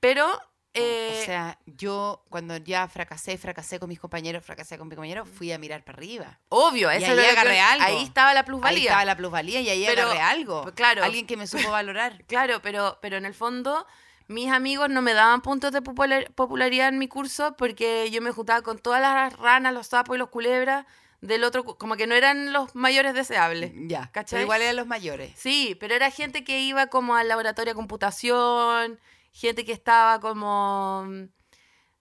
Pero... 0.01 0.29
eh, 0.75 1.19
o 1.23 1.25
sea, 1.25 1.59
yo 1.67 2.25
cuando 2.29 2.57
ya 2.57 2.87
fracasé, 2.89 3.37
fracasé 3.39 3.79
con 3.79 3.89
mis 3.89 3.99
compañeros, 4.01 4.45
fracasé 4.45 4.77
con 4.79 4.89
mis 4.89 4.97
compañeros, 4.97 5.29
fui 5.29 5.51
a 5.53 5.59
mirar 5.59 5.83
para 5.85 5.99
arriba. 5.99 6.39
obvio, 6.49 6.93
y 6.93 6.97
eso 6.97 7.07
ahí 7.07 7.11
es 7.13 7.17
lo 7.17 7.23
que- 7.23 7.31
agarré 7.31 7.61
algo. 7.61 7.85
Ahí 7.85 8.03
estaba 8.05 8.33
la 8.35 8.41
Ahí 8.41 8.47
plusvalía. 8.47 8.83
estaba 8.85 9.05
la 9.05 9.17
plusvalía 9.17 9.61
y 9.61 9.69
ahí 9.71 9.85
Pero, 9.87 10.03
agarré 10.03 10.21
algo. 10.21 10.63
pues, 10.63 10.75
claro. 10.75 11.03
Alguien 11.05 11.27
que 11.27 11.37
me 11.37 11.47
supo 11.47 11.71
valorar. 11.71 12.23
Claro, 12.29 12.61
pero, 12.63 12.99
pero 13.03 13.17
en 13.17 13.25
el 13.27 13.35
fondo 13.35 13.87
mis 14.27 14.51
amigos 14.51 14.89
no 14.89 15.03
me 15.03 15.13
daban 15.15 15.43
puntos 15.43 15.71
de 15.73 15.83
popular- 15.83 16.33
popularidad 16.35 16.89
en 16.89 16.99
mi 16.99 17.09
curso 17.09 17.55
porque 17.57 18.11
yo 18.11 18.23
me 18.23 18.31
juntaba 18.33 18.63
con 18.63 18.79
todas 18.79 19.01
las 19.03 19.33
ranas, 19.39 19.75
los 19.75 19.89
sapos 19.89 20.17
y 20.17 20.19
los 20.19 20.29
culebras 20.31 20.87
del 21.21 21.45
otro, 21.45 21.65
como 21.65 21.97
que 21.97 22.07
no 22.07 22.15
eran 22.15 22.53
los 22.53 22.75
mayores 22.75 23.15
deseables. 23.15 23.73
Ya, 23.89 24.11
¿Cachai? 24.13 24.37
pero 24.39 24.43
igual 24.43 24.63
eran 24.63 24.77
los 24.77 24.87
mayores. 24.87 25.33
Sí, 25.37 25.77
pero 25.81 25.95
era 25.95 26.11
gente 26.11 26.45
que 26.45 26.61
iba 26.61 26.89
como 26.89 27.15
al 27.17 27.29
laboratorio 27.29 27.73
de 27.73 27.77
computación, 27.77 29.01
gente 29.33 29.65
que 29.65 29.73
estaba 29.73 30.21
como... 30.21 31.07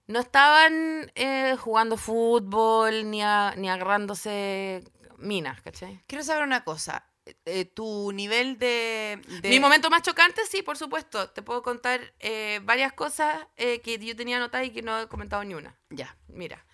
No 0.05 0.19
estaban 0.19 1.11
eh, 1.15 1.55
jugando 1.57 1.95
fútbol 1.95 3.09
ni, 3.09 3.21
a- 3.23 3.53
ni 3.55 3.69
agarrándose 3.69 4.83
minas, 5.17 5.61
¿cachai? 5.61 6.03
Quiero 6.07 6.23
saber 6.25 6.43
una 6.43 6.65
cosa. 6.65 7.05
Eh, 7.45 7.63
tu 7.63 8.11
nivel 8.11 8.59
de, 8.59 9.21
de- 9.41 9.47
Mi 9.49 9.61
momento 9.61 9.89
más 9.89 10.01
chocante, 10.01 10.41
sí, 10.45 10.61
por 10.61 10.77
supuesto. 10.77 11.29
Te 11.29 11.41
puedo 11.41 11.63
contar 11.63 12.01
eh, 12.19 12.59
varias 12.63 12.91
cosas 12.91 13.47
eh, 13.55 13.79
que 13.79 13.97
yo 13.97 14.13
tenía 14.13 14.35
anotadas 14.35 14.67
y 14.67 14.71
que 14.71 14.81
no 14.81 14.99
he 14.99 15.07
comentado 15.07 15.41
ni 15.45 15.53
una. 15.53 15.73
Ya. 15.89 16.17
Mira. 16.27 16.65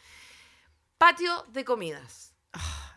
Patio 0.97 1.45
de 1.49 1.63
comidas. 1.63 2.28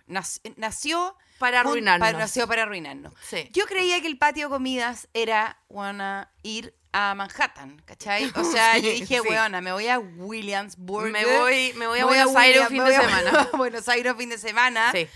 Nac- 0.08 0.40
nació... 0.56 1.16
Para 1.38 1.62
jun- 1.62 1.70
arruinarnos. 1.70 2.06
para- 2.08 2.18
nació 2.18 2.46
para 2.46 2.62
arruinarnos. 2.62 3.12
Sí. 3.28 3.48
Yo 3.52 3.66
creía 3.66 4.00
que 4.00 4.06
el 4.06 4.16
patio 4.18 4.46
de 4.46 4.50
comidas 4.50 5.08
era, 5.12 5.58
wanna, 5.68 6.30
ir 6.42 6.74
a 6.92 7.14
Manhattan, 7.14 7.80
¿cachai? 7.84 8.30
O 8.36 8.44
sea, 8.44 8.76
yo 8.78 8.90
Sí, 8.92 9.00
dije, 9.00 9.20
sí. 9.22 9.28
weona, 9.28 9.60
me 9.60 9.72
voy 9.72 9.88
a 9.88 9.98
Williamsburg. 9.98 11.10
Me 11.10 11.24
voy, 11.24 11.72
me 11.74 11.86
voy 11.86 11.98
a 12.00 12.02
me 12.06 12.08
Buenos 12.10 12.36
Aires 12.36 12.68
fin 12.68 12.78
de 12.78 12.84
voy 12.84 12.94
a 12.94 13.00
semana. 13.00 13.48
Buenos 13.54 13.88
Aires 13.88 14.14
fin 14.16 14.28
de 14.28 14.38
semana. 14.38 14.92
Sí. 14.92 15.08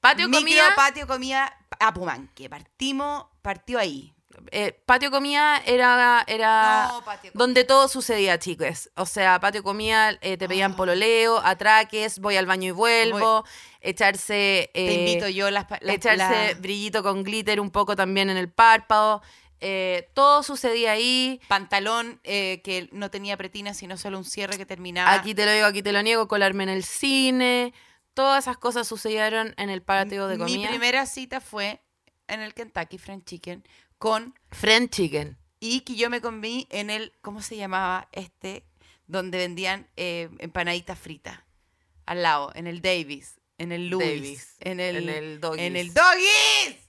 Patio 0.00 0.28
Micro, 0.28 0.40
comida. 0.42 0.74
patio, 0.76 1.06
comida, 1.06 1.56
a 1.80 1.94
Pumanque. 1.94 2.50
Partimos, 2.50 3.26
partió 3.42 3.78
ahí. 3.78 4.14
Eh, 4.50 4.72
patio 4.86 5.10
comida 5.10 5.62
era, 5.66 6.24
era 6.26 6.88
No, 6.92 7.04
patio 7.04 7.32
comida. 7.32 7.44
donde 7.44 7.64
todo 7.64 7.88
sucedía, 7.88 8.38
chicos. 8.38 8.90
O 8.96 9.06
sea, 9.06 9.38
patio 9.40 9.62
comida, 9.62 10.10
eh, 10.20 10.36
te 10.36 10.48
pedían 10.48 10.72
Ah. 10.72 10.76
pololeo, 10.76 11.38
atraques, 11.44 12.18
voy 12.18 12.36
al 12.36 12.46
baño 12.46 12.68
y 12.68 12.70
vuelvo, 12.72 13.44
echarse... 13.80 14.70
Te 14.74 14.88
eh, 14.88 14.94
invito 15.08 15.28
yo 15.28 15.50
las... 15.50 15.66
las- 15.70 15.94
echarse 15.94 16.18
las- 16.48 16.60
brillito 16.60 17.02
con 17.02 17.22
glitter 17.24 17.60
un 17.60 17.70
poco 17.70 17.96
también 17.96 18.30
en 18.30 18.36
el 18.36 18.50
párpado. 18.50 19.22
eh, 19.60 20.10
todo 20.14 20.42
sucedía 20.42 20.92
ahí. 20.92 21.40
pantalón 21.48 22.20
eh, 22.24 22.60
que 22.62 22.88
no 22.92 23.10
tenía 23.10 23.36
pretina, 23.38 23.72
sino 23.72 23.96
solo 23.96 24.18
un 24.18 24.24
cierre 24.24 24.58
que 24.58 24.66
terminaba. 24.66 25.14
Aquí 25.14 25.34
te 25.34 25.46
lo 25.46 25.52
digo, 25.52 25.64
aquí 25.66 25.82
te 25.82 25.92
lo 25.92 26.02
niego, 26.02 26.28
colarme 26.28 26.64
en 26.64 26.68
el 26.68 26.84
cine. 26.84 27.72
Todas 28.12 28.44
esas 28.44 28.58
cosas 28.58 28.86
sucedieron 28.86 29.54
en 29.56 29.70
el 29.70 29.82
patio 29.82 30.26
de 30.28 30.36
Mi 30.36 30.42
comida. 30.44 30.68
primera 30.68 31.06
cita 31.06 31.40
fue 31.40 31.80
en 32.28 32.40
el 32.40 32.52
Kentucky 32.54 32.98
Fried 32.98 33.22
Chicken 33.24 33.64
con... 33.98 34.34
Friend 34.50 34.90
Chicken. 34.90 35.36
Y 35.60 35.80
que 35.80 35.94
yo 35.96 36.10
me 36.10 36.20
comí 36.20 36.66
en 36.70 36.90
el... 36.90 37.12
¿Cómo 37.22 37.42
se 37.42 37.56
llamaba 37.56 38.08
este? 38.12 38.64
Donde 39.06 39.38
vendían 39.38 39.86
eh, 39.96 40.28
empanaditas 40.38 40.98
fritas. 40.98 41.40
Al 42.04 42.22
lado, 42.22 42.52
en 42.54 42.66
el 42.66 42.82
Davis. 42.82 43.34
En 43.58 43.72
el 43.72 43.88
Louis. 43.88 44.06
Davis, 44.06 44.56
En 44.60 44.80
el... 44.80 44.96
en 44.96 45.08
el 45.08 45.40
Doggies. 45.40 45.66
En 45.66 45.76
el 45.76 45.94
Doggies. 45.94 46.86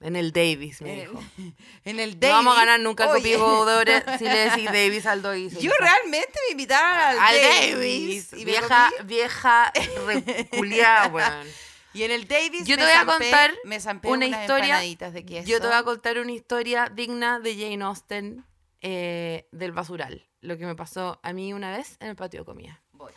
En 0.00 0.16
el 0.16 0.32
Davis, 0.32 0.82
me 0.82 0.92
En 0.94 0.98
el, 0.98 1.08
dijo. 1.08 1.22
en 1.84 2.00
el 2.00 2.10
No 2.14 2.20
Davis. 2.20 2.34
vamos 2.34 2.56
a 2.56 2.60
ganar 2.60 2.80
nunca 2.80 3.04
el 3.04 3.10
copivo 3.10 3.64
de 3.66 4.02
si 4.18 4.24
le 4.24 4.36
decís 4.50 4.64
Davis 4.64 5.06
al 5.06 5.22
Davis. 5.22 5.58
Yo 5.60 5.70
realmente 5.78 6.38
me 6.48 6.52
invitaron 6.52 6.98
al, 6.98 7.18
Al 7.20 7.36
Davis. 7.36 8.30
Davis. 8.30 8.32
y 8.32 8.44
Vieja, 8.44 8.90
vieja 9.04 9.72
reculiada, 10.06 11.06
weón. 11.08 11.46
Y 11.94 12.02
en 12.04 12.10
el 12.10 12.26
Davis 12.26 12.66
Yo 12.66 12.76
te 12.76 12.82
voy 12.82 12.92
a 12.92 13.04
zampé- 13.04 13.06
contar 13.18 13.54
me 13.64 13.78
una 14.10 14.26
historia- 14.26 14.78
de 14.80 15.24
queso. 15.26 15.48
Yo 15.48 15.60
te 15.60 15.66
voy 15.66 15.76
a 15.76 15.82
contar 15.82 16.18
una 16.18 16.32
historia 16.32 16.90
digna 16.92 17.38
de 17.40 17.54
Jane 17.56 17.84
Austen 17.84 18.44
eh, 18.80 19.48
del 19.52 19.72
basural. 19.72 20.26
Lo 20.40 20.58
que 20.58 20.66
me 20.66 20.74
pasó 20.74 21.20
a 21.22 21.32
mí 21.32 21.52
una 21.52 21.76
vez 21.76 21.96
en 22.00 22.08
el 22.08 22.16
patio 22.16 22.40
de 22.40 22.46
comida. 22.46 22.82
Voy. 22.92 23.12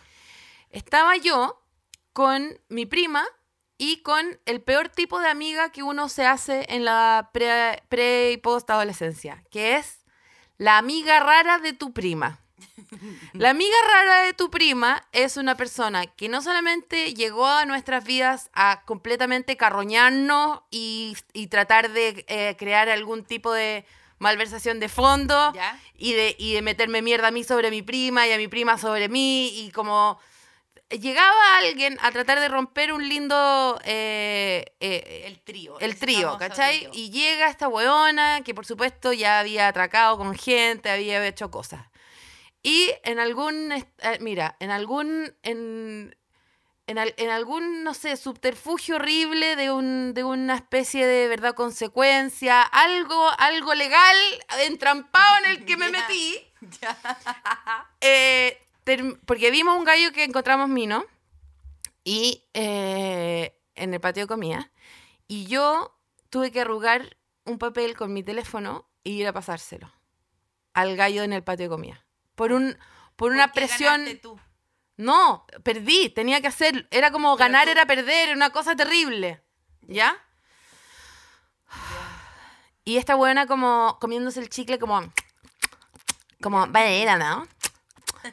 Estaba 0.69 1.17
yo 1.17 1.61
con 2.13 2.59
mi 2.69 2.85
prima 2.85 3.25
y 3.77 4.01
con 4.03 4.39
el 4.45 4.61
peor 4.61 4.89
tipo 4.89 5.19
de 5.19 5.27
amiga 5.29 5.71
que 5.71 5.81
uno 5.83 6.07
se 6.07 6.25
hace 6.25 6.65
en 6.69 6.85
la 6.85 7.29
pre, 7.33 7.81
pre 7.89 8.31
y 8.33 8.37
post 8.37 8.69
adolescencia, 8.69 9.43
que 9.49 9.75
es 9.77 10.05
la 10.57 10.77
amiga 10.77 11.19
rara 11.19 11.57
de 11.59 11.73
tu 11.73 11.93
prima. 11.93 12.44
La 13.33 13.49
amiga 13.49 13.75
rara 13.87 14.21
de 14.23 14.33
tu 14.33 14.49
prima 14.49 15.05
es 15.11 15.37
una 15.37 15.55
persona 15.55 16.05
que 16.05 16.29
no 16.29 16.41
solamente 16.41 17.13
llegó 17.13 17.45
a 17.45 17.65
nuestras 17.65 18.03
vidas 18.03 18.49
a 18.53 18.83
completamente 18.85 19.57
carroñarnos 19.57 20.61
y, 20.71 21.17
y 21.33 21.47
tratar 21.47 21.91
de 21.91 22.25
eh, 22.27 22.55
crear 22.57 22.89
algún 22.89 23.23
tipo 23.23 23.51
de 23.51 23.85
malversación 24.19 24.79
de 24.79 24.87
fondo 24.89 25.51
¿Ya? 25.53 25.79
y 25.97 26.13
de, 26.13 26.35
y 26.39 26.53
de 26.53 26.61
meterme 26.61 27.01
mierda 27.01 27.27
a 27.27 27.31
mí 27.31 27.43
sobre 27.43 27.69
mi 27.69 27.81
prima 27.81 28.27
y 28.27 28.31
a 28.31 28.37
mi 28.37 28.47
prima 28.47 28.77
sobre 28.77 29.09
mí 29.09 29.47
y 29.59 29.71
como 29.71 30.19
llegaba 30.89 31.57
alguien 31.57 31.97
a 32.01 32.11
tratar 32.11 32.39
de 32.39 32.47
romper 32.47 32.93
un 32.93 33.07
lindo 33.07 33.79
eh, 33.83 34.65
eh, 34.79 35.23
El 35.25 35.39
trío. 35.39 35.79
el 35.79 35.97
trío, 35.97 36.37
¿cachai? 36.37 36.79
trío. 36.79 36.91
Y 36.93 37.09
llega 37.09 37.49
esta 37.49 37.67
weona 37.67 38.41
que 38.41 38.53
por 38.53 38.65
supuesto 38.65 39.11
ya 39.11 39.39
había 39.39 39.67
atracado 39.67 40.17
con 40.17 40.33
gente, 40.35 40.89
había 40.89 41.25
hecho 41.27 41.51
cosas. 41.51 41.85
Y 42.67 42.91
en 43.03 43.19
algún, 43.19 43.71
eh, 43.71 43.85
mira, 44.21 44.55
en 44.59 44.71
algún, 44.71 45.35
en, 45.43 46.15
en, 46.87 46.97
al- 46.97 47.13
en 47.17 47.29
algún, 47.29 47.83
no 47.83 47.93
sé, 47.93 48.17
subterfugio 48.17 48.95
horrible 48.95 49.55
de, 49.55 49.69
un, 49.71 50.15
de 50.15 50.23
una 50.23 50.55
especie 50.55 51.05
de 51.05 51.27
verdad 51.27 51.53
consecuencia, 51.53 52.63
algo, 52.63 53.29
algo 53.37 53.75
legal 53.75 54.17
entrampado 54.63 55.45
en 55.45 55.51
el 55.51 55.65
que 55.65 55.77
me 55.77 55.89
metí. 55.91 56.37
Eh, 58.01 58.57
porque 59.25 59.51
vimos 59.51 59.77
un 59.77 59.83
gallo 59.83 60.11
que 60.11 60.23
encontramos 60.23 60.67
mino 60.69 61.05
y 62.03 62.43
eh, 62.53 63.59
en 63.75 63.93
el 63.93 63.99
patio 63.99 64.23
de 64.23 64.27
comida 64.27 64.71
y 65.27 65.45
yo 65.47 65.95
tuve 66.29 66.51
que 66.51 66.61
arrugar 66.61 67.17
un 67.45 67.57
papel 67.57 67.95
con 67.95 68.13
mi 68.13 68.21
teléfono 68.23 68.87
y 69.03 69.11
ir 69.21 69.27
a 69.27 69.33
pasárselo 69.33 69.91
al 70.73 70.95
gallo 70.95 71.23
en 71.23 71.33
el 71.33 71.43
patio 71.43 71.65
de 71.65 71.69
comida 71.69 72.04
por 72.35 72.51
un 72.51 72.77
por 73.15 73.31
una 73.31 73.47
¿Por 73.47 73.53
qué 73.53 73.59
presión 73.67 74.19
tú? 74.21 74.39
no 74.97 75.45
perdí 75.63 76.09
tenía 76.09 76.41
que 76.41 76.47
hacer 76.47 76.87
era 76.91 77.11
como 77.11 77.35
Pero 77.35 77.45
ganar 77.47 77.65
tú- 77.65 77.71
era 77.71 77.85
perder 77.85 78.27
era 78.29 78.35
una 78.35 78.49
cosa 78.51 78.75
terrible 78.75 79.41
ya 79.81 80.17
y 82.83 82.97
esta 82.97 83.15
buena 83.15 83.47
como 83.47 83.97
comiéndose 83.99 84.39
el 84.39 84.49
chicle 84.49 84.79
como 84.79 85.01
como 86.41 86.67
era 86.75 87.17
no 87.17 87.47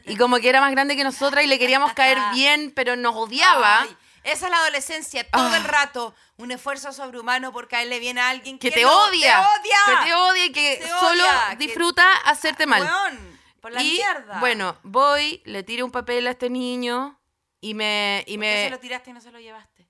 y 0.05 0.17
como 0.17 0.37
que 0.39 0.49
era 0.49 0.61
más 0.61 0.71
grande 0.73 0.97
que 0.97 1.05
nosotras 1.05 1.45
y 1.45 1.47
le 1.47 1.59
queríamos 1.59 1.93
caer 1.95 2.19
bien 2.35 2.73
pero 2.75 2.97
nos 2.97 3.15
odiaba 3.15 3.83
Ay, 3.83 3.97
Esa 4.25 4.47
es 4.47 4.51
la 4.53 4.59
adolescencia, 4.59 5.29
todo 5.29 5.49
Ah. 5.53 5.57
el 5.57 5.65
rato. 5.65 6.15
Un 6.37 6.53
esfuerzo 6.53 6.93
sobrehumano 6.93 7.53
por 7.53 7.67
caerle 7.67 7.99
bien 7.99 8.19
a 8.19 8.29
alguien 8.29 8.57
Que 8.57 8.69
que, 8.71 8.77
te 8.77 8.83
no- 8.83 9.07
odia. 9.07 9.41
Te 9.41 9.61
odia. 9.61 9.79
Que 10.01 10.05
te 10.07 10.15
odia 10.15 10.45
y 10.47 10.53
que 10.53 10.77
Te 10.81 10.89
solo 10.89 11.25
odia, 11.25 11.47
que- 11.51 11.57
disfruta 11.57 12.05
hacerte 12.25 12.65
mal. 12.67 12.83
Weón, 12.85 13.32
por 13.63 13.73
la 13.73 13.83
y 13.83 13.93
mierda. 13.93 14.41
bueno, 14.41 14.77
voy, 14.83 15.41
le 15.47 15.63
tiro 15.63 15.87
un 15.87 15.91
papel 15.91 16.27
a 16.27 16.33
este 16.33 16.51
niño 16.51 17.19
y 17.61 17.73
me... 17.75 18.25
Y 18.27 18.35
¿Por 18.37 18.43
qué 18.45 18.55
me 18.55 18.65
se 18.65 18.71
lo 18.71 18.79
tiraste 18.81 19.11
y 19.11 19.13
no 19.15 19.21
se 19.21 19.31
lo 19.33 19.41
llevaste? 19.41 19.89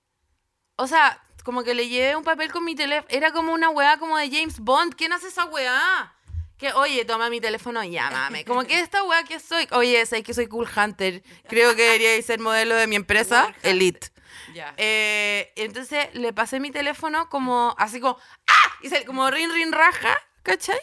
O 0.77 0.87
sea, 0.87 1.21
como 1.43 1.65
que 1.65 1.75
le 1.75 1.89
llevé 1.89 2.15
un 2.15 2.23
papel 2.25 2.53
con 2.53 2.65
mi 2.65 2.75
teléfono. 2.75 3.09
Era 3.11 3.33
como 3.33 3.53
una 3.53 3.71
weá 3.71 3.99
como 3.99 4.17
de 4.19 4.31
James 4.31 4.61
Bond. 4.61 4.95
¿Quién 4.95 5.13
hace 5.13 5.29
esa 5.29 5.47
weá? 5.47 6.15
Que, 6.59 6.73
oye, 6.75 7.05
toma 7.05 7.29
mi 7.31 7.41
teléfono 7.41 7.83
y 7.83 7.91
llámame. 7.91 8.45
Como 8.47 8.63
que 8.63 8.79
esta 8.79 9.03
weá 9.03 9.25
que 9.25 9.41
soy. 9.41 9.67
Oye, 9.73 10.07
sé 10.07 10.23
que 10.23 10.33
soy 10.33 10.47
Cool 10.47 10.69
Hunter. 10.77 11.21
Creo 11.49 11.75
que 11.75 11.83
debería 11.83 12.23
ser 12.23 12.39
modelo 12.39 12.77
de 12.77 12.87
mi 12.87 12.95
empresa. 12.95 13.53
Elite. 13.65 14.09
Ya. 14.55 14.73
Eh, 14.77 15.53
entonces 15.57 16.15
le 16.15 16.33
pasé 16.33 16.61
mi 16.61 16.71
teléfono 16.71 17.29
como, 17.29 17.75
así 17.79 17.99
como, 18.01 18.17
¡ah! 18.47 18.73
Y 18.83 18.91
se- 18.91 19.05
como 19.05 19.29
rin, 19.31 19.51
rin, 19.53 19.73
raja, 19.73 20.17
¿cachai? 20.45 20.79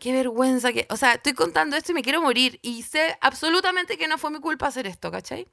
Qué 0.00 0.12
vergüenza 0.12 0.72
que, 0.72 0.86
o 0.90 0.96
sea, 0.96 1.14
estoy 1.14 1.34
contando 1.34 1.76
esto 1.76 1.92
y 1.92 1.94
me 1.94 2.02
quiero 2.02 2.20
morir 2.22 2.58
y 2.62 2.82
sé 2.82 3.18
absolutamente 3.20 3.98
que 3.98 4.08
no 4.08 4.18
fue 4.18 4.30
mi 4.30 4.40
culpa 4.40 4.66
hacer 4.66 4.86
esto, 4.86 5.10
¿cachai? 5.10 5.48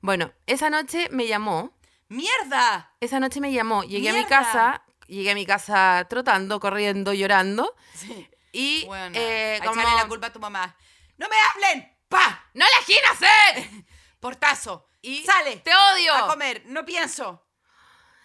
Bueno, 0.00 0.32
esa 0.46 0.70
noche 0.70 1.08
me 1.10 1.26
llamó, 1.26 1.76
¡Mierda! 2.08 2.94
esa 3.00 3.20
noche 3.20 3.40
me 3.40 3.52
llamó, 3.52 3.82
llegué 3.84 4.10
a 4.10 4.12
mi 4.12 4.18
¡Mierda! 4.20 4.28
casa, 4.36 4.84
llegué 5.06 5.30
a 5.30 5.34
mi 5.34 5.44
casa 5.46 6.06
trotando, 6.08 6.60
corriendo, 6.60 7.12
llorando 7.12 7.74
Sí. 7.94 8.28
y 8.52 8.84
Bueno, 8.86 9.16
eh, 9.18 9.60
como, 9.64 9.80
echarle 9.80 9.96
la 10.02 10.08
culpa 10.08 10.26
a 10.28 10.32
tu 10.32 10.40
mamá. 10.40 10.76
¡No 11.16 11.26
me 11.28 11.36
hablen! 11.54 11.96
¡Pa! 12.08 12.44
¡No 12.54 12.64
elegí 12.64 12.94
nacer! 13.10 13.84
Portazo. 14.20 14.86
Y 15.02 15.22
Sale. 15.24 15.56
¡Te 15.58 15.70
odio! 15.74 16.14
A 16.14 16.26
comer. 16.28 16.62
No 16.66 16.84
pienso. 16.84 17.44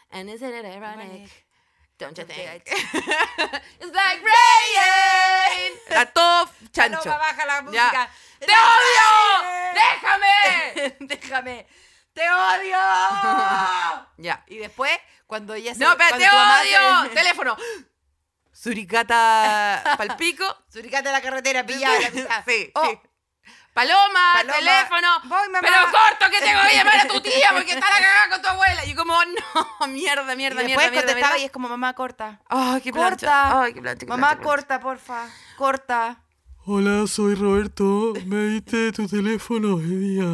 And 0.10 0.30
isn't 0.30 0.54
it 0.54 0.66
ironic? 0.66 1.43
Don't 2.00 2.18
you 2.18 2.26
think? 2.26 2.64
It's 3.80 3.94
like 3.94 4.22
rain. 4.24 5.74
A 5.98 6.06
todo 6.08 6.50
chancho. 6.72 7.04
Paloma, 7.04 7.18
baja 7.18 7.46
la 7.46 7.56
Ya. 7.56 7.62
música. 7.62 8.10
¡Te 8.40 8.52
odio! 8.52 9.74
¡Déjame! 9.74 10.96
Déjame. 11.08 11.68
¡Te 12.14 12.30
odio! 12.30 12.78
Ya. 14.18 14.44
y 14.48 14.58
después, 14.58 14.92
cuando 15.28 15.54
ella 15.54 15.74
se... 15.74 15.80
No, 15.80 15.96
pero 15.98 16.18
te 16.18 16.24
se- 16.24 16.30
odio. 16.30 17.10
Teléfono. 17.12 17.58
Suricata 18.52 19.96
palpico. 19.98 20.46
Suricate 20.72 21.12
la 21.12 21.22
carretera, 21.22 21.66
pillada 21.66 22.00
la. 22.00 22.44
Sí, 22.46 22.72
Oh, 22.76 22.86
sí. 22.90 23.00
Paloma, 23.74 24.34
Paloma, 24.34 24.54
teléfono. 24.54 25.08
voy, 25.24 25.50
mamá. 25.50 25.60
Pero 25.62 25.78
corto 25.92 26.30
que 26.32 26.40
tengo 26.46 26.60
que 26.70 26.76
llamar 26.76 27.00
a 27.00 27.08
tu 27.08 27.22
tía 27.22 27.50
porque 27.54 27.72
está 27.74 27.88
la 27.90 27.98
cagada 28.06 28.30
con 28.30 28.42
tu 28.42 28.48
abuela. 28.50 28.86
Y 28.86 28.90
yo 28.92 28.96
como, 28.96 29.14
no, 29.26 29.88
mierda, 29.88 30.34
Y 30.34 30.38
mierda, 30.38 30.62
después 30.62 30.68
mierda, 30.68 30.92
mierda. 30.92 30.92
contestaba 30.92 31.34
mierda. 31.34 31.38
y 31.40 31.46
es 31.46 31.52
como, 31.52 31.70
mamá, 31.70 31.94
corta. 31.94 32.40
Ay, 32.50 32.82
qué 32.82 32.92
plancha. 32.94 33.10
Corta. 33.28 33.62
Ay, 33.64 33.74
qué 33.74 33.82
plancha, 33.82 34.00
qué 34.00 34.06
Mamá, 34.06 34.28
plancha, 34.30 34.44
corta, 34.44 34.80
porfa. 34.80 35.28
Corta. 35.58 36.20
Hola, 36.66 37.08
soy 37.08 37.36
Roberto. 37.36 38.14
Me 38.26 38.38
diste 38.46 38.92
tu 38.94 39.08
teléfono 39.08 39.76
hoy 39.76 39.84
día. 39.96 40.26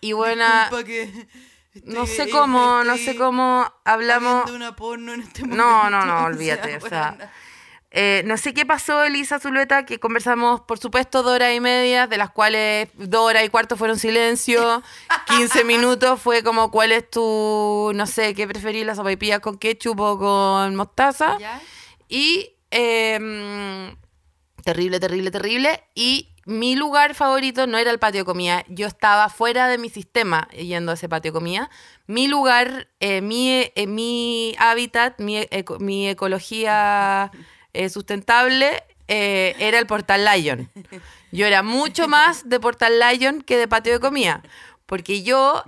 Y 0.00 0.12
buena, 0.12 0.62
Disculpa 0.68 0.84
que 0.84 1.28
no 1.84 2.06
sé 2.06 2.28
cómo, 2.30 2.84
no 2.84 2.96
sé 2.96 3.16
cómo 3.16 3.70
hablamos. 3.84 4.44
viendo 4.44 4.56
una 4.56 4.76
porno 4.76 5.14
en 5.14 5.20
este 5.22 5.42
No, 5.42 5.66
momento. 5.66 5.90
no, 5.90 6.04
no, 6.20 6.24
olvídate. 6.26 6.76
O 6.78 6.88
sea. 6.88 7.16
Eh, 7.96 8.22
no 8.26 8.36
sé 8.36 8.52
qué 8.54 8.64
pasó, 8.66 9.02
Elisa 9.04 9.40
Zulueta, 9.40 9.84
que 9.86 9.98
conversamos, 9.98 10.60
por 10.60 10.78
supuesto, 10.78 11.22
dos 11.22 11.32
horas 11.32 11.54
y 11.54 11.60
media, 11.60 12.06
de 12.06 12.18
las 12.18 12.30
cuales 12.30 12.88
dos 12.94 13.22
horas 13.22 13.44
y 13.44 13.48
cuarto 13.48 13.76
fueron 13.76 13.98
silencio. 13.98 14.82
15 15.28 15.64
minutos 15.64 16.20
fue 16.20 16.42
como, 16.44 16.70
¿cuál 16.70 16.92
es 16.92 17.10
tu, 17.10 17.90
no 17.94 18.06
sé, 18.06 18.34
qué 18.34 18.46
preferís, 18.46 18.86
la 18.86 18.94
sopaipilla 18.94 19.40
con 19.40 19.58
ketchup 19.58 19.98
o 19.98 20.18
con 20.18 20.76
mostaza? 20.76 21.38
¿Ya? 21.40 21.60
Y 22.08 22.52
eh, 22.70 23.96
terrible, 24.62 25.00
terrible, 25.00 25.30
terrible. 25.30 25.82
Y 25.94 26.28
mi 26.44 26.76
lugar 26.76 27.14
favorito 27.14 27.66
no 27.66 27.78
era 27.78 27.90
el 27.90 27.98
patio 27.98 28.20
de 28.20 28.24
comida. 28.24 28.64
Yo 28.68 28.86
estaba 28.86 29.28
fuera 29.28 29.68
de 29.68 29.78
mi 29.78 29.88
sistema 29.90 30.48
yendo 30.50 30.92
a 30.92 30.94
ese 30.94 31.08
patio 31.08 31.32
de 31.32 31.38
comida. 31.38 31.70
Mi 32.06 32.28
lugar, 32.28 32.88
eh, 33.00 33.20
mi, 33.20 33.50
eh, 33.74 33.86
mi 33.86 34.54
hábitat, 34.58 35.18
mi, 35.20 35.38
eco- 35.50 35.78
mi 35.80 36.08
ecología 36.08 37.30
eh, 37.84 37.88
sustentable 37.90 38.82
eh, 39.08 39.54
era 39.58 39.78
el 39.78 39.86
Portal 39.86 40.24
Lion. 40.24 40.70
Yo 41.32 41.46
era 41.46 41.62
mucho 41.62 42.08
más 42.08 42.48
de 42.48 42.58
Portal 42.60 42.98
Lion 42.98 43.42
que 43.42 43.56
de 43.56 43.68
patio 43.68 43.92
de 43.92 44.00
comida. 44.00 44.42
Porque 44.86 45.22
yo, 45.24 45.64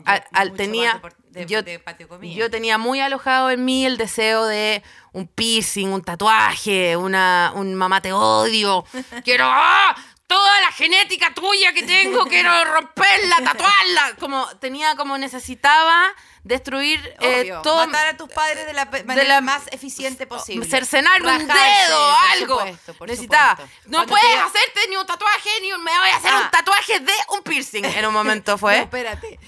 tenía... 0.56 0.92
más 0.94 1.02
de 1.02 1.08
por- 1.08 1.16
de- 1.30 1.46
yo, 1.46 1.62
de 1.62 1.78
patio 1.80 2.06
de 2.06 2.08
comida. 2.08 2.34
yo 2.34 2.50
tenía 2.50 2.78
muy 2.78 3.00
alojado 3.00 3.50
en 3.50 3.64
mí 3.64 3.84
el 3.84 3.96
deseo 3.96 4.46
de 4.46 4.82
un 5.12 5.26
piercing, 5.26 5.88
un 5.88 6.02
tatuaje, 6.02 6.96
una, 6.96 7.52
un 7.54 7.74
mamá 7.74 8.00
te 8.00 8.12
odio. 8.12 8.84
Quiero 9.24 9.44
¡ah! 9.46 9.96
Toda 10.28 10.60
la 10.60 10.70
genética 10.70 11.34
tuya 11.34 11.72
que 11.72 11.82
tengo, 11.82 12.26
quiero 12.26 12.52
romperla, 12.66 13.36
tatuarla. 13.44 14.14
Como 14.20 14.46
tenía 14.58 14.94
como 14.94 15.18
necesitaba 15.18 16.14
destruir 16.44 17.00
eh, 17.20 17.52
todo. 17.62 17.86
matar 17.86 18.08
a 18.08 18.16
tus 18.16 18.28
padres 18.30 18.64
de 18.66 18.72
la 18.74 18.84
manera 19.04 19.24
la- 19.24 19.40
más 19.40 19.62
eficiente 19.72 20.26
posible. 20.26 20.64
Cercenarme 20.68 21.32
un 21.36 21.46
dedo 21.48 22.14
algo. 22.32 22.58
supuesto, 22.58 23.06
Necesitaba. 23.06 23.50
supuesto. 23.56 23.76
No 23.86 23.90
Cuando 23.98 24.10
puedes 24.14 24.30
te- 24.30 24.38
hacerte 24.38 24.80
ni 24.90 24.96
un 24.96 25.06
tatuaje, 25.06 25.50
ni 25.62 25.72
un- 25.72 25.82
me 25.82 25.98
voy 25.98 26.08
a 26.10 26.16
hacer 26.16 26.30
Ah. 26.32 26.42
un 26.44 26.50
tatuaje 26.50 27.00
de 27.00 27.12
un 27.30 27.42
piercing. 27.42 27.84
En 27.84 28.06
un 28.06 28.12
momento 28.14 28.56
fue. 28.58 28.76
No, 28.78 28.82
espérate. 28.84 29.40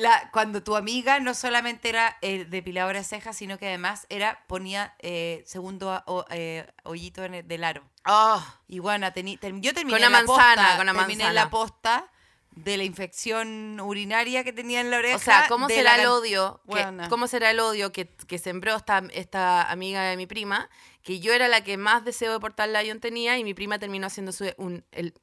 La- 0.00 0.28
cuando 0.32 0.62
tu 0.62 0.74
amiga 0.76 1.20
no 1.20 1.34
solamente 1.34 1.88
era 1.88 2.18
eh, 2.20 2.44
depiladora 2.48 2.98
de 2.98 3.04
cejas, 3.04 3.36
sino 3.36 3.58
que 3.58 3.68
además 3.68 4.06
era 4.08 4.42
ponía 4.46 4.94
eh, 4.98 5.42
segundo 5.46 5.90
a- 5.92 6.02
o- 6.06 6.26
eh, 6.30 6.66
hoyito 6.84 7.24
en 7.24 7.34
el, 7.34 7.48
del 7.48 7.64
aro. 7.64 7.82
Oh. 8.06 8.44
Y 8.66 8.78
bueno, 8.80 9.06
teni- 9.08 9.38
yo 9.60 9.72
terminé 9.74 9.98
Con 9.98 10.08
una 10.08 10.10
la 10.10 10.26
manzana, 10.26 10.54
posta, 10.62 10.76
con 10.76 10.88
una 10.88 10.92
terminé 10.98 11.24
manzana. 11.24 11.44
la 11.44 11.50
posta 11.50 12.08
de 12.50 12.76
la 12.76 12.84
infección 12.84 13.80
urinaria 13.80 14.44
que 14.44 14.52
tenía 14.52 14.80
en 14.80 14.90
la 14.90 14.98
oreja. 14.98 15.16
O 15.16 15.20
sea, 15.20 15.46
¿cómo 15.48 15.68
será 15.68 15.96
la 15.96 16.02
el 16.02 16.08
odio? 16.08 16.60
que-. 16.70 17.08
¿Cómo 17.08 17.26
será 17.28 17.50
el 17.50 17.60
odio 17.60 17.92
que, 17.92 18.08
que 18.08 18.38
sembró 18.38 18.74
esta, 18.76 19.02
esta 19.12 19.70
amiga 19.70 20.02
de 20.02 20.16
mi 20.16 20.26
prima? 20.26 20.68
Que 21.02 21.20
yo 21.20 21.32
era 21.32 21.48
la 21.48 21.62
que 21.64 21.76
más 21.76 22.04
deseo 22.04 22.32
de 22.32 22.40
Portal 22.40 22.72
Lion 22.72 23.00
tenía 23.00 23.38
y 23.38 23.44
mi 23.44 23.54
prima 23.54 23.78
terminó 23.78 24.06
haciendo 24.08 24.32
su- 24.32 24.52
un- 24.58 24.84
el, 24.92 25.14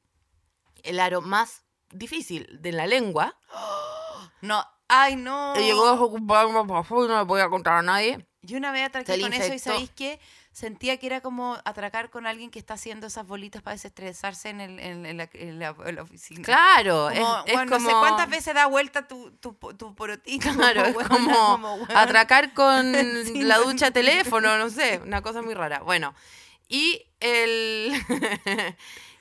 el 0.82 0.98
aro 1.00 1.20
más 1.20 1.64
difícil 1.90 2.48
de 2.60 2.72
la 2.72 2.86
lengua. 2.86 3.36
No, 4.42 4.64
ay 4.88 5.16
no. 5.16 5.52
Y 5.58 5.64
llegó 5.64 5.86
a 5.86 6.00
ocuparme 6.00 6.60
y 6.60 6.64
no 7.08 7.18
le 7.20 7.26
podía 7.26 7.50
contar 7.50 7.74
a 7.74 7.82
nadie. 7.82 8.26
Yo 8.42 8.56
una 8.56 8.72
vez 8.72 8.86
atraqué 8.86 9.20
con 9.20 9.32
eso 9.34 9.52
y. 9.52 9.58
¿sabéis 9.58 9.90
qué? 9.90 10.18
Sentía 10.52 10.96
que 10.96 11.06
era 11.06 11.20
como 11.20 11.58
atracar 11.64 12.08
con 12.10 12.26
alguien 12.26 12.50
que 12.50 12.58
está 12.58 12.74
haciendo 12.74 13.06
esas 13.06 13.26
bolitas 13.26 13.60
para 13.62 13.74
desestresarse 13.74 14.48
en, 14.48 14.60
el, 14.62 14.80
en, 14.80 15.04
en 15.06 15.16
la, 15.18 15.28
en 15.34 15.58
la- 15.58 15.76
en 15.86 15.94
la 15.94 16.02
oficina. 16.02 16.42
Claro, 16.42 17.10
Como, 17.14 17.38
es, 17.46 17.52
es 17.52 17.58
como... 17.58 17.64
no 17.66 17.80
sé 17.80 17.92
cuántas 17.92 18.30
veces 18.30 18.54
da 18.54 18.66
vuelta 18.66 19.06
tu, 19.06 19.30
tu, 19.32 19.52
tu 19.54 19.94
porotito. 19.94 20.48
Claro, 20.54 20.84
es 20.86 20.96
weona, 20.96 21.08
como 21.34 21.86
atracar 21.94 22.54
con 22.54 22.94
Sí, 23.26 23.42
la 23.42 23.58
no, 23.58 23.64
ducha 23.64 23.86
de 23.86 23.92
teléfono, 23.92 24.56
no 24.58 24.70
sé, 24.70 25.00
una 25.04 25.20
cosa 25.22 25.42
muy 25.42 25.54
rara. 25.54 25.80
Bueno, 25.80 26.14
y 26.66 27.06
el 27.20 27.92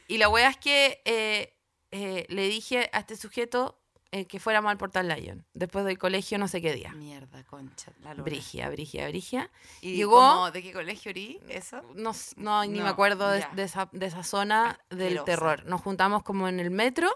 y 0.07 0.17
la 0.17 0.29
wea 0.29 0.49
es 0.49 0.57
que 0.57 1.01
eh, 1.05 1.53
eh, 1.91 2.25
le 2.29 2.47
dije 2.47 2.89
a 2.93 2.99
este 2.99 3.15
sujeto 3.17 3.78
eh, 4.11 4.25
que 4.25 4.39
fuéramos 4.39 4.71
al 4.71 4.77
Portal 4.77 5.07
Lion, 5.07 5.45
después 5.53 5.85
del 5.85 5.97
colegio 5.97 6.37
no 6.39 6.47
sé 6.47 6.61
qué 6.61 6.73
día. 6.73 6.91
Mierda, 6.93 7.43
concha. 7.43 7.91
La 8.01 8.11
lora. 8.13 8.23
Brigia, 8.23 8.69
brigia, 8.69 9.07
brigia. 9.07 9.49
¿Y 9.81 9.95
Llegó- 9.97 10.17
cómo- 10.19 10.51
¿De 10.51 10.63
qué 10.63 10.73
colegio 10.73 11.11
erí? 11.11 11.39
¿Eso? 11.47 11.81
No, 11.95 12.11
no, 12.37 12.65
ni 12.65 12.77
No, 12.79 12.83
me 12.85 12.89
acuerdo 12.89 13.29
de, 13.29 13.45
de 13.53 13.63
esa, 13.63 13.87
de 13.91 14.05
esa 14.07 14.23
zona 14.23 14.79
del 14.89 15.19
Asquerosa. 15.19 15.25
terror. 15.25 15.65
Nos 15.65 15.81
juntamos 15.81 16.23
como 16.23 16.47
en 16.47 16.59
el 16.59 16.71
metro 16.71 17.09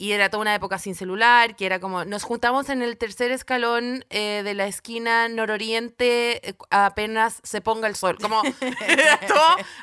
y 0.00 0.12
era 0.12 0.30
toda 0.30 0.40
una 0.40 0.54
época 0.54 0.78
sin 0.78 0.94
celular, 0.94 1.54
que 1.56 1.66
era 1.66 1.78
como, 1.78 2.06
nos 2.06 2.22
juntamos 2.22 2.70
en 2.70 2.80
el 2.80 2.96
tercer 2.96 3.30
escalón 3.32 4.06
eh, 4.08 4.40
de 4.42 4.54
la 4.54 4.66
esquina 4.66 5.28
nororiente 5.28 6.48
eh, 6.48 6.54
apenas 6.70 7.40
se 7.42 7.60
ponga 7.60 7.86
el 7.86 7.94
sol. 7.96 8.16
Como 8.18 8.42
esto 8.88 9.34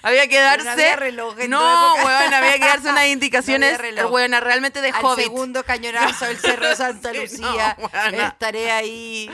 había 0.02 0.24
que 0.28 0.38
Pero 0.38 0.58
no 0.58 0.64
darse... 0.64 0.70
había 0.70 0.96
reloj 0.96 1.40
en 1.40 1.52
no, 1.52 1.94
weón, 2.04 2.34
había 2.34 2.54
que 2.54 2.66
darse 2.66 2.90
unas 2.90 3.06
indicaciones, 3.10 3.78
reloj. 3.78 4.12
weón, 4.12 4.32
realmente 4.42 4.82
de 4.82 4.90
Al 4.90 5.06
hobbit. 5.06 5.26
segundo 5.26 5.64
cañonazo 5.64 6.26
del 6.26 6.38
Cerro 6.40 6.76
Santa 6.76 7.12
Sí, 7.12 7.18
Lucía. 7.20 7.78
no, 8.12 8.24
estaré 8.28 8.72
ahí. 8.72 9.30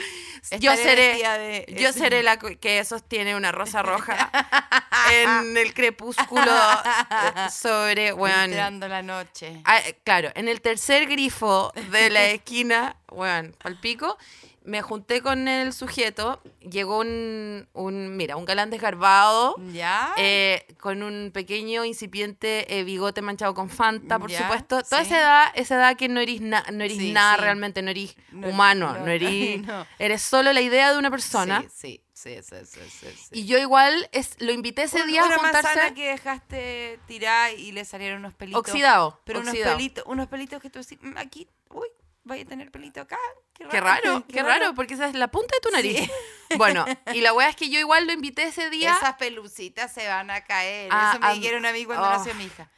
Yo 0.59 0.71
estaré 0.73 1.17
seré, 1.19 1.65
de- 1.67 1.75
yo 1.81 1.93
seré 1.93 2.23
la 2.23 2.37
que 2.37 2.83
sostiene 2.85 3.35
una 3.35 3.51
rosa 3.51 3.81
roja 3.81 4.29
en 5.11 5.55
el 5.57 5.73
crepúsculo 5.73 6.51
eh, 6.51 7.49
sobre, 7.51 8.13
weón. 8.13 8.39
Entrando 8.51 8.87
la 8.87 9.01
noche. 9.01 9.61
Ah, 9.65 9.79
eh, 9.79 9.97
claro, 10.03 10.29
en 10.35 10.47
el 10.47 10.61
tercer 10.61 11.07
grifo 11.07 11.71
de 11.91 12.09
la 12.09 12.25
esquina, 12.25 12.95
weón, 13.11 13.55
al 13.63 13.79
pico. 13.79 14.17
Me 14.65 14.81
junté 14.81 15.21
con 15.21 15.47
el 15.47 15.73
sujeto, 15.73 16.41
llegó 16.61 16.99
un, 16.99 17.67
un 17.73 18.15
mira, 18.15 18.37
un 18.37 18.45
galán 18.45 18.69
desgarbado, 18.69 19.55
¿Ya? 19.73 20.13
eh, 20.17 20.65
con 20.79 21.03
un 21.03 21.31
pequeño 21.33 21.83
incipiente 21.85 22.77
eh, 22.79 22.83
bigote 22.83 23.21
manchado 23.21 23.53
con 23.53 23.69
Fanta, 23.69 24.19
por 24.19 24.29
Ya, 24.29 24.39
supuesto. 24.43 24.81
Toda 24.83 25.01
sí. 25.03 25.07
esa 25.07 25.19
edad, 25.19 25.45
esa 25.55 25.75
edad 25.75 25.97
que 25.97 26.07
no 26.07 26.19
eres, 26.21 26.39
na- 26.41 26.63
no 26.71 26.83
eres 26.83 26.97
Sí, 26.97 27.11
nada 27.11 27.35
sí. 27.35 27.41
realmente, 27.41 27.81
no 27.81 27.91
eres 27.91 28.15
No, 28.31 28.47
humano, 28.49 28.93
no, 28.93 28.99
no, 29.05 29.11
eres, 29.11 29.61
no. 29.65 29.85
eres 29.99 30.21
solo 30.21 30.53
la 30.53 30.61
idea 30.61 30.93
de 30.93 30.97
una 30.97 31.11
persona. 31.11 31.61
Sí, 31.73 32.01
sí, 32.13 32.39
sí, 32.41 32.55
sí. 32.63 33.09
Y 33.33 33.45
yo 33.45 33.57
igual 33.57 34.07
es, 34.13 34.35
lo 34.39 34.53
invité 34.53 34.83
ese 34.83 35.03
día 35.05 35.25
una 35.25 35.35
a 35.35 35.39
juntarse 35.39 35.93
que 35.93 36.09
dejaste 36.11 36.99
tirar 37.05 37.51
y 37.57 37.73
le 37.73 37.83
salieron 37.83 38.19
unos 38.19 38.33
pelitos. 38.33 38.59
oxidado. 38.61 39.19
Pero 39.25 39.39
oxidado. 39.39 39.59
unos 39.71 39.75
pelitos, 39.77 40.03
unos 40.07 40.27
pelitos 40.27 40.61
que 40.61 40.69
tú 40.69 40.79
decís, 40.79 40.97
"Mm, 41.01 41.17
aquí, 41.17 41.49
uy, 41.69 41.87
vaya 42.23 42.43
a 42.43 42.45
tener 42.45 42.71
pelito 42.71 43.01
acá. 43.01 43.17
Qué 43.53 43.65
raro. 43.65 43.71
Qué 43.71 43.81
raro, 43.81 44.25
qué 44.27 44.43
raro, 44.43 44.75
porque 44.75 44.93
esa 44.95 45.07
es 45.07 45.15
la 45.15 45.29
punta 45.29 45.55
de 45.55 45.61
tu 45.61 45.75
nariz. 45.75 46.09
Bueno, 46.57 46.85
y 47.13 47.21
la 47.21 47.33
wea 47.33 47.49
es 47.49 47.55
que 47.55 47.69
yo 47.69 47.79
igual 47.79 48.05
lo 48.05 48.13
invité 48.13 48.43
ese 48.43 48.69
día. 48.69 48.95
Esas 48.95 49.15
pelucitas 49.15 49.91
se 49.91 50.07
van 50.07 50.29
a 50.29 50.43
caer. 50.43 50.89
Ah, 50.91 51.11
Eso 51.11 51.19
me 51.19 51.27
ah, 51.27 51.33
dijeron 51.33 51.65
a 51.65 51.71
mí 51.71 51.83
cuando 51.83 52.05
oh. 52.05 52.09
nació 52.09 52.35
mi 52.35 52.45
hija. 52.45 52.69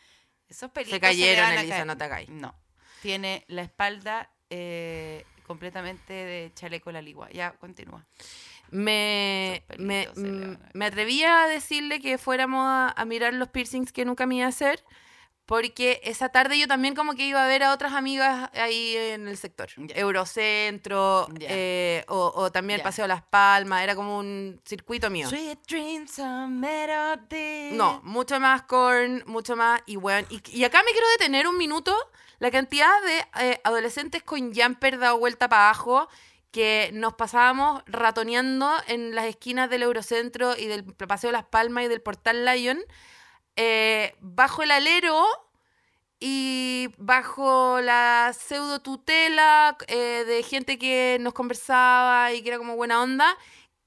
Esos 0.47 0.71
pelitos 0.71 0.95
Se 0.95 1.01
cayeron, 1.01 1.35
le 1.35 1.41
van 1.41 1.57
a 1.57 1.59
Elisa, 1.59 1.75
caer. 1.75 1.87
no 1.87 1.97
te 1.97 2.03
hagáis. 2.05 2.29
No. 2.29 2.55
Tiene 3.01 3.43
la 3.47 3.63
espalda 3.63 4.31
eh, 4.49 5.25
completamente 5.45 6.13
de 6.13 6.51
chaleco 6.53 6.91
la 6.91 7.01
ligua. 7.01 7.29
Ya, 7.31 7.51
continúa. 7.53 8.05
me, 8.69 9.63
me, 9.77 10.09
se 10.15 10.27
a 10.27 10.69
me 10.73 10.85
atreví 10.85 11.23
a 11.23 11.47
decirle 11.47 11.99
que 11.99 12.17
fuéramos 12.17 12.65
a, 12.65 12.89
a 12.89 13.05
mirar 13.05 13.33
los 13.33 13.49
piercings 13.49 13.91
que 13.91 14.05
nunca 14.05 14.25
me 14.25 14.35
iba 14.35 14.45
a 14.45 14.49
hacer, 14.49 14.83
porque 15.45 16.01
esa 16.03 16.29
tarde 16.29 16.57
yo 16.57 16.67
también 16.67 16.95
como 16.95 17.13
que 17.13 17.25
iba 17.25 17.43
a 17.43 17.47
ver 17.47 17.63
a 17.63 17.73
otras 17.73 17.93
amigas 17.93 18.49
ahí 18.53 18.95
en 18.95 19.27
el 19.27 19.37
sector. 19.37 19.69
Eurocentro, 19.93 21.27
eh, 21.39 22.03
o, 22.07 22.31
o 22.35 22.51
también 22.51 22.79
el. 22.79 22.83
Paseo 22.83 23.07
Las 23.07 23.21
Palmas, 23.23 23.83
era 23.83 23.95
como 23.95 24.17
un 24.17 24.59
circuito 24.65 25.09
mío. 25.09 25.29
Sweet 25.29 25.59
dreams 25.67 26.19
are 26.19 26.47
made 26.47 27.13
of 27.13 27.19
this. 27.29 27.73
No, 27.73 28.01
mucho 28.03 28.39
más 28.39 28.63
corn, 28.63 29.23
mucho 29.27 29.55
más. 29.55 29.81
Y 29.85 29.97
bueno, 29.97 30.27
y, 30.29 30.41
y 30.57 30.63
acá 30.63 30.81
me 30.83 30.91
quiero 30.91 31.07
detener 31.17 31.47
un 31.47 31.57
minuto. 31.57 31.95
La 32.39 32.51
cantidad 32.51 32.91
de 33.03 33.45
eh, 33.45 33.61
adolescentes 33.63 34.21
con 34.21 34.53
jumper 34.53 34.99
dado 34.99 35.17
vuelta 35.17 35.47
para 35.47 35.69
abajo 35.69 36.09
que 36.51 36.89
nos 36.93 37.13
pasábamos 37.13 37.83
ratoneando 37.85 38.71
en 38.87 39.13
las 39.13 39.25
esquinas 39.25 39.69
del 39.69 39.83
Eurocentro 39.83 40.55
y 40.57 40.67
del 40.67 40.85
Paseo 40.85 41.31
Las 41.31 41.43
Palmas 41.43 41.83
y 41.83 41.87
del 41.89 42.01
Portal 42.01 42.45
Lion, 42.45 42.79
eh, 43.55 44.15
bajo 44.19 44.63
el 44.63 44.71
alero 44.71 45.25
y 46.19 46.89
bajo 46.97 47.79
la 47.81 48.33
pseudo 48.37 48.79
tutela 48.81 49.77
eh, 49.87 50.23
de 50.25 50.43
gente 50.43 50.77
que 50.79 51.17
nos 51.19 51.33
conversaba 51.33 52.33
y 52.33 52.41
que 52.41 52.49
era 52.49 52.57
como 52.57 52.75
buena 52.75 53.01
onda, 53.01 53.37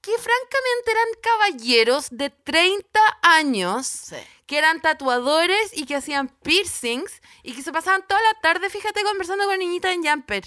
que 0.01 0.13
francamente 0.13 0.91
eran 0.91 1.07
caballeros 1.23 2.09
de 2.11 2.31
30 2.31 3.01
años 3.23 3.87
Sí. 3.87 4.17
que 4.47 4.59
eran 4.59 4.81
tatuadores 4.81 5.77
y 5.77 5.87
que 5.87 5.97
hacían 5.97 6.29
piercings 6.29 7.21
y 7.43 7.53
que 7.55 7.63
se 7.63 7.73
pasaban 7.73 8.07
toda 8.07 8.21
la 8.23 8.41
tarde, 8.41 8.71
fíjate, 8.71 9.03
conversando 9.03 9.45
con 9.47 9.59
niñitas 9.59 9.93
en 9.93 10.05
jumper. 10.05 10.45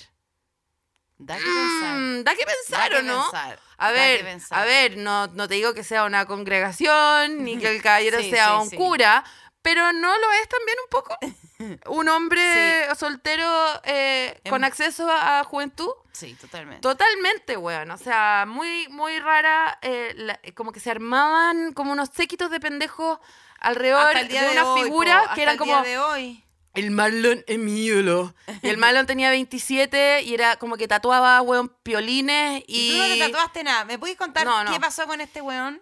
Da 1.24 1.38
que 1.38 1.44
pensar. 1.44 1.96
Mm, 1.98 2.24
da 2.24 2.36
que 2.36 2.46
pensar, 2.46 2.80
Da 2.92 2.98
¿o 2.98 3.00
que 3.00 3.04
no? 3.08 3.22
pensar, 3.24 3.60
A 3.78 3.92
da 3.92 3.94
que 3.94 4.00
ver, 4.00 4.24
pensar. 4.26 4.60
a 4.60 4.66
ver, 4.66 4.98
no, 4.98 5.28
no 5.28 5.48
te 5.48 5.56
digo 5.56 5.74
que 5.74 5.84
sea 5.84 6.04
una 6.06 6.26
congregación, 6.26 7.44
ni 7.44 7.58
que 7.58 7.70
el 7.76 7.82
caballero 7.82 8.20
Sí, 8.22 8.30
sea 8.32 8.48
sí, 8.48 8.54
un 8.64 8.70
sí. 8.70 8.76
cura, 8.76 9.24
pero 9.62 9.94
no 9.94 10.18
lo 10.18 10.32
es 10.42 10.50
también 10.50 10.78
un 10.84 10.90
poco. 10.90 11.18
Un 11.86 12.10
hombre 12.10 12.88
soltero 12.96 13.48
eh, 13.84 14.42
con 14.50 14.64
Em- 14.64 14.68
acceso 14.68 15.08
a 15.12 15.44
juventud. 15.44 15.92
Sí, 16.12 16.34
totalmente. 16.34 16.82
Totalmente, 16.82 17.56
weón. 17.56 17.92
O 17.92 17.98
sea, 18.00 18.46
muy, 18.48 18.88
muy 18.88 19.20
rara. 19.20 19.78
eh, 19.84 20.12
la- 20.16 20.40
como 20.56 20.72
que 20.72 20.80
se 20.80 20.90
armaban 20.90 21.74
como 21.74 21.92
unos 21.92 22.10
séquitos 22.16 22.50
de 22.50 22.60
pendejos 22.60 23.20
alrededor 23.60 24.12
de 24.16 24.24
de, 24.26 24.50
una 24.50 24.74
hoy, 24.74 24.82
figura 24.84 25.24
po, 25.30 25.36
que 25.36 25.44
eran 25.44 25.58
como. 25.58 25.72
día 25.72 25.84
de 25.84 26.00
hoy. 26.00 26.44
El 26.74 26.92
Marlon 26.92 27.44
es 27.48 27.60
mi 27.60 27.84
ídolo. 27.86 28.34
Y 28.64 28.70
el 28.70 28.78
Marlon 28.78 29.06
tenía 29.06 29.30
27 29.30 30.22
y 30.24 30.34
era 30.34 30.56
como 30.58 30.78
que 30.78 30.88
tatuaba, 30.88 31.42
weón, 31.42 31.70
piolines 31.84 32.64
y. 32.68 32.90
Y 32.90 32.92
tú 32.92 32.98
no 32.98 33.08
te 33.08 33.20
tatuaste 33.20 33.64
nada. 33.64 33.86
¿Me 33.86 34.00
puedes 34.00 34.18
contar 34.18 34.46
No, 34.46 34.64
no. 34.64 34.72
qué 34.72 34.80
pasó 34.80 35.06
con 35.08 35.20
este 35.22 35.42
weón? 35.42 35.82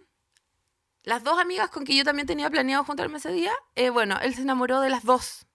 Las 1.04 1.24
dos 1.24 1.40
amigas 1.40 1.70
con 1.70 1.86
que 1.86 1.96
yo 1.96 2.04
también 2.04 2.28
tenía 2.28 2.50
planeado 2.50 2.84
juntarme 2.84 3.18
ese 3.18 3.32
día, 3.32 3.54
eh, 3.76 3.90
bueno, 3.90 4.20
él 4.22 4.36
se 4.36 4.42
enamoró 4.42 4.82
de 4.82 4.90
las 4.90 5.04
dos. 5.04 5.46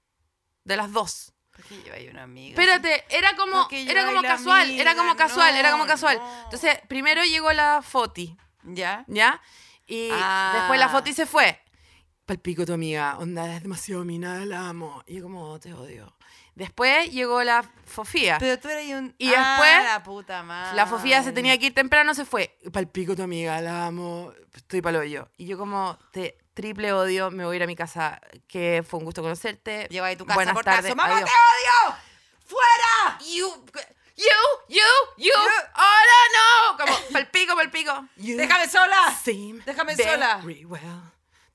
De 0.65 0.77
las 0.77 0.91
dos. 0.93 1.33
Porque 1.51 1.77
lleva 1.83 1.97
ahí 1.97 2.09
una 2.09 2.23
amiga. 2.25 2.51
Espérate, 2.61 3.05
era 3.11 3.37
como, 3.37 3.69
era 3.71 4.01
yo 4.03 4.07
como 4.09 4.23
casual, 4.23 4.71
era 4.71 4.95
como 4.97 5.15
casual, 5.15 5.55
era 5.55 5.71
como 5.73 5.87
casual. 5.87 6.17
no. 6.19 6.45
Entonces, 6.45 6.79
primero 6.89 7.23
llegó 7.25 7.53
la 7.53 7.83
Foti, 7.83 8.37
¿Ya? 8.65 9.05
¿ya? 9.07 9.41
Y 9.87 10.09
Ah. 10.13 10.53
después 10.57 10.81
la 10.81 10.89
Foti 10.89 11.13
se 11.13 11.27
fue. 11.27 11.61
Palpico 12.27 12.65
tu 12.65 12.73
amiga, 12.73 13.19
onda, 13.19 13.55
es 13.55 13.63
demasiado 13.63 14.05
mina, 14.05 14.45
la 14.47 14.69
amo. 14.69 15.03
Y 15.07 15.17
yo 15.17 15.25
como, 15.25 15.51
"Oh, 15.51 15.61
te 15.61 15.75
odio. 15.75 16.17
Después 16.55 17.11
llegó 17.13 17.43
la 17.43 17.69
Fofía. 17.85 18.39
Pero 18.39 18.59
tú 18.61 18.69
eres 18.69 18.95
un... 18.95 19.15
Y 19.19 19.33
Ah, 19.35 19.57
después, 19.59 19.85
la 19.85 20.03
puta 20.05 20.43
madre. 20.45 20.77
La 20.77 20.87
Fofía 20.87 21.23
se 21.23 21.33
tenía 21.33 21.59
que 21.59 21.67
ir 21.67 21.75
temprano, 21.75 22.15
se 22.15 22.25
fue. 22.25 22.57
Palpico 22.73 23.15
tu 23.17 23.23
amiga, 23.23 23.61
la 23.61 23.87
amo, 23.87 24.33
estoy 24.55 24.81
palo 24.81 25.03
yo. 25.05 25.29
Y 25.37 25.47
yo 25.47 25.59
como, 25.59 25.99
te 26.13 26.39
triple 26.55 26.93
odio, 26.93 27.31
me 27.33 27.45
voy 27.45 27.55
a 27.55 27.57
ir 27.57 27.63
a 27.65 27.67
mi 27.67 27.75
casa, 27.75 28.21
que 28.47 28.85
fue 28.89 29.01
un 29.01 29.05
gusto 29.05 29.21
conocerte. 29.21 29.89
Lleva 29.91 30.07
ahí 30.07 30.17
tu 30.17 30.25
casa 30.25 30.37
Buenas 30.37 30.55
por 30.55 30.65
tardes, 30.65 30.95
¡Mamá, 30.95 31.13
adiós. 31.17 31.29
te 31.29 31.35
odio! 31.35 31.97
¡Fuera! 32.47 33.19
You, 33.21 33.65
you, 34.17 34.25
you, 34.69 35.25
you, 35.25 35.33
ahora 35.75 36.19
no. 36.33 36.77
Como, 36.87 36.97
palpico, 37.13 37.57
palpico. 37.57 38.09
You 38.17 38.37
¡Déjame 38.37 38.69
sola! 38.69 39.13
Déjame 39.67 39.97
sola. 39.97 40.41
well. 40.45 41.14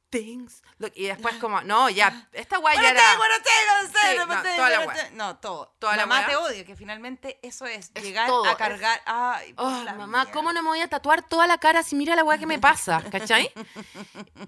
Things. 0.09 0.63
look- 0.79 0.91
y 0.95 1.05
después 1.05 1.35
como, 1.35 1.61
no, 1.61 1.89
ya, 1.89 2.27
esta 2.33 2.57
guay 2.57 2.77
ya 2.81 2.89
era... 2.89 3.11
te, 3.11 3.17
bueno, 3.17 3.33
te, 3.43 3.49
no 3.85 3.91
sé, 3.91 3.99
Sí, 4.11 4.17
no, 4.17 4.25
no, 4.25 4.41
toda 4.55 4.69
la 4.69 4.93
te- 4.93 5.11
No, 5.11 5.37
todo. 5.37 5.75
Toda 5.79 5.95
Mamá 5.97 6.25
te 6.25 6.35
odio, 6.35 6.65
que 6.65 6.75
finalmente 6.75 7.39
eso 7.43 7.65
es, 7.67 7.91
Es 7.93 8.03
llegar 8.03 8.27
todo, 8.27 8.45
a 8.45 8.51
es- 8.51 8.57
cargar... 8.57 9.01
Ay, 9.05 9.53
por 9.53 9.65
Oh, 9.65 9.69
mamá, 9.85 10.07
mierda. 10.23 10.31
¿cómo 10.31 10.51
no 10.51 10.63
me 10.63 10.69
voy 10.69 10.81
a 10.81 10.87
tatuar 10.87 11.21
toda 11.21 11.45
la 11.47 11.57
cara 11.59 11.83
si 11.83 11.95
mira 11.95 12.15
la 12.15 12.23
weá 12.23 12.37
que 12.39 12.47
me 12.47 12.57
pasa? 12.59 13.03
¿Cachai? 13.11 13.51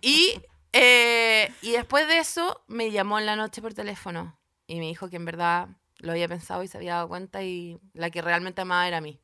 Y, 0.02 0.34
eh, 0.74 1.54
y 1.62 1.72
después 1.72 2.08
de 2.08 2.18
eso 2.20 2.64
me 2.68 2.90
llamó 2.92 3.20
en 3.20 3.26
la 3.28 3.36
noche 3.36 3.62
por 3.62 3.74
teléfono 3.74 4.38
y 4.68 4.80
me 4.80 4.86
dijo 4.88 5.10
que 5.10 5.18
en 5.18 5.26
verdad 5.26 5.68
lo 5.98 6.14
había 6.14 6.28
pensado 6.28 6.64
y 6.64 6.68
se 6.68 6.78
había 6.78 6.96
dado 6.96 7.08
cuenta 7.10 7.44
y 7.44 7.80
la 7.94 8.10
que 8.10 8.22
realmente 8.24 8.62
amaba 8.62 8.88
era 8.88 8.98
a 8.98 9.02
mí. 9.02 9.20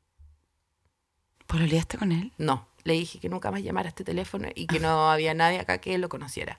¿Pololeaste 1.46 1.96
con 1.98 2.12
él? 2.12 2.32
No, 2.38 2.68
le 2.88 2.94
dije 2.94 3.20
que 3.20 3.28
nunca 3.28 3.52
más 3.52 3.62
llamara 3.62 3.86
a 3.86 3.90
este 3.90 4.02
teléfono 4.02 4.48
y 4.54 4.66
que 4.66 4.80
no 4.80 5.10
había 5.12 5.34
nadie 5.34 5.60
acá 5.60 5.78
que 5.78 5.96
lo 5.98 6.08
conociera. 6.08 6.58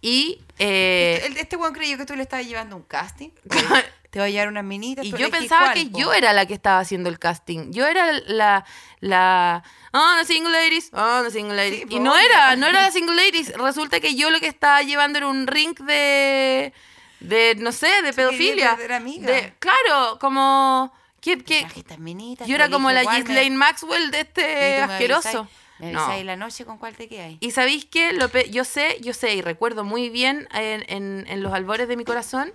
Y, 0.00 0.42
eh, 0.58 1.22
El- 1.24 1.36
este 1.38 1.56
weón 1.56 1.72
creyó 1.72 1.96
que 1.96 2.04
tú 2.06 2.14
le 2.14 2.22
estabas 2.22 2.46
llevando 2.46 2.76
un 2.76 2.82
casting. 2.82 3.30
Te 4.10 4.20
va 4.20 4.26
a 4.26 4.28
llevar 4.28 4.46
unas 4.48 4.62
minitas. 4.64 5.04
y 5.04 5.10
yo 5.10 5.28
pensaba 5.28 5.72
cuál, 5.72 5.74
que 5.74 5.86
po. 5.90 5.98
yo 5.98 6.12
era 6.12 6.32
la 6.32 6.46
que 6.46 6.54
estaba 6.54 6.78
haciendo 6.78 7.08
el 7.08 7.18
casting. 7.18 7.72
Yo 7.72 7.84
era 7.84 8.12
la, 8.12 8.64
la, 9.00 9.64
oh, 9.92 10.12
the 10.20 10.24
single 10.24 10.52
ladies, 10.52 10.90
oh, 10.92 11.22
the 11.24 11.32
single 11.32 11.56
ladies. 11.56 11.78
Sí, 11.80 11.86
y 11.88 11.96
po, 11.96 12.00
no 12.04 12.16
era, 12.16 12.54
no 12.54 12.68
era 12.68 12.82
la 12.82 12.90
single 12.92 13.16
ladies. 13.16 13.52
Resulta 13.56 13.98
que 13.98 14.14
yo 14.14 14.30
lo 14.30 14.38
que 14.38 14.46
estaba 14.46 14.82
llevando 14.82 15.18
era 15.18 15.26
un 15.26 15.48
ring 15.48 15.76
de, 15.80 16.72
de 17.18 17.56
no 17.58 17.72
sé, 17.72 17.88
de 18.02 18.12
pedofilia. 18.12 18.78
amiga. 18.94 19.26
De- 19.26 19.54
claro, 19.58 20.18
como, 20.20 20.92
estas 21.32 21.98
minitas, 21.98 22.46
yo 22.48 22.54
era 22.54 22.68
como 22.70 22.90
la 22.90 23.02
Ghislaine 23.04 23.56
Maxwell 23.56 24.10
de 24.10 24.20
este 24.20 24.42
tú 24.82 24.86
me 24.86 24.92
asqueroso. 24.92 25.28
avisáis- 25.28 25.48
No. 25.80 26.22
la 26.24 26.36
noche 26.36 26.64
con 26.64 26.78
cuál 26.78 26.94
te 26.94 27.08
quedáis. 27.08 27.36
Y 27.40 27.50
sabéis 27.50 27.84
que 27.84 28.16
yo 28.50 28.64
sé, 28.64 28.96
yo 29.02 29.12
sé 29.12 29.34
y 29.34 29.42
recuerdo 29.42 29.82
muy 29.84 30.08
bien 30.08 30.46
en, 30.54 30.84
en- 30.88 31.24
en 31.28 31.42
los 31.42 31.52
albores 31.52 31.88
de 31.88 31.96
mi 31.96 32.04
corazón 32.04 32.52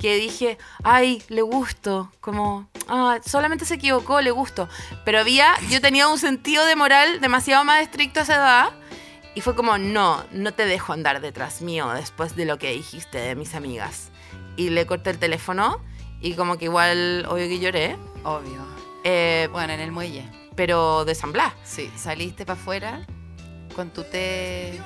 que 0.00 0.16
dije, 0.16 0.56
ay, 0.82 1.22
le 1.28 1.42
gusto, 1.42 2.10
como, 2.20 2.66
ah, 2.88 3.18
solamente 3.26 3.66
se 3.66 3.74
equivocó, 3.74 4.22
le 4.22 4.30
gusto. 4.30 4.68
Pero 5.04 5.20
había, 5.20 5.54
yo 5.68 5.80
tenía 5.82 6.08
un 6.08 6.18
sentido 6.18 6.64
de 6.64 6.74
moral 6.74 7.20
demasiado 7.20 7.62
más 7.62 7.82
estricto 7.82 8.20
a 8.20 8.22
esa 8.22 8.36
edad 8.36 8.70
y 9.34 9.42
fue 9.42 9.54
como, 9.54 9.76
no, 9.76 10.24
no 10.32 10.52
te 10.54 10.64
dejo 10.64 10.94
andar 10.94 11.20
detrás 11.20 11.60
mío 11.60 11.90
después 11.90 12.34
de 12.36 12.46
lo 12.46 12.58
que 12.58 12.72
dijiste 12.72 13.18
de 13.18 13.34
mis 13.36 13.54
amigas. 13.54 14.10
Y 14.56 14.70
le 14.70 14.86
corté 14.86 15.10
el 15.10 15.18
teléfono 15.18 15.80
y 16.22 16.34
como 16.34 16.56
que 16.56 16.64
igual, 16.64 17.26
obvio 17.28 17.48
que 17.48 17.58
lloré, 17.58 17.96
Obvio. 18.24 18.64
eh, 19.04 19.48
Bueno, 19.52 19.72
en 19.72 19.80
el 19.80 19.92
muelle. 19.92 20.24
pero 20.54 21.04
de 21.04 21.14
San 21.14 21.32
Blas. 21.32 21.52
Sí, 21.64 21.90
saliste 21.96 22.44
para 22.46 22.60
afuera 22.60 23.06
con 23.74 23.90
tu 23.90 24.04
té. 24.04 24.80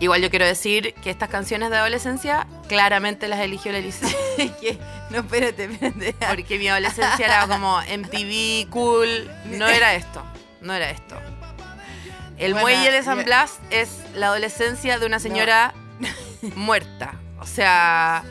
Igual 0.00 0.20
yo 0.20 0.28
quiero 0.28 0.44
decir 0.44 0.92
que 1.02 1.08
estas 1.10 1.28
canciones 1.28 1.70
de 1.70 1.76
adolescencia 1.76 2.46
claramente 2.68 3.28
las 3.28 3.40
eligió 3.40 3.70
la 3.72 3.78
Elisa. 3.78 4.06
¿Qué? 4.60 4.78
No, 5.10 5.18
espérate, 5.18 5.64
espérate. 5.64 6.14
Porque 6.28 6.58
mi 6.58 6.68
adolescencia 6.68 7.24
era 7.24 7.46
como 7.46 7.78
MTV, 7.80 8.68
cool. 8.70 9.30
No 9.46 9.66
era 9.68 9.94
esto. 9.94 10.22
No 10.60 10.74
era 10.74 10.90
esto. 10.90 11.16
El 12.36 12.52
Bueno, 12.54 12.66
muelle 12.66 12.90
de 12.90 13.02
San 13.04 13.22
Blas 13.24 13.60
es 13.70 14.00
la 14.14 14.26
adolescencia 14.26 14.98
de 14.98 15.06
una 15.06 15.20
señora 15.20 15.72
muerta. 16.56 17.14
O 17.40 17.46
sea. 17.46 18.24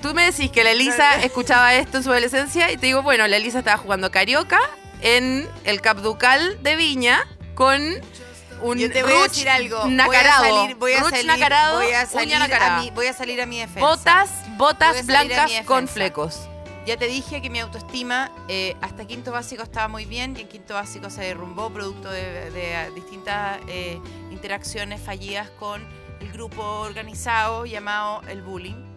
Tú 0.00 0.14
me 0.14 0.24
decís 0.30 0.50
que 0.50 0.64
la 0.64 0.70
Elisa 0.70 1.22
escuchaba 1.22 1.74
esto 1.74 1.98
en 1.98 2.04
su 2.04 2.10
adolescencia 2.10 2.70
y 2.70 2.76
te 2.76 2.86
digo, 2.86 3.02
bueno, 3.02 3.26
la 3.26 3.36
Elisa 3.36 3.58
estaba 3.58 3.76
jugando 3.76 4.10
carioca 4.10 4.60
en 5.02 5.48
el 5.64 5.80
Capducal 5.80 6.62
de 6.62 6.76
Viña 6.76 7.26
con 7.54 7.82
un 8.62 8.78
Yo 8.78 8.90
te 8.90 9.02
voy 9.02 9.12
a 9.12 9.22
decir 9.24 9.48
algo. 9.48 9.86
nacarado. 9.86 10.44
Voy 10.44 10.54
a 10.54 10.60
salir, 10.60 10.76
voy 10.76 10.92
a 10.92 11.04
salir, 11.04 11.26
nacarado, 11.26 11.76
voy 11.78 11.92
a 11.92 12.06
salir 12.06 12.38
mi, 12.80 12.90
voy 12.90 13.06
a 13.06 13.12
salir 13.12 13.40
a 13.42 13.46
mi 13.46 13.58
defensa. 13.58 13.80
Botas, 13.80 14.30
botas 14.56 15.06
blancas 15.06 15.50
con 15.64 15.88
flecos. 15.88 16.48
Ya 16.86 16.96
te 16.96 17.08
dije 17.08 17.42
que 17.42 17.50
mi 17.50 17.58
autoestima 17.58 18.30
eh, 18.48 18.76
hasta 18.80 19.06
quinto 19.06 19.32
básico 19.32 19.64
estaba 19.64 19.88
muy 19.88 20.04
bien 20.04 20.36
y 20.36 20.42
en 20.42 20.48
quinto 20.48 20.74
básico 20.74 21.10
se 21.10 21.22
derrumbó 21.22 21.68
producto 21.70 22.08
de, 22.08 22.50
de 22.52 22.90
distintas 22.94 23.58
eh, 23.66 23.98
interacciones 24.30 25.00
fallidas 25.00 25.50
con 25.58 25.84
el 26.20 26.30
grupo 26.32 26.62
organizado 26.62 27.66
llamado 27.66 28.22
el 28.28 28.40
bullying. 28.40 28.95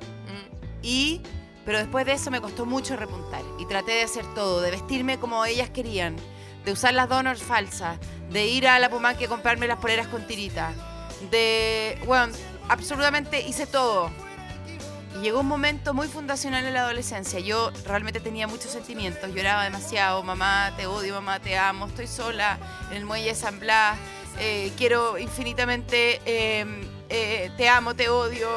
Y, 0.82 1.22
pero 1.66 1.78
después 1.78 2.06
de 2.06 2.14
eso 2.14 2.32
me 2.32 2.42
costó 2.42 2.66
mucho 2.66 2.96
repuntar 2.96 3.42
y 3.60 3.66
traté 3.66 3.92
de 3.92 4.04
hacer 4.04 4.26
todo, 4.34 4.62
de 4.62 4.72
vestirme 4.72 5.20
como 5.20 5.46
ellas 5.46 5.70
querían, 5.70 6.16
de 6.66 6.72
usar 6.72 6.94
las 6.94 7.10
donors 7.10 7.44
falsas, 7.44 7.98
de 8.32 8.48
ir 8.48 8.68
a 8.68 8.80
la 8.80 8.90
Pumanque 8.90 9.26
a 9.26 9.28
comprarme 9.28 9.68
las 9.68 9.80
poleras 9.80 10.08
con 10.08 10.26
tirita, 10.28 10.72
de, 11.32 11.98
bueno, 12.06 12.34
absolutamente 12.68 13.42
hice 13.42 13.68
todo. 13.68 14.10
Y 15.16 15.24
llegó 15.24 15.40
un 15.40 15.48
momento 15.48 15.94
muy 15.94 16.08
fundacional 16.08 16.66
en 16.66 16.74
la 16.74 16.82
adolescencia. 16.82 17.40
Yo 17.40 17.72
realmente 17.86 18.20
tenía 18.20 18.48
muchos 18.48 18.72
sentimientos, 18.72 19.34
lloraba 19.34 19.64
demasiado, 19.64 20.22
mamá, 20.24 20.72
te 20.78 20.86
odio, 20.86 21.16
mamá, 21.16 21.40
te 21.40 21.58
amo, 21.58 21.88
estoy 21.88 22.08
sola 22.08 22.60
en 22.92 22.98
el 22.98 23.06
muelle 23.06 23.30
de 23.30 23.36
San 23.36 23.60
Blas, 23.60 23.98
eh, 24.40 24.72
quiero 24.78 25.18
infinitamente, 25.18 26.22
eh, 26.26 26.66
eh, 27.10 27.52
te 27.58 27.68
amo, 27.68 27.96
te 27.96 28.10
odio, 28.10 28.48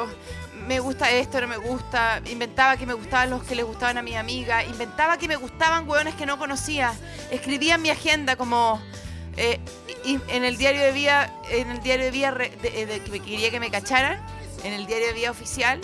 me 0.67 0.79
gusta 0.79 1.09
esto, 1.11 1.41
no 1.41 1.47
me 1.47 1.57
gusta, 1.57 2.21
inventaba 2.25 2.77
que 2.77 2.85
me 2.85 2.93
gustaban 2.93 3.29
los 3.29 3.43
que 3.43 3.55
les 3.55 3.65
gustaban 3.65 3.97
a 3.97 4.01
mi 4.01 4.15
amiga, 4.15 4.63
inventaba 4.63 5.17
que 5.17 5.27
me 5.27 5.35
gustaban 5.35 5.87
hueones 5.87 6.15
que 6.15 6.25
no 6.25 6.37
conocía, 6.37 6.93
escribía 7.31 7.75
en 7.75 7.81
mi 7.81 7.89
agenda 7.89 8.35
como... 8.35 8.81
eh, 9.37 9.59
y- 10.05 10.19
en 10.27 10.43
el 10.43 10.57
diario 10.57 10.81
de 10.81 10.91
vida, 10.91 11.31
en 11.49 11.69
el 11.71 11.81
diario 11.81 12.11
de 12.11 12.31
re- 12.31 12.49
de- 12.61 12.85
de- 12.85 13.01
que 13.03 13.19
quería 13.21 13.51
que 13.51 13.59
me 13.59 13.69
cacharan, 13.71 14.19
en 14.63 14.73
el 14.73 14.85
diario 14.85 15.07
de 15.07 15.13
vida 15.13 15.31
oficial, 15.31 15.79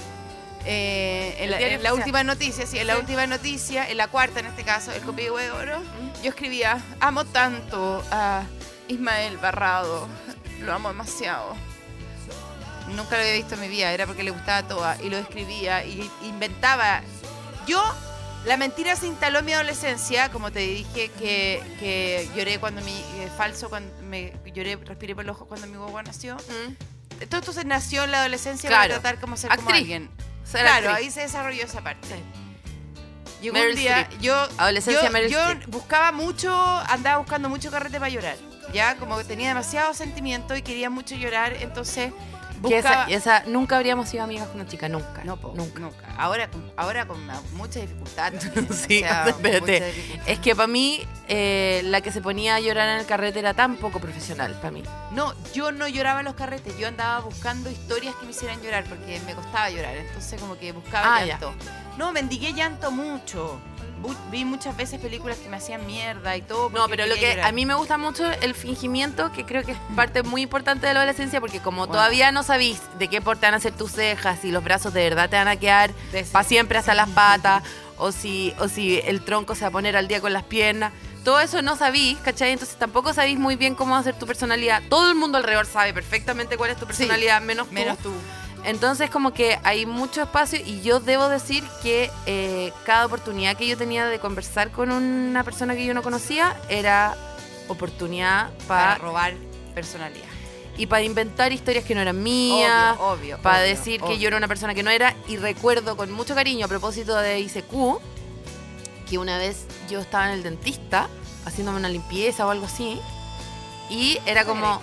eh, 0.65 1.35
en, 1.39 1.81
la, 1.83 1.93
última 1.93 2.23
noticia, 2.23 2.65
sí, 2.67 2.77
en 2.79 2.87
la 2.87 2.95
Sí. 2.95 2.99
última 2.99 3.25
noticia, 3.27 3.89
en 3.89 3.95
la 3.97 4.07
cuarta 4.09 4.41
en 4.41 4.47
este 4.47 4.63
caso, 4.63 4.91
el 4.91 5.01
copio 5.01 5.35
de 5.37 5.51
oro, 5.51 5.81
yo 6.21 6.29
escribía, 6.29 6.81
amo 6.99 7.23
tanto 7.25 8.03
a 8.11 8.43
Ismael 8.89 9.37
Barrado, 9.37 10.07
lo 10.61 10.73
amo 10.73 10.89
demasiado. 10.89 11.55
Nunca 12.95 13.15
lo 13.17 13.21
había 13.21 13.33
visto 13.33 13.55
en 13.55 13.61
mi 13.61 13.67
vida, 13.67 13.91
era 13.91 14.05
porque 14.05 14.23
le 14.23 14.31
gustaba 14.31 14.67
toda 14.67 14.97
y 15.01 15.09
lo 15.09 15.17
escribía 15.17 15.85
y 15.85 16.09
inventaba. 16.23 17.01
Yo, 17.67 17.81
la 18.45 18.57
mentira 18.57 18.95
se 18.95 19.07
instaló 19.07 19.39
en 19.39 19.45
mi 19.45 19.53
adolescencia, 19.53 20.29
como 20.31 20.51
te 20.51 20.59
dije, 20.59 21.09
que, 21.19 21.61
que 21.79 22.29
lloré 22.35 22.59
cuando 22.59 22.81
mi, 22.81 22.91
eh, 22.91 23.29
falso, 23.37 23.69
cuando 23.69 23.91
me 24.03 24.33
lloré, 24.53 24.75
respiré 24.77 25.13
por 25.15 25.23
el 25.23 25.29
ojo 25.29 25.45
cuando 25.47 25.67
mi 25.67 25.77
guagua 25.77 26.03
nació. 26.03 26.37
Todo 27.29 27.39
esto 27.41 27.53
se 27.53 27.65
nació 27.65 28.05
en 28.05 28.11
la 28.11 28.19
adolescencia 28.19 28.69
Claro. 28.69 28.89
para 28.89 29.01
tratar 29.01 29.19
como 29.21 29.35
ser 29.37 29.49
como 29.49 29.61
Actriz. 29.61 29.81
alguien. 29.81 30.09
Ser 30.45 30.61
claro, 30.61 30.89
actriz. 30.91 31.05
ahí 31.07 31.11
se 31.11 31.21
desarrolló 31.21 31.63
esa 31.65 31.81
parte. 31.81 32.07
Sí. 32.07 32.23
Llegó 33.41 33.53
Meryl 33.53 33.71
un 33.71 33.79
día, 33.79 34.09
yo, 34.19 34.35
Adolescencia 34.57 35.03
yo, 35.05 35.11
Meryl 35.11 35.29
yo 35.31 35.39
buscaba 35.67 36.11
mucho, 36.11 36.53
andaba 36.87 37.17
buscando 37.19 37.47
mucho 37.49 37.71
carrete 37.71 37.97
para 37.99 38.09
llorar. 38.09 38.35
Ya, 38.73 38.95
como 38.97 39.17
que 39.17 39.23
tenía 39.23 39.47
demasiado 39.49 39.93
sentimiento 39.93 40.55
y 40.57 40.61
quería 40.61 40.89
mucho 40.89 41.15
llorar, 41.15 41.53
entonces 41.53 42.11
Que 42.67 42.75
buscaba... 42.75 43.05
esa, 43.05 43.39
esa- 43.39 43.43
nunca 43.49 43.77
habríamos 43.77 44.09
sido 44.09 44.23
amigas 44.23 44.47
con 44.47 44.59
una 44.59 44.69
chica, 44.69 44.89
nunca. 44.89 45.23
No, 45.23 45.37
po, 45.37 45.53
nunca. 45.55 45.79
nunca. 45.79 46.15
Ahora, 46.17 46.49
con- 46.49 46.71
ahora 46.77 47.05
con 47.07 47.19
mucha 47.53 47.79
dificultad. 47.79 48.33
Sí, 48.71 48.97
O 49.03 49.07
sea, 49.07 49.23
espérate. 49.29 49.61
mucha 49.73 49.85
dificultad. 49.85 50.29
Es 50.29 50.39
que 50.39 50.55
para 50.55 50.67
mí, 50.67 51.01
eh, 51.27 51.81
la 51.85 52.01
que 52.01 52.11
se 52.11 52.21
ponía 52.21 52.55
a 52.55 52.59
llorar 52.59 52.89
en 52.89 52.99
el 52.99 53.05
carrete 53.05 53.39
era 53.39 53.53
tan 53.53 53.75
poco 53.77 53.99
profesional, 53.99 54.53
para 54.55 54.71
mí. 54.71 54.83
No, 55.11 55.33
yo 55.53 55.71
no 55.71 55.87
lloraba 55.87 56.19
en 56.19 56.25
los 56.25 56.35
carretes, 56.35 56.77
yo 56.77 56.87
andaba 56.87 57.19
buscando 57.21 57.69
historias 57.69 58.15
que 58.15 58.25
me 58.25 58.31
hicieran 58.31 58.61
llorar 58.61 58.83
porque 58.85 59.19
me 59.25 59.33
costaba 59.33 59.69
llorar, 59.69 59.95
entonces 59.95 60.39
como 60.39 60.57
que 60.57 60.71
buscaba 60.71 61.15
Ah, 61.15 61.19
ya. 61.21 61.25
llanto. 61.39 61.53
No, 61.97 62.11
mendigué 62.13 62.53
llanto 62.53 62.91
mucho. 62.91 63.59
Vi 64.31 64.45
muchas 64.45 64.77
veces 64.77 64.99
películas 64.99 65.37
que 65.37 65.49
me 65.49 65.57
hacían 65.57 65.85
mierda 65.85 66.35
y 66.37 66.41
todo. 66.41 66.69
No, 66.69 66.87
pero 66.87 67.05
lo 67.07 67.15
que 67.15 67.31
llorar. 67.31 67.47
a 67.47 67.51
mí 67.51 67.65
me 67.65 67.73
gusta 67.73 67.97
mucho 67.97 68.29
el 68.29 68.53
fingimiento, 68.55 69.31
que 69.31 69.45
creo 69.45 69.63
que 69.63 69.73
es 69.73 69.77
parte 69.95 70.23
muy 70.23 70.41
importante 70.41 70.87
de 70.87 70.93
la 70.93 71.01
adolescencia, 71.01 71.39
porque 71.41 71.59
como 71.59 71.87
todavía 71.87 72.31
no 72.31 72.43
sabís 72.43 72.79
de 72.97 73.07
qué 73.07 73.21
porte 73.21 73.45
van 73.45 73.55
a 73.55 73.59
ser 73.59 73.73
tus 73.73 73.91
cejas, 73.91 74.39
si 74.41 74.51
los 74.51 74.63
brazos 74.63 74.93
de 74.93 75.03
verdad 75.03 75.29
te 75.29 75.35
van 75.35 75.47
a 75.47 75.55
quedar 75.55 75.91
para 76.31 76.43
siempre 76.43 76.77
hasta 76.77 76.93
las 76.93 77.09
patas, 77.09 77.63
o 77.97 78.11
si, 78.11 78.53
o 78.59 78.67
si 78.67 78.99
el 79.05 79.23
tronco 79.23 79.55
se 79.55 79.61
va 79.61 79.67
a 79.67 79.71
poner 79.71 79.95
al 79.97 80.07
día 80.07 80.21
con 80.21 80.33
las 80.33 80.43
piernas. 80.43 80.93
Todo 81.23 81.41
eso 81.41 81.61
no 81.61 81.75
sabís, 81.75 82.17
¿cachai? 82.19 82.51
Entonces 82.53 82.77
tampoco 82.77 83.13
sabís 83.13 83.37
muy 83.37 83.57
bien 83.57 83.75
cómo 83.75 83.91
va 83.93 83.99
a 83.99 84.03
ser 84.03 84.17
tu 84.17 84.25
personalidad. 84.25 84.81
Todo 84.89 85.09
el 85.09 85.15
mundo 85.15 85.37
alrededor 85.37 85.65
sabe 85.65 85.93
perfectamente 85.93 86.57
cuál 86.57 86.71
es 86.71 86.77
tu 86.77 86.87
personalidad, 86.87 87.41
menos 87.41 87.67
tú. 87.67 87.73
Menos 87.73 87.97
tú. 87.97 88.13
Entonces 88.65 89.09
como 89.09 89.33
que 89.33 89.57
hay 89.63 89.85
mucho 89.85 90.21
espacio 90.21 90.59
y 90.63 90.81
yo 90.81 90.99
debo 90.99 91.29
decir 91.29 91.63
que 91.81 92.11
eh, 92.25 92.73
cada 92.85 93.05
oportunidad 93.05 93.55
que 93.55 93.65
yo 93.67 93.77
tenía 93.77 94.05
de 94.07 94.19
conversar 94.19 94.71
con 94.71 94.91
una 94.91 95.43
persona 95.43 95.75
que 95.75 95.85
yo 95.85 95.93
no 95.93 96.03
conocía 96.03 96.55
era 96.67 97.15
oportunidad 97.67 98.49
Para 98.67 98.95
para 98.95 98.95
robar 98.95 99.33
personalidad. 99.73 100.25
y 100.77 100.87
para 100.87 101.03
inventar 101.03 101.53
historias 101.53 101.85
que 101.85 101.95
no 101.95 102.01
eran 102.01 102.21
mías, 102.21 102.95
Obvio, 102.99 103.11
obvio. 103.11 103.41
para 103.41 103.59
obvio, 103.59 103.69
decir 103.69 104.01
que 104.01 104.17
yo 104.19 104.27
era 104.27 104.37
una 104.37 104.47
persona 104.47 104.73
que 104.73 104.83
no 104.83 104.89
era 104.91 105.15
y 105.27 105.37
recuerdo 105.37 105.95
con 105.95 106.11
mucho 106.11 106.35
cariño 106.35 106.65
a 106.65 106.69
propósito 106.69 107.15
de 107.17 107.39
ICQ 107.39 107.99
que 109.09 109.17
una 109.17 109.37
vez 109.37 109.65
yo 109.89 109.99
estaba 109.99 110.25
en 110.27 110.31
el 110.33 110.43
dentista 110.43 111.07
haciéndome 111.45 111.77
una 111.79 111.89
limpieza 111.89 112.45
o 112.45 112.49
algo 112.49 112.65
así 112.65 112.99
y 113.89 114.19
era 114.25 114.45
como 114.45 114.81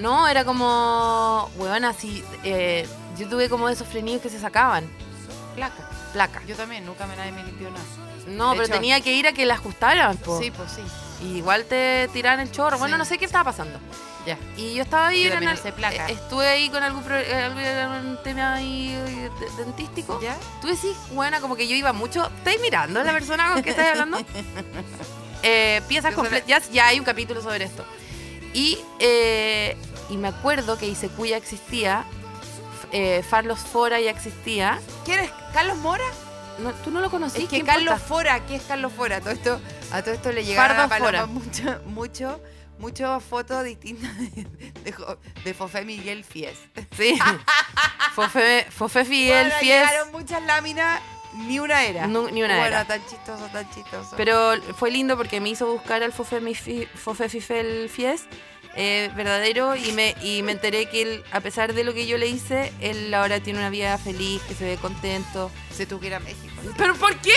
no, 0.00 0.26
era 0.28 0.44
como, 0.44 1.50
weón, 1.56 1.84
así, 1.84 2.24
eh, 2.44 2.86
yo 3.18 3.28
tuve 3.28 3.48
como 3.48 3.68
de 3.68 3.74
esos 3.74 3.86
frenillos 3.88 4.22
que 4.22 4.28
se 4.30 4.40
sacaban, 4.40 4.88
Placa. 5.54 5.88
placa. 6.12 6.42
Yo 6.46 6.56
también, 6.56 6.84
nunca 6.86 7.06
me 7.06 7.16
nadie 7.16 7.32
me 7.32 7.42
limpió 7.44 7.70
nada. 7.70 7.84
No, 8.26 8.50
De 8.50 8.56
pero 8.56 8.64
hecho- 8.66 8.74
tenía 8.74 9.00
que 9.00 9.12
ir 9.12 9.26
a 9.26 9.32
que 9.32 9.44
la 9.46 9.54
ajustaran, 9.54 10.16
po. 10.18 10.38
Sí, 10.40 10.50
pues 10.50 10.70
sí. 10.72 10.82
Y 11.24 11.38
igual 11.38 11.64
te 11.64 12.08
tiraban 12.12 12.40
el 12.40 12.50
chorro. 12.50 12.78
Bueno, 12.78 12.94
Sí. 12.96 12.98
no 12.98 13.04
sé 13.04 13.18
qué 13.18 13.24
estaba 13.24 13.44
pasando. 13.44 13.78
Ya. 14.26 14.38
Y 14.56 14.74
yo 14.74 14.82
estaba 14.82 15.08
ahí 15.08 15.24
Yo 15.24 15.32
en 15.34 15.42
el- 15.48 15.58
placa. 15.72 16.08
eh, 16.08 16.12
estuve 16.12 16.46
ahí 16.46 16.68
con 16.68 16.82
algún, 16.82 17.02
pro- 17.02 17.16
eh, 17.18 17.34
algún 17.44 18.18
tema 18.22 18.54
ahí 18.54 18.90
eh, 18.90 19.30
de- 19.40 19.64
dentístico. 19.64 20.20
¿Ya? 20.22 20.36
Tú 20.60 20.68
decís, 20.68 20.94
buena, 21.12 21.40
como 21.40 21.56
que 21.56 21.66
yo 21.66 21.74
iba 21.74 21.92
mucho. 21.92 22.26
¿Estáis 22.38 22.60
mirando 22.60 23.00
a 23.00 23.04
la 23.04 23.12
persona 23.12 23.52
con 23.52 23.62
que 23.62 23.70
estáis 23.70 23.90
hablando? 23.92 24.18
Eh, 25.42 25.80
piezas 25.88 26.14
completas. 26.14 26.46
Ya, 26.46 26.60
ya 26.72 26.86
hay 26.88 26.98
un 26.98 27.04
capítulo 27.04 27.40
sobre 27.40 27.64
esto. 27.64 27.82
Y, 28.52 28.78
eh, 28.98 29.74
y 30.10 30.16
me 30.16 30.28
acuerdo 30.28 30.76
que 30.78 30.86
Isecu 30.86 31.26
ya 31.26 31.36
existía. 31.36 32.04
Eh, 32.92 33.22
Farlos 33.28 33.60
Fora 33.60 34.00
ya 34.00 34.10
existía. 34.10 34.80
¿Quién 35.04 35.20
es? 35.20 35.30
¿Carlos 35.54 35.76
Mora? 35.78 36.04
No, 36.58 36.72
¿Tú 36.72 36.90
no 36.90 37.00
lo 37.00 37.08
conocís? 37.10 37.44
Es 37.44 37.48
que 37.48 37.60
¿Qué 37.60 37.64
Carlos 37.64 37.82
importa? 37.94 38.04
Fora, 38.06 38.46
¿qué 38.46 38.56
es 38.56 38.62
Carlos 38.62 38.92
Fora? 38.92 39.20
Todo 39.20 39.30
esto, 39.30 39.60
a 39.92 40.02
todo 40.02 40.12
esto 40.14 40.32
le 40.32 40.44
llegaron 40.44 40.76
a 40.78 41.26
mucho, 41.26 41.80
mucho, 41.86 42.40
mucho 42.78 43.20
fotos 43.20 43.62
distintas 43.64 44.10
de, 44.18 44.44
de, 44.84 44.94
de 45.44 45.54
Fofé 45.54 45.84
Miguel 45.84 46.24
Fies. 46.24 46.58
Sí. 46.96 47.16
Fofé, 48.14 48.66
Fofé 48.70 49.04
Fidel, 49.04 49.44
Bueno, 49.46 49.60
Fies. 49.60 49.72
llegaron 49.86 50.12
muchas 50.12 50.42
láminas, 50.42 51.00
ni 51.34 51.60
una 51.60 51.84
era. 51.84 52.06
Nu- 52.06 52.28
ni 52.30 52.42
una 52.42 52.54
bueno, 52.56 52.66
era. 52.76 52.84
tan 52.84 53.00
chistoso, 53.06 53.46
tan 53.52 53.70
chistoso. 53.70 54.14
Pero 54.16 54.54
fue 54.76 54.90
lindo 54.90 55.16
porque 55.16 55.40
me 55.40 55.48
hizo 55.50 55.66
buscar 55.66 56.02
al 56.02 56.12
Fofé, 56.12 56.40
mi 56.40 56.54
Fofé 56.54 57.28
Fifel 57.28 57.88
Fies 57.88 58.24
eh, 58.76 59.10
verdadero 59.14 59.74
y 59.76 59.92
me, 59.92 60.14
y 60.22 60.42
me 60.42 60.52
enteré 60.52 60.86
que 60.86 61.02
él, 61.02 61.24
a 61.32 61.40
pesar 61.40 61.72
de 61.74 61.84
lo 61.84 61.92
que 61.94 62.06
yo 62.06 62.18
le 62.18 62.26
hice, 62.28 62.72
él 62.80 63.12
ahora 63.14 63.40
tiene 63.40 63.58
una 63.58 63.70
vida 63.70 63.96
feliz, 63.98 64.40
que 64.48 64.54
se 64.54 64.64
ve 64.64 64.76
contento. 64.76 65.50
se 65.74 65.86
tuvo 65.86 66.00
que 66.00 66.08
ir 66.08 66.14
a 66.14 66.20
México. 66.20 66.54
¿Pero 66.76 66.94
por 66.94 67.16
qué? 67.18 67.32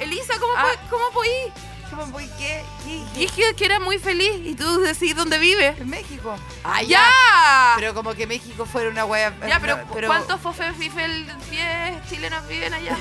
Elisa, 0.00 0.34
¿cómo, 0.38 0.52
Ah. 0.56 0.66
po- 0.84 0.96
¿cómo 0.96 1.10
podí? 1.12 1.30
¿Cómo 1.88 2.04
voy? 2.06 2.28
¿Qué? 2.36 2.62
¿Qué? 2.84 3.54
Que 3.54 3.64
era 3.64 3.78
muy 3.78 3.98
feliz 3.98 4.32
y 4.44 4.54
tú 4.56 4.80
decís 4.80 5.14
dónde 5.14 5.38
vive. 5.38 5.68
¿En 5.78 5.88
México? 5.88 6.36
¡Ah, 6.64 6.82
¡Ya! 6.82 7.00
Pero 7.76 7.94
como 7.94 8.12
que 8.14 8.26
México 8.26 8.66
fuera 8.66 8.90
una 8.90 9.04
wea... 9.04 9.32
ya, 9.48 9.60
pero, 9.60 9.78
pero 9.94 10.08
¿cuántos 10.08 10.40
chilenos 12.10 12.46
viven 12.48 12.74
allá? 12.74 12.96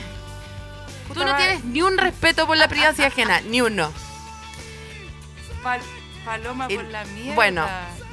Tú 1.13 1.19
no 1.19 1.25
madre. 1.31 1.45
tienes 1.45 1.65
ni 1.65 1.81
un 1.81 1.97
respeto 1.97 2.45
por 2.47 2.57
la 2.57 2.67
privacidad 2.67 3.07
ajena, 3.07 3.41
ni 3.41 3.59
uno. 3.61 3.91
Paloma 6.25 6.65
Y- 6.69 6.75
por 6.75 6.85
la 6.85 7.05
mierda. 7.05 7.35
bueno, 7.35 7.65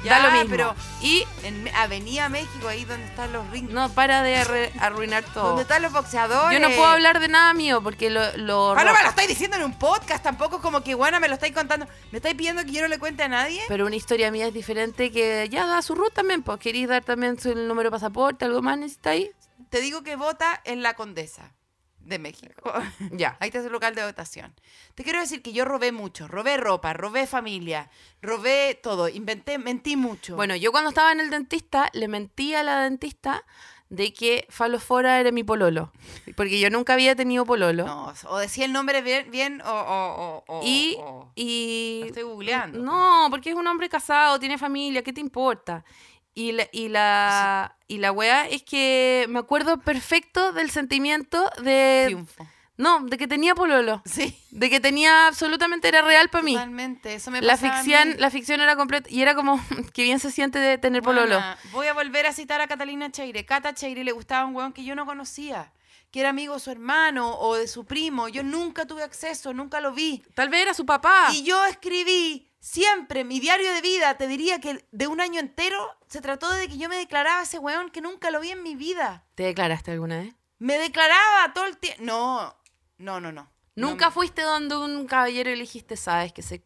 Ya, 0.03 0.19
da 0.19 0.27
lo 0.27 0.31
mismo. 0.31 0.49
pero 0.49 0.75
Y 1.01 1.25
en 1.43 1.67
Avenida 1.75 2.29
México, 2.29 2.67
ahí 2.67 2.85
donde 2.85 3.05
están 3.07 3.33
los 3.33 3.49
rings. 3.49 3.71
no 3.71 3.89
para 3.89 4.21
de 4.21 4.35
arre- 4.37 4.71
arruinar 4.79 5.23
todo. 5.33 5.47
Donde 5.47 5.63
están 5.63 5.81
los 5.81 5.91
boxeadores. 5.91 6.59
Yo 6.59 6.65
no 6.67 6.73
puedo 6.75 6.87
hablar 6.87 7.19
de 7.19 7.27
nada 7.27 7.53
mío 7.53 7.81
porque 7.81 8.09
lo... 8.09 8.21
lo 8.37 8.73
Paloma, 8.75 9.01
lo 9.01 9.09
estáis 9.09 9.27
diciendo 9.29 9.57
en 9.57 9.63
un 9.63 9.77
podcast, 9.79 10.23
tampoco 10.23 10.57
es 10.57 10.61
como 10.61 10.81
que, 10.83 10.93
bueno, 10.95 11.19
me 11.19 11.27
lo 11.27 11.33
estáis 11.33 11.53
contando. 11.53 11.87
¿Me 12.11 12.17
estáis 12.19 12.35
pidiendo 12.35 12.63
que 12.63 12.71
yo 12.71 12.81
no 12.81 12.87
le 12.87 12.99
cuente 12.99 13.23
a 13.23 13.27
nadie? 13.27 13.61
Pero 13.67 13.85
una 13.85 13.95
historia 13.95 14.29
mía 14.31 14.47
es 14.47 14.53
diferente 14.53 15.11
que 15.11 15.47
ya 15.49 15.65
da 15.65 15.81
su 15.81 15.95
root 15.95 16.13
también, 16.13 16.43
pues 16.43 16.59
queréis 16.59 16.87
dar 16.87 17.03
también 17.03 17.39
su 17.39 17.51
el 17.51 17.67
número 17.67 17.87
de 17.89 17.91
pasaporte, 17.91 18.45
algo 18.45 18.61
más 18.61 18.77
necesitáis. 18.77 19.29
Te 19.69 19.81
digo 19.81 20.03
que 20.03 20.15
vota 20.15 20.61
en 20.65 20.83
la 20.83 20.93
Condesa. 20.93 21.51
De 22.03 22.19
México. 22.19 22.71
Ya. 23.11 23.37
Ahí 23.39 23.49
está 23.49 23.61
su 23.63 23.69
local 23.69 23.95
de 23.95 24.05
votación. 24.05 24.53
Te 24.95 25.03
quiero 25.03 25.19
decir 25.19 25.41
que 25.41 25.53
yo 25.53 25.65
robé 25.65 25.91
mucho. 25.91 26.27
Robé 26.27 26.57
ropa, 26.57 26.93
robé 26.93 27.27
familia, 27.27 27.89
robé 28.21 28.79
todo. 28.81 29.09
Inventé, 29.09 29.57
mentí 29.57 29.95
mucho. 29.95 30.35
Bueno, 30.35 30.55
yo 30.55 30.71
cuando 30.71 30.89
estaba 30.89 31.11
en 31.11 31.19
el 31.19 31.29
dentista, 31.29 31.89
le 31.93 32.07
mentí 32.07 32.53
a 32.55 32.63
la 32.63 32.81
dentista 32.81 33.43
de 33.89 34.11
que 34.11 34.47
Falofora 34.49 35.19
era 35.19 35.31
mi 35.31 35.43
pololo. 35.43 35.91
Porque 36.35 36.59
yo 36.59 36.69
nunca 36.71 36.93
había 36.93 37.15
tenido 37.15 37.45
pololo. 37.45 37.85
No, 37.85 38.13
o 38.27 38.37
decía 38.39 38.65
el 38.65 38.73
nombre 38.73 39.01
bien, 39.03 39.29
bien 39.29 39.61
o, 39.61 39.69
o, 39.71 40.43
o- 40.47 40.59
o- 40.59 40.61
y, 40.65 40.95
o- 40.99 41.31
y... 41.35 41.99
Lo 42.01 42.05
estoy 42.07 42.23
googleando. 42.23 42.79
No, 42.79 43.27
porque 43.29 43.51
es 43.51 43.55
un 43.55 43.67
hombre 43.67 43.89
casado, 43.89 44.39
tiene 44.39 44.57
familia, 44.57 45.03
¿qué 45.03 45.13
te 45.13 45.21
importa? 45.21 45.83
Y 46.35 46.51
la, 46.53 46.67
y 46.71 46.89
la, 46.89 47.77
y 47.87 47.97
la 47.99 48.11
weá 48.11 48.47
es 48.47 48.63
que 48.63 49.25
me 49.29 49.39
acuerdo 49.39 49.79
perfecto 49.79 50.51
del 50.51 50.71
sentimiento 50.71 51.49
de... 51.61 52.03
Triunfo. 52.07 52.47
No, 52.75 53.01
de 53.05 53.19
que 53.19 53.27
tenía 53.27 53.53
pololo. 53.53 54.01
Sí. 54.03 54.35
De 54.49 54.67
que 54.71 54.79
tenía 54.79 55.27
absolutamente, 55.27 55.87
era 55.87 56.01
real 56.01 56.29
para 56.29 56.43
mí. 56.43 56.53
Totalmente. 56.53 57.13
Eso 57.13 57.29
me 57.29 57.39
La 57.39 57.53
pasaba 57.53 57.75
a 57.75 57.83
ficción, 57.83 58.09
mí. 58.09 58.15
la 58.17 58.31
ficción 58.31 58.61
era 58.61 58.75
completa 58.75 59.07
y 59.11 59.21
era 59.21 59.35
como 59.35 59.63
que 59.93 60.01
bien 60.01 60.19
se 60.19 60.31
siente 60.31 60.57
de 60.57 60.79
tener 60.79 61.03
pololo. 61.03 61.39
Mana, 61.39 61.57
voy 61.71 61.85
a 61.85 61.93
volver 61.93 62.25
a 62.25 62.33
citar 62.33 62.61
a 62.61 62.67
Catalina 62.67 63.11
Cheire. 63.11 63.45
Cata 63.45 63.75
Cheire 63.75 64.03
le 64.03 64.11
gustaba 64.11 64.45
un 64.47 64.55
weón 64.55 64.73
que 64.73 64.83
yo 64.83 64.95
no 64.95 65.05
conocía, 65.05 65.71
que 66.09 66.21
era 66.21 66.29
amigo 66.29 66.55
de 66.55 66.59
su 66.61 66.71
hermano 66.71 67.37
o 67.37 67.55
de 67.55 67.67
su 67.67 67.85
primo. 67.85 68.27
Yo 68.27 68.41
nunca 68.41 68.87
tuve 68.87 69.03
acceso, 69.03 69.53
nunca 69.53 69.79
lo 69.79 69.93
vi. 69.93 70.23
Tal 70.33 70.49
vez 70.49 70.63
era 70.63 70.73
su 70.73 70.83
papá. 70.87 71.27
Y 71.31 71.43
yo 71.43 71.63
escribí 71.65 72.49
siempre 72.63 73.25
mi 73.25 73.41
diario 73.41 73.73
de 73.73 73.81
vida. 73.81 74.17
Te 74.17 74.27
diría 74.27 74.59
que 74.61 74.85
de 74.91 75.07
un 75.07 75.19
año 75.19 75.39
entero 75.41 75.85
se 76.07 76.21
trató 76.21 76.49
de 76.53 76.69
que 76.69 76.77
yo 76.77 76.87
me 76.87 76.95
declaraba 76.95 77.41
a 77.41 77.43
ese 77.43 77.59
weón 77.59 77.89
que 77.89 77.99
nunca 77.99 78.31
lo 78.31 78.39
vi 78.39 78.51
en 78.51 78.63
mi 78.63 78.75
vida. 78.75 79.25
¿Te 79.35 79.43
declaraste 79.43 79.91
alguna 79.91 80.19
vez? 80.19 80.33
Me 80.59 80.77
declaraba 80.77 81.53
todo 81.53 81.65
el 81.65 81.77
tiempo. 81.77 82.01
No, 82.03 82.55
no, 82.97 83.19
no, 83.19 83.31
no. 83.33 83.51
Nunca 83.75 84.05
No 84.05 84.11
me- 84.11 84.13
fuiste 84.13 84.41
donde 84.43 84.77
un 84.77 85.05
caballero 85.07 85.49
y 85.49 85.55
le 85.55 85.61
dijiste, 85.61 85.97
sabes 85.97 86.31
que 86.31 86.41
sé 86.41 86.63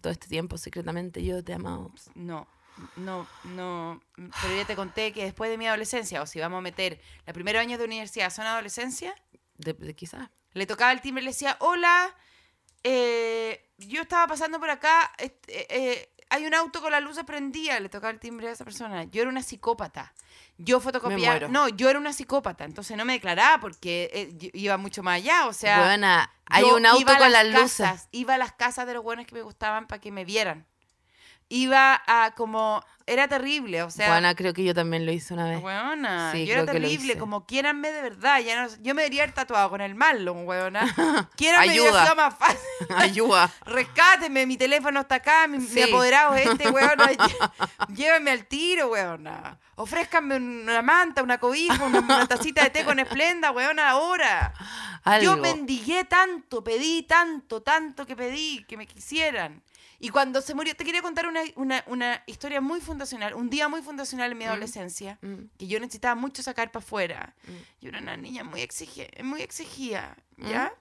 todo 0.00 0.12
este 0.12 0.28
tiempo 0.28 0.56
secretamente 0.56 1.22
yo 1.22 1.44
te 1.44 1.52
amado. 1.52 1.92
No, 2.14 2.48
no, 2.96 3.26
no. 3.44 4.00
Pero 4.16 4.56
ya 4.56 4.64
te 4.64 4.76
conté 4.76 5.12
que 5.12 5.24
después 5.24 5.50
de 5.50 5.58
mi 5.58 5.66
adolescencia, 5.66 6.22
o 6.22 6.26
si 6.26 6.40
vamos 6.40 6.58
a 6.58 6.62
meter 6.62 7.00
los 7.26 7.34
primeros 7.34 7.60
años 7.60 7.78
de 7.78 7.84
universidad, 7.84 8.30
son 8.30 8.46
adolescencia, 8.46 9.14
De, 9.58 9.74
de 9.74 9.94
quizás. 9.94 10.30
le 10.52 10.66
tocaba 10.66 10.92
el 10.92 11.00
timbre 11.02 11.20
y 11.22 11.26
le 11.26 11.30
decía, 11.32 11.56
hola, 11.60 12.14
eh, 12.84 13.70
yo 13.78 14.02
estaba 14.02 14.26
pasando 14.26 14.60
por 14.60 14.70
acá, 14.70 15.12
este, 15.18 15.66
eh, 15.74 16.14
hay 16.30 16.46
un 16.46 16.54
auto 16.54 16.80
con 16.80 16.92
las 16.92 17.02
luces 17.02 17.24
prendidas, 17.24 17.80
le 17.80 17.88
tocaba 17.88 18.10
el 18.10 18.20
timbre 18.20 18.48
a 18.48 18.52
esa 18.52 18.64
persona. 18.64 19.04
Yo 19.04 19.22
era 19.22 19.30
una 19.30 19.42
psicópata. 19.42 20.12
Yo 20.56 20.78
fotocopiaba, 20.78 21.48
no, 21.48 21.68
yo 21.68 21.90
era 21.90 21.98
una 21.98 22.12
psicópata, 22.12 22.64
entonces 22.64 22.96
no 22.96 23.04
me 23.04 23.14
declaraba 23.14 23.60
porque 23.60 24.10
eh, 24.12 24.50
iba 24.52 24.76
mucho 24.76 25.02
más 25.02 25.16
allá, 25.16 25.46
o 25.46 25.52
sea, 25.52 25.80
Buena, 25.80 26.30
hay 26.46 26.62
un 26.64 26.86
auto 26.86 27.16
con 27.18 27.32
las 27.32 27.46
luces. 27.48 28.08
Iba 28.12 28.34
a 28.34 28.38
las 28.38 28.52
casas 28.52 28.86
de 28.86 28.94
los 28.94 29.02
buenos 29.02 29.26
que 29.26 29.34
me 29.34 29.42
gustaban 29.42 29.88
para 29.88 30.00
que 30.00 30.12
me 30.12 30.24
vieran. 30.24 30.66
Iba 31.48 32.02
a 32.06 32.32
como, 32.34 32.82
era 33.06 33.28
terrible, 33.28 33.82
o 33.82 33.90
sea, 33.90 34.08
Buena, 34.08 34.34
creo 34.34 34.54
que 34.54 34.64
yo 34.64 34.74
también 34.74 35.04
lo 35.04 35.12
hice 35.12 35.34
una 35.34 35.44
vez. 35.50 35.62
Weona, 35.62 36.32
Sí, 36.32 36.46
yo 36.46 36.54
era 36.54 36.64
terrible, 36.64 37.18
como 37.18 37.44
quieranme 37.44 37.92
de 37.92 38.00
verdad. 38.00 38.40
Ya 38.40 38.62
no, 38.62 38.68
yo 38.80 38.94
me 38.94 39.02
debería 39.02 39.24
haber 39.24 39.34
tatuado 39.34 39.68
con 39.68 39.82
el 39.82 39.94
malo, 39.94 40.32
weona. 40.32 40.82
Quieranme 41.36 41.72
Ayuda. 41.72 42.02
sido 42.04 42.16
más 42.16 42.34
fácil. 42.34 42.58
Ayuda. 42.96 43.50
Rescáteme, 43.66 44.46
mi 44.46 44.56
teléfono 44.56 45.00
está 45.00 45.16
acá, 45.16 45.46
mi, 45.46 45.58
apoderado 45.82 46.34
es 46.34 46.46
este, 46.46 46.70
weona. 46.70 47.10
Llévenme 47.94 48.30
al 48.30 48.46
tiro, 48.46 48.88
weona. 48.88 49.58
Ofrézcanme 49.76 50.36
una 50.36 50.80
manta, 50.80 51.22
una 51.22 51.36
cobija, 51.36 51.84
una, 51.84 51.98
una 51.98 52.26
tacita 52.26 52.62
de 52.62 52.70
té 52.70 52.84
con 52.84 52.98
esplenda, 52.98 53.50
weona, 53.50 53.90
ahora. 53.90 54.54
Yo 55.20 55.36
mendigué 55.36 56.04
tanto, 56.04 56.64
pedí 56.64 57.02
tanto, 57.02 57.60
tanto 57.60 58.06
que 58.06 58.16
pedí 58.16 58.64
que 58.64 58.78
me 58.78 58.86
quisieran. 58.86 59.62
Y 59.98 60.08
cuando 60.10 60.40
se 60.40 60.54
murió, 60.54 60.74
te 60.76 60.84
quería 60.84 61.02
contar 61.02 61.26
una, 61.26 61.40
una, 61.56 61.84
una 61.86 62.22
historia 62.26 62.60
muy 62.60 62.80
fundacional, 62.80 63.34
un 63.34 63.48
día 63.50 63.68
muy 63.68 63.80
fundacional 63.82 64.32
en 64.32 64.38
mi 64.38 64.44
adolescencia, 64.44 65.18
Mm. 65.22 65.44
que 65.58 65.66
yo 65.66 65.78
necesitaba 65.80 66.14
mucho 66.14 66.42
sacar 66.42 66.70
para 66.72 66.84
afuera. 66.84 67.34
Yo 67.80 67.88
era 67.90 68.00
una 68.00 68.16
niña 68.16 68.44
muy 68.44 68.60
exigida, 68.60 69.06
muy 69.22 69.42
exigida, 69.42 70.16
Mm. 70.36 70.48
¿ya? 70.48 70.74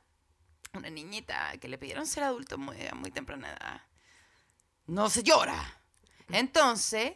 Una 0.73 0.89
niñita 0.89 1.51
que 1.61 1.67
le 1.67 1.77
pidieron 1.77 2.07
ser 2.07 2.23
adulto 2.23 2.57
muy, 2.57 2.75
a 2.87 2.95
muy 2.95 3.11
temprana 3.11 3.49
edad. 3.51 3.81
No 4.87 5.09
se 5.09 5.21
llora. 5.23 5.55
Entonces, 6.29 7.13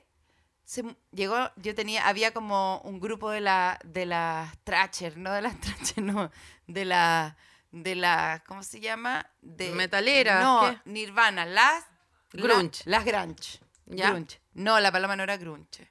se 0.64 0.84
llegó, 1.12 1.50
yo 1.56 1.74
tenía, 1.74 2.08
había 2.08 2.34
como 2.34 2.82
un 2.82 3.00
grupo 3.00 3.32
de 3.32 3.42
la, 3.42 3.80
de 3.84 4.06
las 4.06 4.58
Thrasher, 4.64 5.18
no 5.18 5.32
de 5.34 5.42
las 5.42 5.60
Thrasher, 5.62 6.04
no, 6.04 6.30
de 6.68 6.86
la, 6.86 7.36
de 7.72 7.96
la, 7.96 8.44
¿cómo 8.48 8.64
se 8.64 8.80
llama? 8.80 9.30
De, 9.42 9.72
Metaleras, 9.72 10.42
No, 10.44 10.62
¿qué? 10.84 10.90
Nirvana, 10.90 11.46
las... 11.46 11.84
la- 12.32 12.44
Grunge. 12.44 12.84
las 12.86 13.06
grunge. 13.06 13.60
¿Ya? 13.86 14.10
Grunge. 14.12 14.40
No, 14.54 14.80
la 14.80 14.92
palabra 14.92 15.16
no 15.16 15.24
era 15.24 15.38
grunge. 15.38 15.90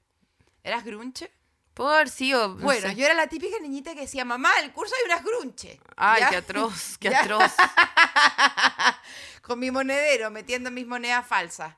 ¿Eras 0.63 0.85
grunge? 0.85 1.33
Por 1.75 2.09
sí 2.09 2.33
o. 2.33 2.49
no 2.49 2.55
Bueno, 2.57 2.89
sé. 2.89 2.95
yo 2.95 3.05
era 3.05 3.15
la 3.15 3.27
típica 3.27 3.59
niñita 3.61 3.95
que 3.95 4.01
decía, 4.01 4.25
mamá, 4.25 4.51
el 4.63 4.73
curso 4.73 4.95
hay 4.99 5.05
unas 5.13 5.23
grunche. 5.25 5.79
Ay, 5.97 6.21
¿Ya? 6.23 6.31
qué 6.31 6.37
atroz, 6.37 6.97
qué 7.01 7.11
¿Ya? 7.11 7.21
atroz. 7.21 7.53
Con 9.43 9.59
mi 9.59 9.71
monedero, 9.71 10.31
metiendo 10.31 10.71
mis 10.71 10.87
monedas 10.87 11.27
falsas. 11.27 11.75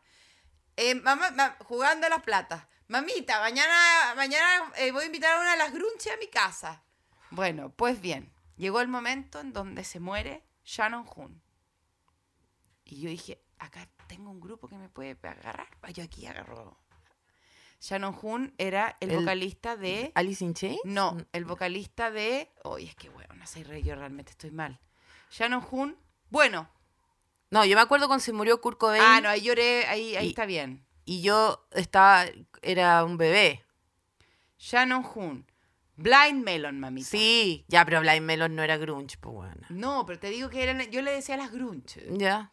Eh, 0.76 0.94
mamá, 0.94 1.30
ma- 1.32 1.56
jugando 1.64 2.06
a 2.06 2.10
las 2.10 2.22
platas. 2.22 2.64
Mamita, 2.86 3.40
mañana, 3.40 4.14
mañana 4.16 4.72
eh, 4.76 4.90
voy 4.92 5.02
a 5.02 5.06
invitar 5.06 5.36
a 5.36 5.40
una 5.40 5.50
de 5.52 5.58
las 5.58 5.72
grunches 5.72 6.12
a 6.12 6.16
mi 6.16 6.28
casa. 6.28 6.82
Bueno, 7.30 7.70
pues 7.70 8.00
bien, 8.00 8.32
llegó 8.58 8.80
el 8.80 8.88
momento 8.88 9.40
en 9.40 9.52
donde 9.52 9.84
se 9.84 10.00
muere 10.00 10.44
Shannon 10.64 11.06
Hoon. 11.14 11.40
Y 12.84 13.00
yo 13.00 13.10
dije, 13.10 13.40
acá 13.58 13.88
tengo 14.06 14.30
un 14.30 14.40
grupo 14.40 14.68
que 14.68 14.76
me 14.78 14.88
puede 14.88 15.12
agarrar. 15.22 15.68
Ah, 15.82 15.90
Yo 15.90 16.02
aquí 16.04 16.26
agarro. 16.26 16.78
Shannon 17.80 18.16
Hoon 18.20 18.54
era 18.58 18.96
el, 19.00 19.10
El- 19.10 19.18
vocalista 19.20 19.76
de... 19.76 20.10
¿Alice 20.14 20.44
in 20.44 20.54
Chains? 20.54 20.80
No, 20.84 21.16
el 21.32 21.44
vocalista 21.44 22.10
de. 22.10 22.50
Oye, 22.64 22.86
es 22.88 22.96
que 22.96 23.08
bueno, 23.08 23.34
no 23.36 23.46
sé, 23.46 23.62
rey, 23.62 23.82
yo 23.82 23.94
realmente 23.94 24.32
estoy 24.32 24.50
mal. 24.50 24.80
Shannon 25.30 25.64
Hoon. 25.70 25.96
Bueno. 26.30 26.68
No, 27.50 27.64
yo 27.64 27.76
me 27.76 27.82
acuerdo 27.82 28.08
cuando 28.08 28.24
se 28.24 28.32
murió 28.32 28.60
Kurt 28.60 28.78
Cobain. 28.78 29.02
Ah, 29.02 29.20
no, 29.20 29.28
ahí 29.28 29.42
lloré, 29.42 29.86
ahí, 29.86 30.16
ahí 30.16 30.26
Y- 30.26 30.28
está 30.30 30.44
bien. 30.46 30.84
Y 31.04 31.22
yo 31.22 31.66
estaba. 31.72 32.24
Era 32.62 33.04
un 33.04 33.16
bebé. 33.16 33.64
Shannon 34.58 35.04
Hoon. 35.04 35.46
Blind 35.98 36.44
Melon, 36.44 36.78
mamita. 36.80 37.08
Sí. 37.08 37.64
Ya, 37.68 37.84
pero 37.84 38.00
Blind 38.00 38.22
Melon 38.24 38.54
no 38.54 38.62
era 38.62 38.76
grunge, 38.76 39.16
pues 39.20 39.34
bueno. 39.34 39.66
No, 39.68 40.06
pero 40.06 40.18
te 40.18 40.30
digo 40.30 40.48
que 40.48 40.62
eran, 40.62 40.80
yo 40.90 41.02
le 41.02 41.10
decía 41.12 41.34
a 41.34 41.38
las 41.38 41.50
grunge, 41.52 42.06
Ya. 42.16 42.50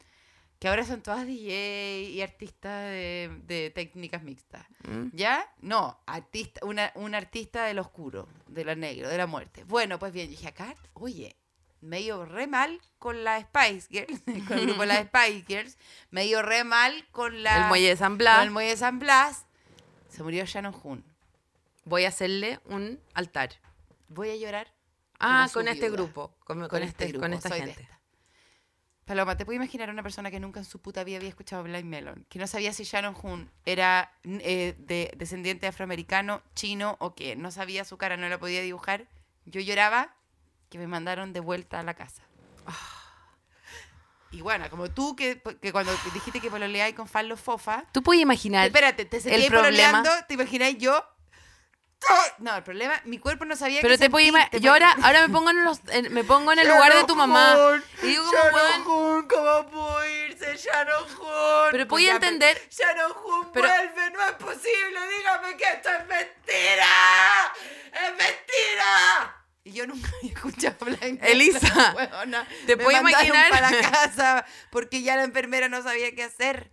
que 0.59 0.67
ahora 0.67 0.83
son 0.83 1.01
todas 1.01 1.25
DJ 1.27 2.09
y 2.09 2.21
artistas 2.21 2.85
de, 2.89 3.31
de 3.45 3.69
técnicas 3.69 4.23
mixtas. 4.23 4.65
Mm. 4.87 5.09
¿Ya? 5.13 5.45
No, 5.61 6.01
artista, 6.07 6.65
una, 6.65 6.91
un 6.95 7.13
artista 7.13 7.65
del 7.65 7.77
oscuro, 7.79 8.27
de 8.47 8.65
lo 8.65 8.75
negro, 8.75 9.07
de 9.09 9.17
la 9.17 9.27
muerte. 9.27 9.63
Bueno, 9.65 9.99
pues 9.99 10.11
bien, 10.11 10.25
yo 10.25 10.31
dije 10.31 10.47
acá, 10.47 10.75
oye, 10.93 11.35
me 11.81 11.99
dio 11.99 12.25
re 12.25 12.47
mal 12.47 12.81
con 12.97 13.23
la 13.23 13.39
Spice 13.41 13.87
Girls, 13.91 14.21
con 14.47 14.57
el 14.57 14.65
grupo 14.65 14.81
de 14.81 14.87
las 14.87 14.99
Spice 15.07 15.45
Girls, 15.47 15.77
me 16.09 16.23
dio 16.23 16.41
re 16.41 16.63
mal 16.63 17.05
con 17.11 17.43
la... 17.43 17.57
el 17.57 17.67
muelle 17.67 17.89
de 17.89 17.97
San 17.97 18.13
con 18.13 18.17
Blas. 18.17 18.43
el 18.43 18.49
muelle 18.51 18.71
de 18.71 18.77
San 18.77 18.97
Blas. 18.97 19.45
Se 20.09 20.23
murió 20.23 20.45
Shannon 20.45 20.73
Hoon. 20.81 21.05
Voy 21.85 22.05
a 22.05 22.09
hacerle 22.09 22.59
un 22.65 22.99
altar. 23.13 23.51
Voy 24.09 24.29
a 24.31 24.35
llorar. 24.35 24.73
Ah, 25.19 25.47
con 25.53 25.67
este 25.67 25.85
viuda. 25.85 25.95
grupo. 25.95 26.35
Con, 26.43 26.67
con 26.67 26.83
este, 26.83 27.07
grupo, 27.07 27.21
con 27.21 27.33
esta 27.33 27.49
soy 27.49 27.59
gente. 27.61 27.81
esta. 27.81 27.95
Paloma, 29.05 29.37
¿te 29.37 29.45
puedo 29.45 29.55
imaginar 29.55 29.91
una 29.91 30.01
persona 30.01 30.31
que 30.31 30.39
nunca 30.39 30.59
en 30.59 30.65
su 30.65 30.81
puta 30.81 31.03
vida 31.03 31.17
había 31.17 31.29
escuchado 31.29 31.61
Blind 31.63 31.85
Melon? 31.85 32.25
Que 32.27 32.39
no 32.39 32.47
sabía 32.47 32.73
si 32.73 32.83
Shannon 32.83 33.15
Hoon 33.21 33.51
era 33.63 34.11
eh, 34.23 34.73
de 34.79 35.13
descendiente 35.15 35.67
afroamericano, 35.67 36.41
chino 36.55 36.97
o 36.99 37.13
qué. 37.13 37.35
No 37.35 37.51
sabía 37.51 37.85
su 37.85 37.97
cara, 37.97 38.17
no 38.17 38.27
la 38.27 38.39
podía 38.39 38.61
dibujar. 38.61 39.07
Yo 39.45 39.61
lloraba 39.61 40.15
que 40.69 40.79
me 40.79 40.87
mandaron 40.87 41.33
de 41.33 41.39
vuelta 41.39 41.79
a 41.79 41.83
la 41.83 41.93
casa. 41.93 42.23
Y 44.31 44.41
bueno, 44.41 44.69
como 44.69 44.89
tú 44.89 45.15
que, 45.15 45.41
que 45.61 45.71
cuando 45.71 45.93
dijiste 46.13 46.41
que 46.41 46.49
pololeáis 46.49 46.95
con 46.95 47.07
Fallo 47.07 47.37
Fofa, 47.37 47.85
Tú 47.93 48.01
puedes 48.03 48.21
imaginar. 48.21 48.65
espérate, 48.65 49.05
te 49.05 49.19
problema- 49.21 49.49
pololeando, 49.61 50.09
¿te 50.27 50.33
imagináis 50.33 50.77
yo? 50.79 51.01
No, 52.37 52.55
el 52.55 52.63
problema, 52.63 53.01
mi 53.05 53.17
cuerpo 53.17 53.45
no 53.45 53.55
sabía 53.55 53.81
Pero 53.81 53.93
que 53.93 53.97
te 53.97 54.03
sentir, 54.05 54.27
imaginar. 54.27 54.61
Yo 54.61 54.71
ahora, 54.73 54.95
ahora 55.01 55.25
me 55.27 55.33
pongo 55.33 55.49
en 55.49 55.63
los, 55.63 55.79
en- 55.89 56.13
me 56.13 56.23
pongo 56.23 56.51
en 56.51 56.59
el 56.59 56.67
lugar 56.67 56.93
de 56.93 57.03
tu 57.05 57.15
mamá. 57.15 57.57
Y 58.03 58.07
digo 58.07 58.29
weón, 58.29 58.81
Hoon, 58.85 59.27
¿cómo 59.27 59.67
pudo 59.71 60.05
irse 60.27 60.55
Sharon 60.57 61.03
Hoon? 61.17 61.69
Pero 61.71 61.85
voy 61.87 62.07
a 62.09 62.13
entender- 62.15 62.61
Sharon 62.69 63.11
Hoon 63.11 63.51
pero- 63.53 63.67
vuelve, 63.67 64.11
no 64.11 64.23
es 64.23 64.31
posible, 64.33 64.99
dígame 65.17 65.57
que 65.57 65.63
esto 65.63 65.89
es 65.89 66.07
mentira. 66.07 67.53
¡Es 67.93 68.09
mentira! 68.11 69.45
Y 69.63 69.71
yo 69.71 69.87
nunca 69.87 70.09
había 70.19 70.33
escuchado 70.33 70.75
Blind 70.85 71.01
Melon, 71.01 71.19
Elisa, 71.23 71.93
weona. 71.95 72.47
te 72.67 72.75
Me 72.75 72.83
puedo 72.83 72.99
imaginar- 72.99 73.49
para 73.49 73.71
la 73.71 73.81
casa 73.91 74.45
porque 74.69 75.01
ya 75.01 75.15
la 75.15 75.23
enfermera 75.23 75.69
no 75.69 75.81
sabía 75.81 76.13
qué 76.13 76.23
hacer. 76.23 76.71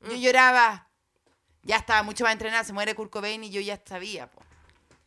Mm. 0.00 0.10
Yo 0.10 0.16
lloraba. 0.16 0.88
Ya 1.64 1.76
estaba 1.76 2.02
mucho 2.02 2.24
más 2.24 2.32
entrenada, 2.32 2.62
se 2.64 2.72
muere 2.72 2.94
Kurt 2.94 3.10
Cobain 3.10 3.42
y 3.44 3.50
yo 3.50 3.60
ya 3.60 3.80
sabía, 3.84 4.26
po. 4.26 4.42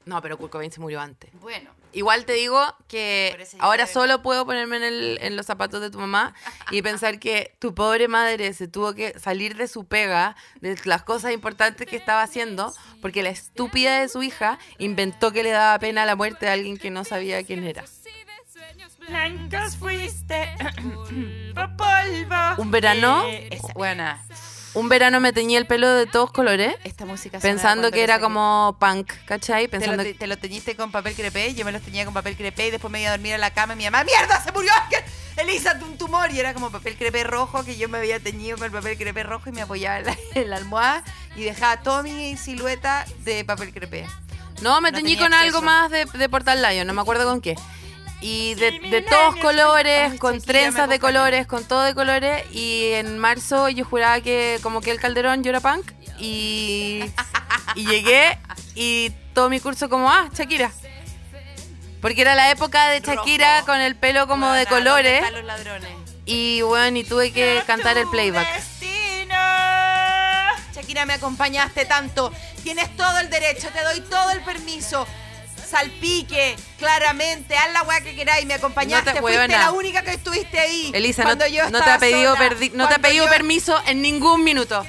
No, 0.05 0.22
pero 0.22 0.38
Kurt 0.38 0.51
Cobain 0.53 0.72
se 0.72 0.80
murió 0.80 1.01
antes. 1.01 1.30
Bueno, 1.41 1.70
igual 1.91 2.24
te 2.24 2.32
digo 2.34 2.66
que 2.88 3.38
ahora 3.60 3.86
solo 3.88 4.22
puedo 4.22 4.45
ponerme 4.45 4.78
en, 4.78 4.84
el- 4.84 5.18
en 5.22 5.36
los 5.36 5.45
zapatos 5.45 5.82
de 5.82 5.89
tu 5.91 5.99
mamá 5.99 6.34
y 6.72 6.82
pensar 6.82 7.20
que 7.20 7.53
tu 7.60 7.76
pobre 7.76 8.08
madre 8.08 8.53
se 8.53 8.70
tuvo 8.70 8.93
que 8.93 9.20
salir 9.20 9.58
de 9.58 9.68
su 9.68 9.84
pega, 9.86 10.38
de 10.62 10.78
las 10.86 11.03
cosas 11.03 11.34
importantes 11.34 11.88
que 11.88 11.97
estaba 11.97 12.22
haciendo, 12.24 12.74
porque 13.01 13.22
la 13.22 13.30
estúpida 13.30 13.99
de 13.99 14.08
su 14.08 14.24
hija 14.24 14.58
inventó 14.78 15.32
que 15.34 15.43
le 15.43 15.51
daba 15.51 15.78
pena 15.78 16.05
la 16.05 16.16
muerte 16.16 16.45
de 16.45 16.53
alguien 16.53 16.78
que 16.78 16.89
no 16.89 17.03
sabía 17.03 17.43
quién 17.43 17.66
era. 17.66 17.84
Blancos 19.08 19.76
fuiste. 19.78 20.55
polvo. 21.78 22.62
Un 22.62 22.72
verano, 22.72 23.24
Eh, 23.26 23.49
esa- 23.51 23.74
buena. 23.74 24.24
Un 24.78 24.89
verano 24.89 25.19
me 25.19 25.34
teñí 25.34 25.55
el 25.55 25.65
pelo 25.65 25.89
de 25.89 26.05
todos 26.05 26.32
colores, 26.32 26.75
Esta 26.84 27.05
música 27.05 27.39
pensando 27.39 27.91
que 27.91 28.03
era 28.03 28.19
como 28.19 28.78
punk, 28.80 29.11
¿cachai? 29.25 29.67
Te 29.67 29.78
lo, 29.78 29.80
Pensando 29.80 30.03
te, 30.03 30.13
te 30.13 30.28
lo 30.28 30.38
teñiste 30.38 30.75
con 30.75 30.91
papel 30.91 31.15
crepé, 31.15 31.53
yo 31.55 31.65
me 31.65 31.71
los 31.71 31.82
teñía 31.82 32.05
con 32.05 32.13
papel 32.13 32.36
crepé 32.36 32.67
y 32.67 32.71
después 32.71 32.91
me 32.91 33.01
iba 33.01 33.09
a 33.09 33.13
dormir 33.13 33.34
a 33.34 33.38
la 33.38 33.51
cama 33.51 33.73
y 33.73 33.78
mi 33.78 33.84
mamá, 33.86 34.03
¡mierda! 34.03 34.41
¡Se 34.43 34.51
murió! 34.51 34.71
¡Que- 34.89 35.03
Elisa, 35.41 35.80
un 35.84 35.97
tumor. 35.97 36.32
Y 36.32 36.39
era 36.39 36.53
como 36.53 36.71
papel 36.71 36.95
crepé 36.97 37.23
rojo 37.23 37.63
que 37.63 37.78
yo 37.78 37.88
me 37.89 37.99
había 37.99 38.19
teñido 38.19 38.57
con 38.57 38.65
el 38.65 38.71
papel 38.71 38.97
crepé 38.97 39.23
rojo 39.23 39.49
y 39.49 39.51
me 39.51 39.61
apoyaba 39.61 39.99
en 39.99 40.05
la, 40.05 40.17
en 40.36 40.49
la 40.49 40.57
almohada 40.57 41.03
y 41.36 41.43
dejaba 41.43 41.78
toda 41.82 42.03
mi 42.03 42.36
silueta 42.38 43.05
de 43.23 43.45
papel 43.45 43.73
crepé. 43.73 44.05
No, 44.61 44.82
me 44.82 44.91
No 44.91 44.97
teñí 44.97 45.17
con 45.17 45.34
algo 45.34 45.61
más 45.61 45.91
de, 45.91 46.05
de 46.05 46.30
Portal 46.30 46.61
Lion, 46.61 46.88
no 46.88 46.93
me 46.93 47.01
acuerdo 47.01 47.25
con 47.25 47.41
qué. 47.41 47.55
Y 48.20 48.55
de, 48.55 49.05
todos 49.07 49.36
colores, 49.36 50.11
ay, 50.13 50.18
con 50.18 50.41
trenzas 50.41 50.89
de 50.89 50.99
colores, 50.99 51.45
con 51.45 51.63
todo 51.63 51.84
de 51.84 51.93
colores. 51.93 52.43
Y 52.51 52.93
en 52.93 53.20
marzo 53.20 53.70
yo 53.70 53.86
juraba 53.86 54.22
que 54.22 54.59
como 54.63 54.82
que 54.82 54.91
el 54.91 54.99
Calderón 54.99 55.43
yo 55.43 55.49
era 55.49 55.59
punk. 55.59 55.91
Y, 56.20 57.03
y 57.76 57.86
llegué 57.86 58.39
y 58.74 59.11
todo 59.34 59.49
mi 59.49 59.59
curso 59.59 59.88
como, 59.89 60.09
ah, 60.09 60.30
Shakira. 60.34 60.72
Porque 62.01 62.22
era 62.22 62.36
la 62.36 62.51
época 62.51 62.89
de 62.89 63.01
Shakira 63.01 63.59
Rojo. 63.59 63.65
con 63.68 63.82
el 63.82 63.95
pelo 63.95 64.28
como 64.28 64.51
de 64.51 64.65
Buena, 64.65 64.70
¿dónde 64.70 64.89
colores. 64.89 65.24
están 65.24 65.34
los 65.34 65.45
ladrones? 65.45 65.89
Y 66.26 66.61
bueno, 66.61 66.97
y 66.97 67.03
tuve 67.03 67.32
que 67.32 67.61
cantar 67.65 67.97
el 67.97 68.07
playback. 68.09 68.47
Destino. 68.55 69.36
Shakira, 70.74 71.05
me 71.05 71.13
acompañaste 71.13 71.86
tanto. 71.86 72.32
Tienes 72.63 72.95
todo 72.95 73.20
el 73.20 73.30
derecho, 73.30 73.70
te 73.70 73.84
doy 73.84 74.01
todo 74.01 74.32
el 74.32 74.41
permiso. 74.41 75.07
Salpique, 75.68 76.55
claramente, 76.80 77.57
haz 77.57 77.72
la 77.74 77.84
weá 77.84 78.01
que 78.01 78.15
queráis. 78.15 78.45
Me 78.45 78.53
acompañaste, 78.55 79.09
No 79.09 79.13
te- 79.15 79.22
fuiste 79.22 79.47
la 79.49 79.72
única 79.72 80.01
que 80.03 80.11
estuviste 80.11 80.59
ahí. 80.59 80.91
Elisa, 80.93 81.24
no, 81.24 81.30
cuando 81.30 81.47
yo 81.47 81.63
no 81.65 81.72
te 81.72 81.78
estaba 81.78 81.93
ha 81.95 81.99
pedido, 81.99 82.36
sola, 82.36 82.49
no 82.74 82.88
te 82.88 82.95
ha 82.95 82.99
pedido 82.99 83.26
yo- 83.26 83.32
permiso 83.32 83.82
en 83.86 84.01
ningún 84.01 84.43
minuto. 84.43 84.86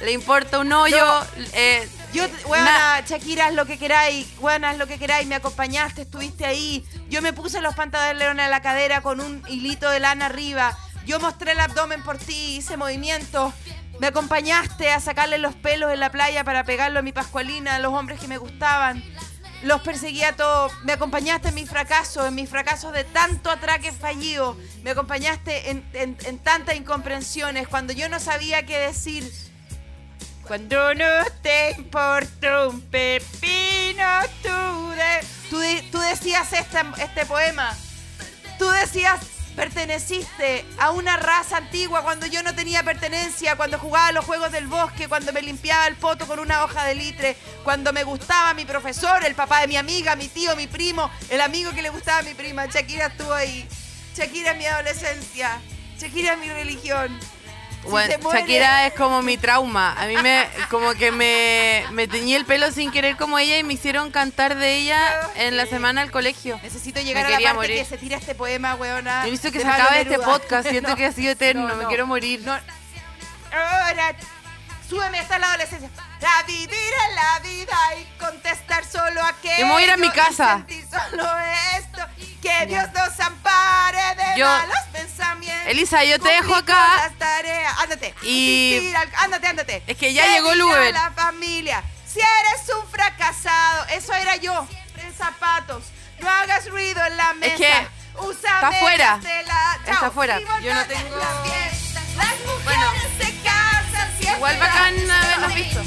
Le 0.00 0.12
importa 0.12 0.58
un 0.60 0.72
hoyo. 0.72 0.96
No. 1.04 1.22
eh, 1.52 1.86
Yo, 2.12 2.24
Shakira, 3.06 3.46
haz 3.46 3.54
lo 3.54 3.66
que 3.66 3.78
queráis, 3.78 4.26
buena, 4.38 4.70
haz 4.70 4.78
lo 4.78 4.86
que 4.86 4.98
queráis, 4.98 5.26
me 5.28 5.34
acompañaste, 5.36 6.02
estuviste 6.02 6.44
ahí. 6.46 6.84
Yo 7.08 7.22
me 7.22 7.32
puse 7.32 7.60
los 7.60 7.74
pantalones 7.74 8.28
en 8.44 8.50
la 8.50 8.60
cadera 8.62 9.00
con 9.02 9.20
un 9.20 9.42
hilito 9.48 9.88
de 9.90 10.00
lana 10.00 10.26
arriba. 10.26 10.76
Yo 11.06 11.20
mostré 11.20 11.52
el 11.52 11.60
abdomen 11.60 12.02
por 12.02 12.18
ti, 12.18 12.56
hice 12.56 12.76
movimientos. 12.76 13.52
Me 14.00 14.06
acompañaste 14.08 14.90
a 14.90 14.98
sacarle 15.00 15.38
los 15.38 15.54
pelos 15.54 15.92
en 15.92 16.00
la 16.00 16.10
playa 16.10 16.42
para 16.44 16.64
pegarlo 16.64 17.00
a 17.00 17.02
mi 17.02 17.12
Pascualina, 17.12 17.76
a 17.76 17.78
los 17.78 17.92
hombres 17.92 18.18
que 18.18 18.26
me 18.28 18.38
gustaban. 18.38 19.04
Los 19.62 19.82
perseguía 19.82 20.28
a 20.30 20.36
todos. 20.36 20.72
Me 20.84 20.92
acompañaste 20.94 21.48
en 21.48 21.54
mis 21.54 21.68
fracasos, 21.68 22.26
en 22.26 22.34
mis 22.34 22.48
fracasos 22.48 22.92
de 22.92 23.04
tanto 23.04 23.50
atraque 23.50 23.92
fallido. 23.92 24.56
Me 24.82 24.90
acompañaste 24.92 25.70
en, 25.70 25.84
en- 25.92 26.38
tantas 26.38 26.76
incomprensiones, 26.76 27.68
cuando 27.68 27.92
yo 27.92 28.08
no 28.08 28.18
sabía 28.20 28.64
qué 28.64 28.78
decir. 28.78 29.30
Cuando 30.46 30.94
no 30.94 31.04
te 31.42 31.72
importa 31.72 32.68
un 32.68 32.80
pepino, 32.80 34.04
tú, 34.42 34.90
de- 34.90 35.26
tú, 35.50 35.60
tú 35.92 35.98
decías 36.00 36.52
este, 36.52 36.78
este 36.98 37.26
poema. 37.26 37.76
Tú 38.58 38.68
decías, 38.70 39.20
perteneciste 39.54 40.64
a 40.78 40.90
una 40.90 41.16
raza 41.16 41.58
antigua 41.58 42.02
cuando 42.02 42.26
yo 42.26 42.42
no 42.42 42.54
tenía 42.54 42.82
pertenencia, 42.82 43.56
cuando 43.56 43.78
jugaba 43.78 44.10
los 44.12 44.24
juegos 44.24 44.50
del 44.52 44.66
bosque, 44.66 45.06
cuando 45.08 45.32
me 45.32 45.42
limpiaba 45.42 45.86
el 45.86 45.96
poto 45.96 46.26
con 46.26 46.38
una 46.40 46.64
hoja 46.64 46.84
de 46.84 46.94
litre, 46.94 47.36
cuando 47.64 47.92
me 47.92 48.04
gustaba 48.04 48.54
mi 48.54 48.64
profesor, 48.64 49.24
el 49.24 49.34
papá 49.34 49.60
de 49.60 49.68
mi 49.68 49.76
amiga, 49.76 50.16
mi 50.16 50.28
tío, 50.28 50.56
mi 50.56 50.66
primo, 50.66 51.10
el 51.28 51.40
amigo 51.40 51.72
que 51.72 51.82
le 51.82 51.90
gustaba 51.90 52.18
a 52.18 52.22
mi 52.22 52.34
prima. 52.34 52.66
Shakira 52.66 53.06
estuvo 53.06 53.32
ahí. 53.32 53.66
Shakira 54.16 54.52
es 54.52 54.58
mi 54.58 54.66
adolescencia. 54.66 55.60
Shakira 55.98 56.32
es 56.32 56.38
mi 56.38 56.48
religión. 56.48 57.18
Si 57.82 57.88
Bueno, 57.88 58.12
se 58.12 58.18
muere- 58.18 58.40
Shakira 58.40 58.86
es 58.88 58.92
como 58.94 59.22
mi 59.22 59.38
trauma. 59.38 59.94
A 59.98 60.06
mí 60.06 60.14
me, 60.18 60.46
como 60.68 60.92
que 60.94 61.12
me, 61.12 61.84
me 61.92 62.06
teñí 62.08 62.34
el 62.34 62.44
pelo 62.44 62.70
sin 62.72 62.90
querer 62.90 63.16
como 63.16 63.38
ella 63.38 63.56
y 63.56 63.62
me 63.62 63.72
hicieron 63.72 64.10
cantar 64.10 64.56
de 64.56 64.76
ella 64.76 64.98
en 65.36 65.56
la 65.56 65.64
semana 65.64 66.02
al 66.02 66.10
colegio. 66.10 66.60
Necesito 66.62 67.00
llegar 67.00 67.26
Me 67.26 67.34
a 67.34 67.40
la 67.40 67.44
parte 67.44 67.56
morir. 67.56 67.76
que 67.78 67.84
se 67.86 67.96
tira 67.96 68.18
este 68.18 68.34
poema, 68.34 68.74
weona. 68.74 69.26
He 69.26 69.30
visto 69.30 69.50
que 69.50 69.60
se 69.60 69.64
Pablo 69.64 69.82
acaba 69.84 69.98
este 69.98 70.18
podcast, 70.18 70.68
siento 70.68 70.90
No, 70.90 70.96
que 70.96 71.06
ha 71.06 71.12
sido 71.12 71.32
eterno, 71.32 71.68
no, 71.68 71.76
me 71.76 71.82
no. 71.84 71.88
quiero 71.88 72.06
morir. 72.06 72.42
Ahora, 73.52 74.14
súbeme 74.90 75.20
hasta 75.20 75.38
la 75.38 75.48
adolescencia. 75.50 75.88
La 76.20 76.42
vivir 76.46 76.70
en 77.08 77.14
la 77.14 77.38
vida 77.38 77.78
y 77.98 78.04
contestar 78.18 78.84
solo 78.84 79.24
aquello. 79.24 79.58
Yo 79.60 79.66
me 79.66 79.72
voy 79.72 79.82
a 79.82 79.86
ir 79.86 79.92
a 79.92 79.96
mi 79.96 80.08
y 80.08 80.10
casa. 80.10 80.56
sentir 80.56 80.84
solo 80.90 81.26
esto. 81.78 82.06
Que 82.42 82.66
Dios 82.66 82.84
nos 82.92 83.20
ampare 83.20 84.14
de 84.16 84.38
Yo- 84.38 84.46
malos 84.46 84.78
pensamientos. 84.92 85.66
Elisa, 85.68 86.04
yo 86.04 86.18
te 86.18 86.28
dejo 86.28 86.54
acá. 86.54 86.96
las 87.08 87.18
tareas. 87.18 87.78
Ándate. 87.78 88.14
Y- 88.22 88.92
Ándate, 89.18 89.46
ándate. 89.46 89.82
Es 89.86 89.96
que 89.96 90.12
ya 90.12 90.24
Que 90.24 90.30
llegó 90.32 90.52
el 90.52 90.62
Uber. 90.62 90.92
la 90.92 91.10
familia. 91.12 91.82
Si 92.06 92.18
eres 92.18 92.68
un 92.76 92.86
fracasado, 92.90 93.86
eso 93.90 94.12
era 94.14 94.36
yo. 94.36 94.66
En 94.96 95.14
zapatos. 95.14 95.84
No 96.18 96.28
hagas 96.28 96.68
ruido 96.68 97.02
en 97.06 97.16
la 97.16 97.32
mesa. 97.34 97.52
Es 97.54 97.60
que 97.60 97.88
Usa 98.18 98.54
está 98.56 98.72
fuera. 98.72 99.16
medias 99.18 99.22
de 99.34 99.42
la- 99.46 99.76
Está 99.84 100.00
Chao. 100.00 100.12
fuera. 100.12 100.40
Y 100.40 100.44
Yo 100.64 100.74
no 100.74 100.84
tengo- 100.86 101.16
la. 101.16 101.24
Las 101.24 102.38
mujeres 102.40 102.64
Bueno. 102.64 102.92
se. 103.18 103.39
Igual 104.36 104.58
bacán 104.58 104.94
habernos 105.10 105.54
visto. 105.54 105.80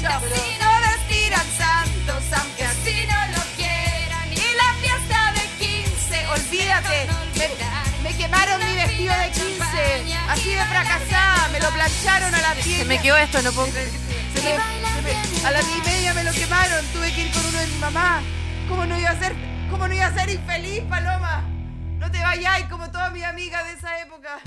Aunque 2.36 2.64
así 2.64 3.06
no 3.08 3.36
lo 3.36 3.42
quieran. 3.56 4.32
Y 4.32 4.56
la 4.56 4.74
fiesta 4.80 5.32
de 5.32 5.64
15, 5.66 6.26
olvídate. 6.28 7.06
Me, 7.38 8.10
me 8.10 8.16
quemaron 8.16 8.58
mi 8.64 8.74
vestido 8.74 9.14
de 9.16 9.30
15. 9.30 10.16
Así 10.28 10.50
de 10.54 10.64
fracasada. 10.64 11.48
Me 11.52 11.60
lo 11.60 11.70
plancharon 11.70 12.34
a 12.34 12.40
las 12.40 12.64
10. 12.64 12.78
Se 12.78 12.84
me 12.84 13.00
quedó 13.00 13.16
esto, 13.16 13.42
no 13.42 13.52
puedo 13.52 13.68
creer. 13.68 13.88
Se 14.34 14.42
me- 14.42 14.50
se 14.50 15.02
me- 15.42 15.46
a 15.46 15.50
las 15.50 15.66
10 15.66 15.78
y 15.78 15.90
media 15.90 16.14
me 16.14 16.24
lo 16.24 16.32
quemaron. 16.32 16.84
Tuve 16.92 17.12
que 17.12 17.22
ir 17.22 17.32
con 17.32 17.44
uno 17.46 17.58
de 17.58 17.66
mi 17.66 17.78
mamá. 17.78 18.22
¿Cómo 18.68 18.86
no 18.86 18.98
iba 18.98 19.10
a 19.10 19.18
ser, 19.18 19.34
cómo 19.70 19.86
no 19.88 19.94
iba 19.94 20.06
a 20.06 20.14
ser 20.14 20.30
infeliz, 20.30 20.80
Paloma? 20.88 21.44
No 21.98 22.10
te 22.10 22.20
vayáis 22.22 22.66
como 22.66 22.90
todas 22.90 23.12
mis 23.12 23.24
amigas 23.24 23.64
de 23.66 23.72
esa 23.74 23.98
época. 24.00 24.40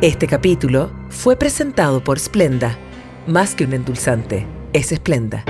Este 0.00 0.26
capítulo 0.26 0.92
fue 1.10 1.36
presentado 1.36 2.02
por 2.02 2.18
Splenda. 2.20 2.78
Más 3.28 3.54
que 3.54 3.66
un 3.66 3.74
endulzante, 3.74 4.46
es 4.72 4.86
Splenda. 4.86 5.44